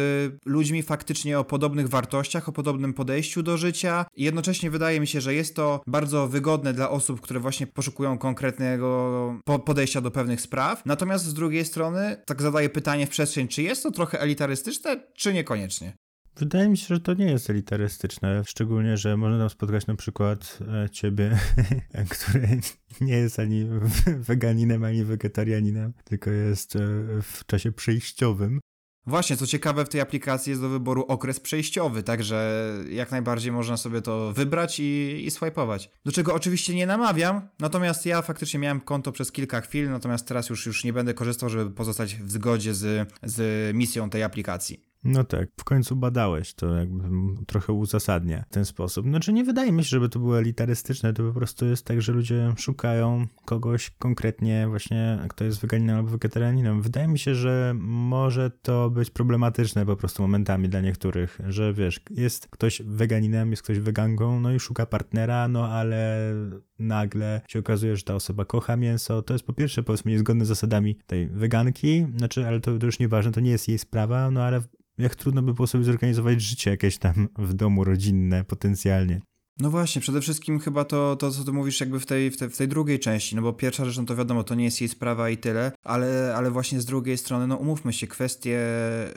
ludźmi 0.46 0.82
faktycznie 0.82 1.38
o 1.38 1.44
podobnych 1.44 1.88
wartościach, 1.88 2.48
o 2.48 2.52
podobnym 2.52 2.94
podejściu 2.94 3.42
do 3.42 3.56
życia. 3.56 4.06
Jednocześnie 4.16 4.70
wydaje 4.70 5.00
mi 5.00 5.06
się, 5.06 5.20
że 5.20 5.34
jest 5.34 5.56
to 5.56 5.80
bardzo 5.86 6.28
wygodne 6.28 6.72
dla 6.72 6.90
osób, 6.90 7.20
które 7.20 7.40
właśnie 7.40 7.66
poszukują 7.66 8.18
konkretnego 8.18 9.40
podejścia 9.64 10.00
do 10.00 10.10
pewnych 10.10 10.40
spraw, 10.40 10.82
natomiast 10.86 11.24
z 11.24 11.34
drugiej 11.34 11.64
strony 11.64 12.16
tak 12.26 12.42
zadaję 12.42 12.68
pytanie 12.68 13.06
w 13.06 13.10
przestrzeń, 13.10 13.48
czy 13.48 13.62
jest 13.62 13.82
to 13.82 13.90
trochę 13.90 14.20
elitarystyczne, 14.20 15.00
czy 15.14 15.34
niekoniecznie? 15.34 15.92
Wydaje 16.36 16.68
mi 16.68 16.76
się, 16.76 16.94
że 16.94 17.00
to 17.00 17.14
nie 17.14 17.24
jest 17.24 17.50
elitarystyczne, 17.50 18.42
szczególnie, 18.46 18.96
że 18.96 19.16
można 19.16 19.38
tam 19.38 19.50
spotkać 19.50 19.86
na 19.86 19.94
przykład 19.94 20.58
e, 20.84 20.90
ciebie, 20.90 21.38
który 22.10 22.60
nie 23.00 23.14
jest 23.14 23.38
ani 23.38 23.66
weganinem, 24.28 24.84
ani 24.84 25.04
wegetarianinem, 25.04 25.92
tylko 26.04 26.30
jest 26.30 26.76
e, 26.76 26.78
w 27.22 27.46
czasie 27.46 27.72
przejściowym. 27.72 28.60
Właśnie, 29.06 29.36
co 29.36 29.46
ciekawe, 29.46 29.84
w 29.84 29.88
tej 29.88 30.00
aplikacji 30.00 30.50
jest 30.50 30.62
do 30.62 30.68
wyboru 30.68 31.04
okres 31.08 31.40
przejściowy, 31.40 32.02
także 32.02 32.68
jak 32.90 33.10
najbardziej 33.10 33.52
można 33.52 33.76
sobie 33.76 34.02
to 34.02 34.32
wybrać 34.32 34.80
i, 34.80 35.22
i 35.26 35.30
swajpować. 35.30 35.90
Do 36.04 36.12
czego 36.12 36.34
oczywiście 36.34 36.74
nie 36.74 36.86
namawiam, 36.86 37.48
natomiast 37.58 38.06
ja 38.06 38.22
faktycznie 38.22 38.60
miałem 38.60 38.80
konto 38.80 39.12
przez 39.12 39.32
kilka 39.32 39.60
chwil, 39.60 39.90
natomiast 39.90 40.28
teraz 40.28 40.50
już, 40.50 40.66
już 40.66 40.84
nie 40.84 40.92
będę 40.92 41.14
korzystał, 41.14 41.48
żeby 41.48 41.70
pozostać 41.70 42.16
w 42.16 42.30
zgodzie 42.30 42.74
z, 42.74 43.08
z 43.22 43.76
misją 43.76 44.10
tej 44.10 44.22
aplikacji. 44.22 44.91
No 45.04 45.24
tak, 45.24 45.48
w 45.60 45.64
końcu 45.64 45.96
badałeś, 45.96 46.54
to 46.54 46.74
jakby 46.74 47.04
trochę 47.46 47.72
uzasadnia 47.72 48.44
w 48.50 48.54
ten 48.54 48.64
sposób. 48.64 49.06
Znaczy 49.06 49.32
nie 49.32 49.44
wydaje 49.44 49.72
mi 49.72 49.84
się, 49.84 49.88
żeby 49.88 50.08
to 50.08 50.18
było 50.18 50.38
elitarystyczne, 50.38 51.12
to 51.12 51.22
po 51.22 51.32
prostu 51.32 51.66
jest 51.66 51.86
tak, 51.86 52.02
że 52.02 52.12
ludzie 52.12 52.52
szukają 52.56 53.26
kogoś 53.44 53.90
konkretnie 53.90 54.68
właśnie, 54.68 55.18
kto 55.28 55.44
jest 55.44 55.60
weganinem 55.60 55.96
albo 55.96 56.10
wegetarianinem. 56.10 56.82
Wydaje 56.82 57.08
mi 57.08 57.18
się, 57.18 57.34
że 57.34 57.74
może 57.78 58.50
to 58.50 58.90
być 58.90 59.10
problematyczne 59.10 59.86
po 59.86 59.96
prostu 59.96 60.22
momentami 60.22 60.68
dla 60.68 60.80
niektórych, 60.80 61.38
że 61.48 61.72
wiesz, 61.72 62.00
jest 62.10 62.48
ktoś 62.48 62.82
weganinem, 62.82 63.50
jest 63.50 63.62
ktoś 63.62 63.78
weganką, 63.78 64.40
no 64.40 64.52
i 64.52 64.60
szuka 64.60 64.86
partnera, 64.86 65.48
no 65.48 65.68
ale 65.68 66.32
nagle 66.78 67.40
się 67.48 67.58
okazuje, 67.58 67.96
że 67.96 68.02
ta 68.02 68.14
osoba 68.14 68.44
kocha 68.44 68.76
mięso, 68.76 69.22
to 69.22 69.34
jest 69.34 69.46
po 69.46 69.52
pierwsze 69.52 69.82
powiedzmy 69.82 70.10
niezgodne 70.10 70.44
z 70.44 70.48
zasadami 70.48 70.98
tej 71.06 71.28
weganki, 71.28 72.06
znaczy, 72.16 72.46
ale 72.46 72.60
to, 72.60 72.78
to 72.78 72.86
już 72.86 72.98
nieważne, 72.98 73.32
to 73.32 73.40
nie 73.40 73.50
jest 73.50 73.68
jej 73.68 73.78
sprawa, 73.78 74.30
no 74.30 74.42
ale 74.42 74.60
jak 74.98 75.14
trudno 75.14 75.42
by 75.42 75.54
było 75.54 75.66
sobie 75.66 75.84
zorganizować 75.84 76.42
życie 76.42 76.70
jakieś 76.70 76.98
tam 76.98 77.28
w 77.38 77.54
domu 77.54 77.84
rodzinne 77.84 78.44
potencjalnie. 78.44 79.20
No 79.60 79.70
właśnie, 79.70 80.02
przede 80.02 80.20
wszystkim 80.20 80.60
chyba 80.60 80.84
to, 80.84 81.16
to 81.16 81.30
co 81.30 81.44
ty 81.44 81.52
mówisz 81.52 81.80
jakby 81.80 82.00
w 82.00 82.06
tej, 82.06 82.30
w, 82.30 82.36
tej, 82.36 82.50
w 82.50 82.56
tej 82.56 82.68
drugiej 82.68 83.00
części, 83.00 83.36
no 83.36 83.42
bo 83.42 83.52
pierwsza 83.52 83.84
rzecz, 83.84 83.96
no 83.96 84.04
to 84.04 84.16
wiadomo, 84.16 84.44
to 84.44 84.54
nie 84.54 84.64
jest 84.64 84.80
jej 84.80 84.88
sprawa 84.88 85.30
i 85.30 85.36
tyle, 85.36 85.72
ale, 85.84 86.34
ale 86.36 86.50
właśnie 86.50 86.80
z 86.80 86.84
drugiej 86.84 87.18
strony, 87.18 87.46
no 87.46 87.56
umówmy 87.56 87.92
się, 87.92 88.06
kwestie 88.06 88.60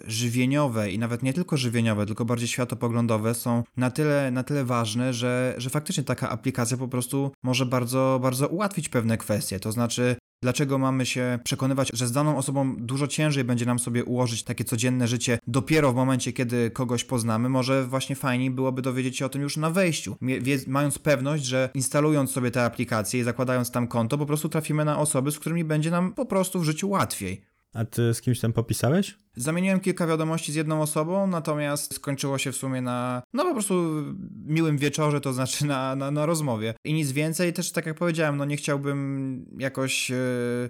żywieniowe 0.07 0.91
i 0.91 0.99
nawet 0.99 1.23
nie 1.23 1.33
tylko 1.33 1.57
żywieniowe, 1.57 2.05
tylko 2.05 2.25
bardziej 2.25 2.47
światopoglądowe 2.47 3.35
są 3.35 3.63
na 3.77 3.91
tyle, 3.91 4.31
na 4.31 4.43
tyle 4.43 4.65
ważne, 4.65 5.13
że, 5.13 5.55
że 5.57 5.69
faktycznie 5.69 6.03
taka 6.03 6.29
aplikacja 6.29 6.77
po 6.77 6.87
prostu 6.87 7.31
może 7.43 7.65
bardzo, 7.65 8.19
bardzo 8.21 8.47
ułatwić 8.47 8.89
pewne 8.89 9.17
kwestie, 9.17 9.59
to 9.59 9.71
znaczy 9.71 10.15
Dlaczego 10.45 10.77
mamy 10.77 11.05
się 11.05 11.39
przekonywać, 11.43 11.89
że 11.93 12.07
z 12.07 12.11
daną 12.11 12.37
osobą 12.37 12.75
dużo 12.77 13.07
ciężej 13.07 13.43
będzie 13.43 13.65
nam 13.65 13.79
sobie 13.79 14.03
ułożyć 14.03 14.43
takie 14.43 14.63
codzienne 14.63 15.07
życie 15.07 15.39
dopiero 15.47 15.91
w 15.91 15.95
momencie, 15.95 16.33
kiedy 16.33 16.71
kogoś 16.71 17.03
poznamy? 17.03 17.49
Może 17.49 17.85
właśnie 17.85 18.15
fajniej 18.15 18.51
byłoby 18.51 18.81
dowiedzieć 18.81 19.17
się 19.17 19.25
o 19.25 19.29
tym 19.29 19.41
już 19.41 19.57
na 19.57 19.69
wejściu, 19.69 20.15
mając 20.67 20.99
pewność, 20.99 21.45
że 21.45 21.69
instalując 21.73 22.31
sobie 22.31 22.51
te 22.51 22.63
aplikacje 22.63 23.19
i 23.19 23.23
zakładając 23.23 23.71
tam 23.71 23.87
konto, 23.87 24.17
po 24.17 24.25
prostu 24.25 24.49
trafimy 24.49 24.85
na 24.85 24.99
osoby, 24.99 25.31
z 25.31 25.39
którymi 25.39 25.63
będzie 25.63 25.91
nam 25.91 26.13
po 26.13 26.25
prostu 26.25 26.59
w 26.59 26.63
życiu 26.63 26.89
łatwiej. 26.89 27.41
A 27.73 27.85
ty 27.85 28.13
z 28.13 28.21
kimś 28.21 28.39
tam 28.39 28.53
popisałeś? 28.53 29.17
Zamieniłem 29.35 29.79
kilka 29.79 30.07
wiadomości 30.07 30.51
z 30.51 30.55
jedną 30.55 30.81
osobą, 30.81 31.27
natomiast 31.27 31.93
skończyło 31.93 32.37
się 32.37 32.51
w 32.51 32.55
sumie 32.55 32.81
na, 32.81 33.23
no 33.33 33.43
po 33.43 33.53
prostu 33.53 34.03
miłym 34.45 34.77
wieczorze, 34.77 35.21
to 35.21 35.33
znaczy 35.33 35.65
na, 35.65 35.95
na, 35.95 36.11
na 36.11 36.25
rozmowie. 36.25 36.73
I 36.85 36.93
nic 36.93 37.11
więcej, 37.11 37.53
też 37.53 37.71
tak 37.71 37.85
jak 37.85 37.97
powiedziałem, 37.97 38.37
no 38.37 38.45
nie 38.45 38.57
chciałbym 38.57 39.45
jakoś 39.59 40.11
e, 40.11 40.15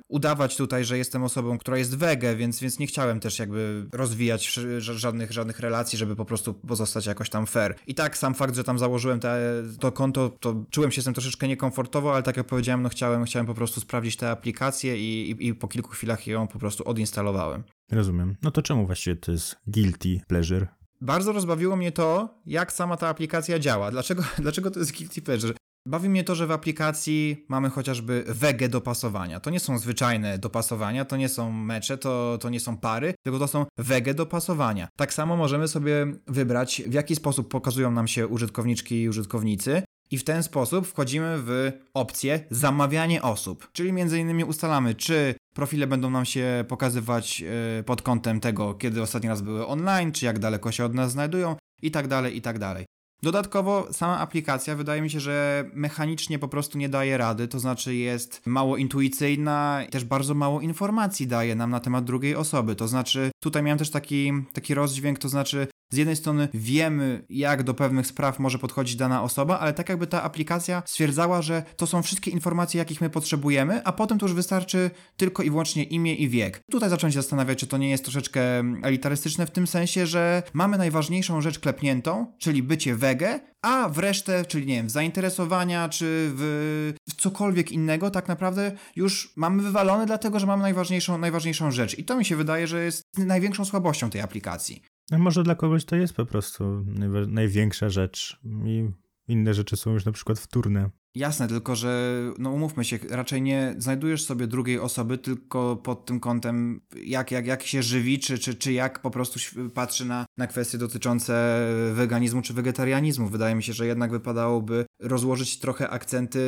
udawać 0.10 0.58
tutaj, 0.58 0.86
że 0.86 0.98
jestem 0.98 1.24
osobą, 1.24 1.58
która 1.58 1.78
jest 1.78 1.98
wege, 1.98 2.36
więc, 2.36 2.60
więc 2.60 2.80
nie 2.80 2.88
chciałem 2.88 3.20
też 3.20 3.40
jakby 3.40 3.86
rozwijać 3.94 4.60
żadnych, 4.80 5.32
żadnych 5.32 5.60
relacji, 5.60 5.98
żeby 5.98 6.16
po 6.16 6.26
prostu 6.26 6.54
pozostać 6.54 7.06
jakoś 7.06 7.30
tam 7.30 7.46
fair. 7.46 7.76
I 7.88 7.96
tak 7.96 8.18
sam 8.18 8.34
fakt, 8.34 8.56
że 8.56 8.64
tam 8.64 8.80
założyłem 8.80 9.20
te, 9.20 9.64
to 9.80 9.92
konto, 9.92 10.30
to 10.40 10.66
czułem 10.70 10.92
się 10.92 11.02
z 11.02 11.06
tym 11.06 11.14
troszeczkę 11.14 11.48
niekomfortowo, 11.48 12.14
ale 12.14 12.24
tak 12.24 12.38
jak 12.38 12.48
powiedziałem, 12.48 12.82
no 12.82 12.90
chciałem, 12.90 13.26
chciałem 13.26 13.46
po 13.46 13.54
prostu 13.54 13.82
sprawdzić 13.82 14.16
tę 14.16 14.30
aplikację 14.30 14.98
i, 14.98 15.32
i, 15.32 15.48
i 15.48 15.56
po 15.56 15.68
kilku 15.68 15.90
chwilach 15.90 16.28
ją 16.28 16.48
po 16.48 16.60
prostu 16.60 16.90
odinstalowałem. 16.90 17.64
Rozumiem. 17.92 18.36
No 18.42 18.52
to 18.52 18.62
czemu 18.62 18.86
właściwie 18.86 19.16
to 19.16 19.32
jest 19.32 19.56
guilty 19.68 20.22
pleasure? 20.28 20.68
Bardzo 21.02 21.32
rozbawiło 21.32 21.76
mnie 21.76 21.92
to, 21.92 22.40
jak 22.46 22.74
sama 22.74 22.98
ta 22.98 23.08
aplikacja 23.08 23.60
działa. 23.60 23.92
Dlaczego, 23.92 24.24
dlaczego 24.38 24.72
to 24.72 24.80
jest 24.80 24.98
guilty 24.98 25.22
pleasure? 25.22 25.54
Bawi 25.88 26.10
mnie 26.10 26.24
to, 26.24 26.36
że 26.36 26.48
w 26.48 26.52
aplikacji 26.52 27.46
mamy 27.50 27.70
chociażby 27.70 28.24
wege 28.28 28.70
dopasowania. 28.70 29.40
To 29.40 29.50
nie 29.50 29.60
są 29.60 29.78
zwyczajne 29.78 30.38
dopasowania, 30.38 31.06
to 31.06 31.18
nie 31.18 31.30
są 31.30 31.52
mecze, 31.52 31.98
to, 31.98 32.38
to 32.42 32.50
nie 32.50 32.60
są 32.60 32.78
pary, 32.78 33.14
tylko 33.24 33.40
to 33.40 33.48
są 33.48 33.66
wege 33.78 34.14
dopasowania. 34.14 34.88
Tak 34.98 35.14
samo 35.14 35.38
możemy 35.38 35.68
sobie 35.68 36.08
wybrać, 36.28 36.82
w 36.88 36.94
jaki 36.94 37.16
sposób 37.16 37.50
pokazują 37.50 37.92
nam 37.92 38.08
się 38.08 38.28
użytkowniczki 38.28 39.02
i 39.02 39.10
użytkownicy. 39.10 39.84
I 40.12 40.18
w 40.18 40.24
ten 40.24 40.44
sposób 40.44 40.88
wchodzimy 40.88 41.38
w 41.38 41.72
opcję 41.94 42.40
zamawianie 42.50 43.22
osób, 43.22 43.70
czyli 43.74 43.94
między 43.94 44.20
innymi 44.20 44.44
ustalamy, 44.44 44.96
czy 44.96 45.36
profile 45.54 45.88
będą 45.88 46.10
nam 46.10 46.26
się 46.26 46.66
pokazywać 46.68 47.44
e, 47.80 47.84
pod 47.84 48.02
kątem 48.02 48.40
tego, 48.40 48.74
kiedy 48.74 49.02
ostatni 49.02 49.30
raz 49.30 49.42
były 49.42 49.68
online, 49.68 50.12
czy 50.12 50.26
jak 50.26 50.40
daleko 50.40 50.72
się 50.72 50.86
od 50.86 50.94
nas 50.94 51.12
znajdują 51.12 51.56
i 51.82 51.92
tak 51.92 52.08
dalej, 52.08 52.38
i 52.38 52.42
tak 52.42 52.60
dalej. 52.60 52.86
Dodatkowo 53.24 53.94
sama 53.94 54.20
aplikacja 54.20 54.76
wydaje 54.76 55.02
mi 55.02 55.10
się, 55.10 55.20
że 55.20 55.66
mechanicznie 55.74 56.40
po 56.40 56.48
prostu 56.48 56.78
nie 56.78 56.90
daje 56.90 57.18
rady, 57.18 57.48
to 57.48 57.60
znaczy 57.60 57.96
jest 57.96 58.42
mało 58.46 58.78
intuicyjna 58.78 59.82
też 59.92 60.04
bardzo 60.04 60.34
mało 60.34 60.62
informacji 60.62 61.28
daje 61.28 61.56
nam 61.56 61.72
na 61.72 61.80
temat 61.80 62.06
drugiej 62.06 62.36
osoby. 62.36 62.76
To 62.76 62.88
znaczy 62.88 63.32
tutaj 63.40 63.64
miałem 63.64 63.80
też 63.80 63.90
taki, 63.90 64.32
taki 64.54 64.74
rozdźwięk, 64.74 65.20
to 65.20 65.30
znaczy 65.30 65.68
z 65.92 65.98
jednej 65.98 66.16
strony 66.16 66.48
wiemy, 66.54 67.26
jak 67.30 67.64
do 67.64 67.74
pewnych 67.74 68.08
spraw 68.08 68.40
może 68.40 68.60
podchodzić 68.60 68.96
dana 68.96 69.24
osoba, 69.24 69.60
ale 69.60 69.74
tak 69.74 69.90
jakby 69.90 70.08
ta 70.08 70.24
aplikacja 70.24 70.84
stwierdzała, 70.86 71.42
że 71.42 71.64
to 71.76 71.88
są 71.88 72.02
wszystkie 72.02 72.32
informacje, 72.32 72.78
jakich 72.78 73.02
my 73.02 73.10
potrzebujemy, 73.10 73.84
a 73.84 73.92
potem 73.92 74.20
to 74.20 74.26
już 74.26 74.34
wystarczy 74.34 74.92
tylko 75.18 75.44
i 75.44 75.50
wyłącznie 75.50 75.84
imię 75.84 76.16
i 76.16 76.30
wiek. 76.30 76.62
Tutaj 76.72 76.90
zacząłem 76.90 77.12
się 77.12 77.22
zastanawiać, 77.22 77.60
czy 77.60 77.68
to 77.68 77.78
nie 77.78 77.90
jest 77.90 78.04
troszeczkę 78.04 78.42
elitarystyczne 78.84 79.46
w 79.46 79.52
tym 79.52 79.68
sensie, 79.68 80.08
że 80.08 80.44
mamy 80.54 80.78
najważniejszą 80.78 81.42
rzecz 81.42 81.60
klepniętą, 81.60 82.34
czyli 82.38 82.64
bycie 82.64 82.96
wege, 83.06 83.40
a 83.62 83.90
w 83.90 83.98
resztę, 83.98 84.46
czyli 84.46 84.66
nie 84.66 84.76
wiem, 84.76 84.88
w 84.88 84.92
zainteresowania, 84.92 85.90
czy 85.90 86.32
w, 86.36 86.94
w 87.10 87.16
cokolwiek 87.16 87.72
innego, 87.72 88.12
tak 88.12 88.28
naprawdę 88.28 88.72
już 88.96 89.34
mamy 89.36 89.64
wywalone, 89.64 90.06
dlatego 90.06 90.40
że 90.40 90.48
mamy 90.48 90.62
najważniejszą, 90.62 91.18
najważniejszą 91.18 91.72
rzecz. 91.72 92.00
I 92.00 92.06
to 92.06 92.18
mi 92.18 92.26
się 92.26 92.36
wydaje, 92.36 92.68
że 92.68 92.84
jest 92.84 93.04
największą 93.18 93.66
słabością 93.66 94.10
tej 94.10 94.22
aplikacji. 94.22 94.82
A 95.12 95.18
może 95.18 95.44
dla 95.44 95.56
kogoś 95.56 95.86
to 95.86 95.96
jest 95.96 96.14
po 96.14 96.26
prostu 96.26 96.86
największa 97.28 97.90
rzecz 97.90 98.40
i 98.66 98.90
inne 99.28 99.54
rzeczy 99.54 99.78
są 99.78 99.94
już 99.94 100.06
na 100.06 100.12
przykład 100.12 100.40
wtórne. 100.40 100.90
Jasne, 101.16 101.48
tylko 101.48 101.76
że 101.76 102.22
no 102.38 102.52
umówmy 102.52 102.86
się, 102.86 103.00
raczej 103.10 103.42
nie 103.42 103.76
znajdujesz 103.78 104.26
sobie 104.26 104.48
drugiej 104.48 104.80
osoby 104.80 105.18
tylko 105.18 105.76
pod 105.76 106.06
tym 106.06 106.20
kątem, 106.20 106.82
jak, 107.04 107.32
jak, 107.32 107.46
jak 107.46 107.64
się 107.64 107.84
żywi, 107.84 108.20
czy, 108.20 108.38
czy, 108.38 108.56
czy 108.56 108.74
jak 108.74 109.02
po 109.02 109.12
prostu 109.12 109.40
patrzy 109.74 110.06
na, 110.06 110.26
na 110.38 110.48
kwestie 110.48 110.78
dotyczące 110.78 111.60
weganizmu 111.94 112.42
czy 112.42 112.54
wegetarianizmu. 112.54 113.28
Wydaje 113.28 113.56
mi 113.56 113.64
się, 113.64 113.74
że 113.74 113.88
jednak 113.88 114.12
wypadałoby 114.12 114.86
rozłożyć 115.02 115.60
trochę 115.60 115.90
akcenty 115.90 116.40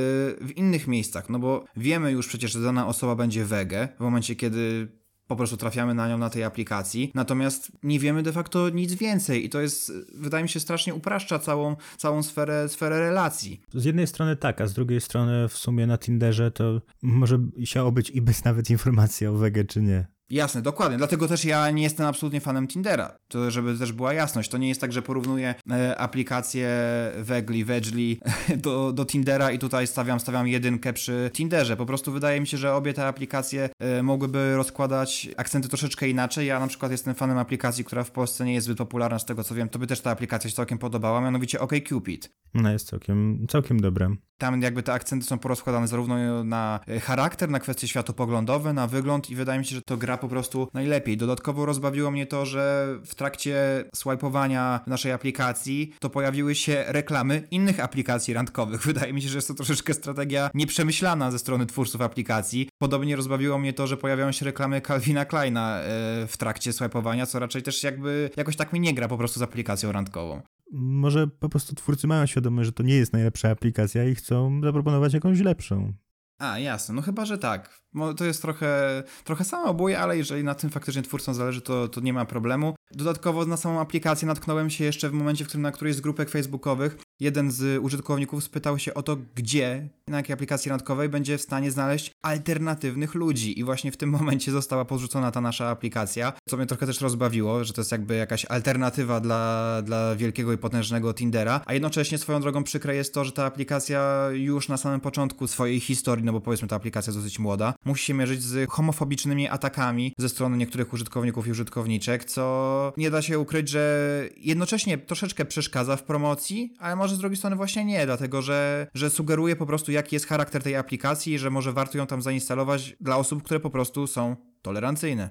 w 0.41 0.51
innych 0.55 0.88
miejscach, 0.88 1.30
no 1.30 1.39
bo 1.39 1.65
wiemy 1.78 2.11
już 2.11 2.28
przecież, 2.28 2.51
że 2.51 2.61
dana 2.61 2.88
osoba 2.88 3.15
będzie 3.15 3.45
wege 3.45 3.88
w 3.97 3.99
momencie, 3.99 4.36
kiedy 4.36 4.88
po 5.28 5.36
prostu 5.36 5.57
trafiamy 5.57 5.93
na 5.93 6.09
nią 6.09 6.17
na 6.17 6.30
tej 6.30 6.43
aplikacji, 6.43 7.11
natomiast 7.15 7.71
nie 7.84 7.99
wiemy 7.99 8.23
de 8.23 8.32
facto 8.32 8.69
nic 8.69 8.93
więcej 8.93 9.45
i 9.45 9.49
to 9.49 9.61
jest, 9.61 9.91
wydaje 10.13 10.43
mi 10.43 10.49
się, 10.49 10.59
strasznie 10.59 10.93
upraszcza 10.93 11.39
całą, 11.39 11.75
całą 11.97 12.23
sferę, 12.23 12.69
sferę 12.69 12.99
relacji. 12.99 13.61
Z 13.73 13.86
jednej 13.86 14.07
strony 14.07 14.36
tak, 14.36 14.61
a 14.61 14.67
z 14.67 14.73
drugiej 14.73 15.01
strony 15.01 15.47
w 15.47 15.57
sumie 15.57 15.88
na 15.88 15.97
Tinderze 15.97 16.51
to 16.51 16.82
może 17.01 17.39
się 17.63 17.84
obyć 17.84 18.09
i 18.09 18.21
bez 18.21 18.43
nawet 18.43 18.69
informacji 18.69 19.28
o 19.28 19.34
wege 19.34 19.65
czy 19.65 19.82
nie. 19.82 20.16
Jasne, 20.30 20.61
dokładnie. 20.61 20.97
Dlatego 20.97 21.28
też 21.28 21.45
ja 21.45 21.71
nie 21.71 21.84
jestem 21.84 22.05
absolutnie 22.05 22.41
fanem 22.41 22.67
Tindera. 22.67 23.17
To, 23.28 23.51
żeby 23.51 23.78
też 23.78 23.91
była 23.91 24.13
jasność. 24.13 24.49
To 24.49 24.57
nie 24.57 24.67
jest 24.67 24.82
tak, 24.82 24.93
że 24.93 25.01
porównuję 25.01 25.55
e, 25.71 25.97
aplikację 25.97 26.69
Wegli, 27.17 27.65
Wedgli 27.65 28.19
do, 28.63 28.91
do 28.93 29.05
Tindera 29.05 29.51
i 29.51 29.59
tutaj 29.59 29.88
stawiam, 29.88 30.19
stawiam 30.19 30.47
jedynkę 30.47 30.93
przy 30.93 31.32
Tinderze. 31.34 31.78
Po 31.78 31.86
prostu 31.86 32.11
wydaje 32.11 32.41
mi 32.41 32.47
się, 32.47 32.57
że 32.57 32.73
obie 32.73 32.93
te 32.93 33.07
aplikacje 33.07 33.69
e, 33.80 34.03
mogłyby 34.03 34.55
rozkładać 34.55 35.30
akcenty 35.38 35.69
troszeczkę 35.69 36.09
inaczej. 36.09 36.47
Ja 36.47 36.59
na 36.59 36.67
przykład 36.67 36.91
jestem 36.91 37.15
fanem 37.15 37.38
aplikacji, 37.38 37.84
która 37.84 38.03
w 38.03 38.11
Polsce 38.11 38.45
nie 38.45 38.53
jest 38.53 38.65
zbyt 38.65 38.78
popularna, 38.78 39.19
z 39.19 39.25
tego 39.25 39.43
co 39.43 39.55
wiem. 39.55 39.69
To 39.69 39.80
by 39.80 39.88
też 39.88 40.01
ta 40.01 40.11
aplikacja 40.11 40.49
się 40.49 40.55
całkiem 40.55 40.78
podobała, 40.78 41.21
mianowicie 41.21 41.59
OkCupid. 41.59 42.30
No 42.53 42.71
jest 42.71 42.88
całkiem, 42.88 43.45
całkiem 43.49 43.80
dobre. 43.80 44.15
Tam 44.38 44.61
jakby 44.61 44.83
te 44.83 44.93
akcenty 44.93 45.25
są 45.25 45.39
porozkładane 45.39 45.88
zarówno 45.88 46.43
na 46.43 46.79
e, 46.88 46.99
charakter, 46.99 47.49
na 47.49 47.59
kwestie 47.59 47.88
światopoglądowe, 47.88 48.73
na 48.73 48.88
wygląd 48.88 49.29
i 49.29 49.35
wydaje 49.35 49.59
mi 49.59 49.65
się, 49.65 49.75
że 49.75 49.81
to 49.81 49.97
gra 49.97 50.17
po 50.17 50.27
prostu 50.27 50.67
najlepiej. 50.73 51.17
Dodatkowo 51.17 51.65
rozbawiło 51.65 52.11
mnie 52.11 52.25
to, 52.25 52.45
że 52.45 52.88
w 53.05 53.15
trakcie 53.15 53.85
swipowania 53.95 54.79
naszej 54.88 55.11
aplikacji 55.11 55.93
to 55.99 56.09
pojawiły 56.09 56.55
się 56.55 56.83
reklamy 56.88 57.43
innych 57.51 57.79
aplikacji 57.79 58.33
randkowych. 58.33 58.81
Wydaje 58.88 59.13
mi 59.13 59.21
się, 59.21 59.29
że 59.29 59.38
jest 59.38 59.47
to 59.47 59.53
troszeczkę 59.53 59.93
strategia 59.93 60.49
nieprzemyślana 60.53 61.31
ze 61.31 61.39
strony 61.39 61.65
twórców 61.65 62.01
aplikacji. 62.01 62.69
Podobnie 62.77 63.15
rozbawiło 63.15 63.57
mnie 63.57 63.73
to, 63.73 63.88
że 63.88 63.97
pojawiają 63.97 64.31
się 64.31 64.45
reklamy 64.45 64.81
Calvina 64.81 65.25
Kleina 65.25 65.79
e, 65.79 65.83
w 66.27 66.38
trakcie 66.38 66.73
swipowania, 66.73 67.25
co 67.25 67.39
raczej 67.39 67.63
też 67.63 67.83
jakby 67.83 68.29
jakoś 68.38 68.55
tak 68.55 68.73
mi 68.73 68.79
nie 68.79 68.93
gra 68.93 69.07
po 69.07 69.17
prostu 69.17 69.39
z 69.39 69.43
aplikacją 69.43 69.91
randkową. 69.91 70.41
Może 70.72 71.28
po 71.28 71.49
prostu 71.49 71.76
twórcy 71.76 72.07
mają 72.07 72.26
świadomość, 72.26 72.65
że 72.65 72.72
to 72.72 72.84
nie 72.84 72.95
jest 72.95 73.13
najlepsza 73.13 73.49
aplikacja 73.49 74.03
i 74.03 74.15
chcą 74.15 74.61
zaproponować 74.63 75.13
jakąś 75.13 75.39
lepszą. 75.39 75.93
A, 76.39 76.59
jasne, 76.59 76.95
no 76.95 77.01
chyba, 77.01 77.26
że 77.26 77.38
tak. 77.38 77.82
To 78.18 78.26
jest 78.26 78.41
trochę, 78.41 79.03
trochę 79.24 79.43
samobój, 79.43 79.95
ale 79.95 80.18
jeżeli 80.18 80.43
na 80.43 80.55
tym 80.55 80.70
faktycznie 80.70 81.01
twórcom 81.01 81.34
zależy, 81.34 81.61
to, 81.61 81.88
to 81.88 82.01
nie 82.01 82.13
ma 82.13 82.26
problemu. 82.26 82.76
Dodatkowo 82.91 83.45
na 83.45 83.57
samą 83.57 83.80
aplikację 83.80 84.28
natknąłem 84.28 84.70
się 84.70 84.84
jeszcze 84.84 85.09
w 85.09 85.13
momencie, 85.13 85.45
w 85.45 85.47
którym 85.47 85.61
na 85.61 85.72
którejś 85.72 85.95
z 85.95 86.01
grupek 86.01 86.30
facebookowych 86.30 86.97
jeden 87.20 87.51
z 87.51 87.84
użytkowników 87.84 88.43
spytał 88.43 88.80
się 88.80 88.93
o 88.93 89.03
to, 89.03 89.18
gdzie, 89.36 89.89
na 90.07 90.18
jakiej 90.18 90.34
aplikacji 90.34 90.70
randkowej 90.70 91.09
będzie 91.09 91.38
w 91.38 91.41
stanie 91.41 91.72
znaleźć 91.72 92.11
alternatywnych 92.22 93.15
ludzi. 93.15 93.59
I 93.59 93.63
właśnie 93.63 93.91
w 93.91 93.97
tym 93.97 94.09
momencie 94.18 94.51
została 94.51 94.86
podrzucona 94.86 95.32
ta 95.32 95.41
nasza 95.41 95.70
aplikacja, 95.70 96.34
co 96.49 96.57
mnie 96.57 96.65
trochę 96.65 96.86
też 96.86 97.01
rozbawiło, 97.01 97.63
że 97.63 97.74
to 97.74 97.82
jest 97.82 97.91
jakby 97.91 98.15
jakaś 98.15 98.45
alternatywa 98.45 99.20
dla, 99.20 99.82
dla 99.82 100.15
wielkiego 100.15 100.53
i 100.53 100.57
potężnego 100.57 101.13
Tindera, 101.13 101.61
a 101.65 101.74
jednocześnie 101.74 102.18
swoją 102.18 102.41
drogą 102.41 102.63
przykre 102.63 102.95
jest 102.95 103.13
to, 103.13 103.26
że 103.26 103.32
ta 103.32 103.45
aplikacja 103.45 104.30
już 104.34 104.70
na 104.70 104.78
samym 104.78 104.99
początku 104.99 105.47
swojej 105.47 105.80
historii, 105.80 106.26
no 106.26 106.34
bo 106.34 106.41
powiedzmy 106.41 106.68
ta 106.68 106.76
aplikacja 106.76 107.11
jest 107.11 107.20
dosyć 107.20 107.39
młoda, 107.39 107.74
musi 107.86 108.05
się 108.05 108.13
mierzyć 108.13 108.43
z 108.43 108.70
homofobicznymi 108.70 109.47
atakami 109.47 110.13
ze 110.18 110.30
strony 110.30 110.57
niektórych 110.57 110.93
użytkowników 110.93 111.47
i 111.47 111.51
użytkowniczek, 111.51 112.26
co 112.26 112.93
nie 112.97 113.11
da 113.11 113.22
się 113.22 113.39
ukryć, 113.39 113.70
że 113.70 114.24
jednocześnie 114.38 114.97
troszeczkę 114.97 115.45
przeszkadza 115.45 115.95
w 115.95 116.03
promocji, 116.03 116.74
ale 116.80 116.95
może 116.95 117.07
z 117.16 117.20
drugiej 117.20 117.38
strony 117.38 117.55
właśnie 117.55 117.86
nie, 117.86 118.05
dlatego 118.05 118.41
że, 118.41 118.88
że 118.93 119.10
sugeruje 119.10 119.55
po 119.55 119.66
prostu 119.66 119.91
jaki 119.91 120.16
jest 120.16 120.26
charakter 120.26 120.64
tej 120.64 120.76
aplikacji, 120.76 121.39
że 121.39 121.49
może 121.49 121.74
warto 121.74 121.97
ją 121.97 122.08
tam 122.08 122.22
zainstalować 122.22 122.95
dla 122.99 123.18
osób, 123.18 123.43
które 123.43 123.60
po 123.60 123.70
prostu 123.70 124.08
są 124.08 124.36
tolerancyjne. 124.62 125.30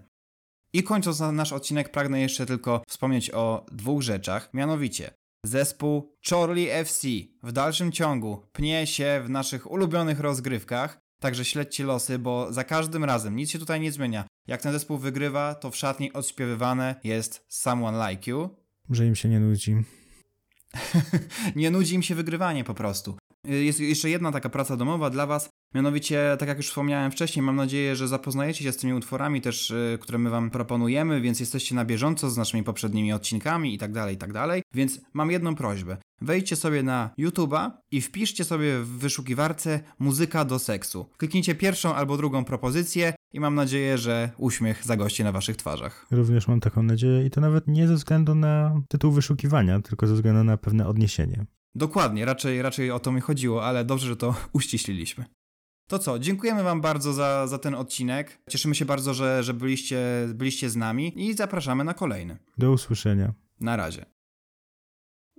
I 0.72 0.82
kończąc 0.82 1.20
nasz 1.20 1.52
odcinek, 1.52 1.90
pragnę 1.90 2.20
jeszcze 2.20 2.46
tylko 2.46 2.82
wspomnieć 2.88 3.30
o 3.30 3.66
dwóch 3.72 4.02
rzeczach, 4.02 4.54
mianowicie 4.54 5.10
zespół 5.44 6.16
Chorley 6.30 6.68
FC 6.70 7.08
w 7.42 7.52
dalszym 7.52 7.92
ciągu 7.92 8.42
pnie 8.52 8.86
się 8.86 9.22
w 9.24 9.30
naszych 9.30 9.70
ulubionych 9.70 10.20
rozgrywkach, 10.20 11.06
Także 11.20 11.44
śledźcie 11.44 11.84
losy, 11.84 12.18
bo 12.18 12.52
za 12.52 12.64
każdym 12.64 13.04
razem 13.04 13.36
nic 13.36 13.50
się 13.50 13.58
tutaj 13.58 13.80
nie 13.80 13.92
zmienia. 13.92 14.24
Jak 14.46 14.62
ten 14.62 14.72
zespół 14.72 14.98
wygrywa, 14.98 15.54
to 15.54 15.70
w 15.70 15.76
szatni 15.76 16.12
odśpiewywane 16.12 16.94
jest 17.04 17.44
Someone 17.48 18.10
Like 18.10 18.30
You. 18.30 18.48
Że 18.90 19.06
im 19.06 19.14
się 19.14 19.28
nie 19.28 19.40
nudzi. 19.40 19.76
nie 21.56 21.70
nudzi 21.70 21.94
im 21.94 22.02
się 22.02 22.14
wygrywanie 22.14 22.64
po 22.64 22.74
prostu. 22.74 23.16
Jest 23.44 23.80
jeszcze 23.80 24.10
jedna 24.10 24.32
taka 24.32 24.48
praca 24.48 24.76
domowa 24.76 25.10
dla 25.10 25.26
Was. 25.26 25.48
Mianowicie, 25.74 26.36
tak 26.38 26.48
jak 26.48 26.56
już 26.56 26.68
wspomniałem 26.68 27.12
wcześniej, 27.12 27.42
mam 27.42 27.56
nadzieję, 27.56 27.96
że 27.96 28.08
zapoznajecie 28.08 28.64
się 28.64 28.72
z 28.72 28.76
tymi 28.76 28.94
utworami 28.94 29.40
też, 29.40 29.70
y, 29.70 29.98
które 30.00 30.18
my 30.18 30.30
Wam 30.30 30.50
proponujemy, 30.50 31.20
więc 31.20 31.40
jesteście 31.40 31.74
na 31.74 31.84
bieżąco 31.84 32.30
z 32.30 32.36
naszymi 32.36 32.62
poprzednimi 32.62 33.12
odcinkami 33.12 33.74
i 33.74 33.78
tak 33.78 33.92
dalej, 33.92 34.14
i 34.14 34.18
tak 34.18 34.32
dalej. 34.32 34.62
Więc 34.74 35.00
mam 35.12 35.30
jedną 35.30 35.54
prośbę. 35.54 35.96
Wejdźcie 36.20 36.56
sobie 36.56 36.82
na 36.82 37.10
YouTube'a 37.18 37.70
i 37.90 38.00
wpiszcie 38.00 38.44
sobie 38.44 38.78
w 38.78 38.88
wyszukiwarce 38.88 39.80
muzyka 39.98 40.44
do 40.44 40.58
seksu. 40.58 41.06
Kliknijcie 41.16 41.54
pierwszą 41.54 41.94
albo 41.94 42.16
drugą 42.16 42.44
propozycję 42.44 43.14
i 43.32 43.40
mam 43.40 43.54
nadzieję, 43.54 43.98
że 43.98 44.30
uśmiech 44.38 44.84
zagości 44.84 45.24
na 45.24 45.32
Waszych 45.32 45.56
twarzach. 45.56 46.06
Również 46.10 46.48
mam 46.48 46.60
taką 46.60 46.82
nadzieję 46.82 47.26
i 47.26 47.30
to 47.30 47.40
nawet 47.40 47.68
nie 47.68 47.88
ze 47.88 47.94
względu 47.94 48.34
na 48.34 48.82
tytuł 48.88 49.12
wyszukiwania, 49.12 49.80
tylko 49.80 50.06
ze 50.06 50.14
względu 50.14 50.44
na 50.44 50.56
pewne 50.56 50.86
odniesienie. 50.86 51.46
Dokładnie, 51.74 52.24
raczej, 52.24 52.62
raczej 52.62 52.90
o 52.90 53.00
to 53.00 53.12
mi 53.12 53.20
chodziło, 53.20 53.64
ale 53.64 53.84
dobrze, 53.84 54.06
że 54.06 54.16
to 54.16 54.34
uściśliliśmy. 54.52 55.24
To 55.88 55.98
co, 55.98 56.18
dziękujemy 56.18 56.62
Wam 56.62 56.80
bardzo 56.80 57.12
za, 57.12 57.46
za 57.46 57.58
ten 57.58 57.74
odcinek. 57.74 58.38
Cieszymy 58.50 58.74
się 58.74 58.84
bardzo, 58.84 59.14
że, 59.14 59.42
że 59.42 59.54
byliście, 59.54 59.98
byliście 60.34 60.70
z 60.70 60.76
nami 60.76 61.28
i 61.28 61.34
zapraszamy 61.34 61.84
na 61.84 61.94
kolejny. 61.94 62.38
Do 62.58 62.72
usłyszenia. 62.72 63.34
Na 63.60 63.76
razie. 63.76 64.06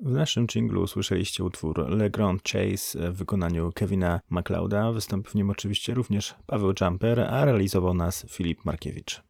W 0.01 0.11
naszym 0.11 0.47
jinglu 0.47 0.81
usłyszeliście 0.81 1.43
utwór 1.43 1.89
Le 1.89 2.09
Grand 2.09 2.43
Chase 2.43 3.11
w 3.11 3.17
wykonaniu 3.17 3.71
Kevina 3.75 4.21
MacLeoda. 4.29 4.91
Wystąpił 4.91 5.31
w 5.31 5.35
nim 5.35 5.49
oczywiście 5.49 5.93
również 5.93 6.35
Paweł 6.45 6.73
Jumper, 6.81 7.19
a 7.19 7.45
realizował 7.45 7.93
nas 7.93 8.25
Filip 8.29 8.65
Markiewicz. 8.65 9.26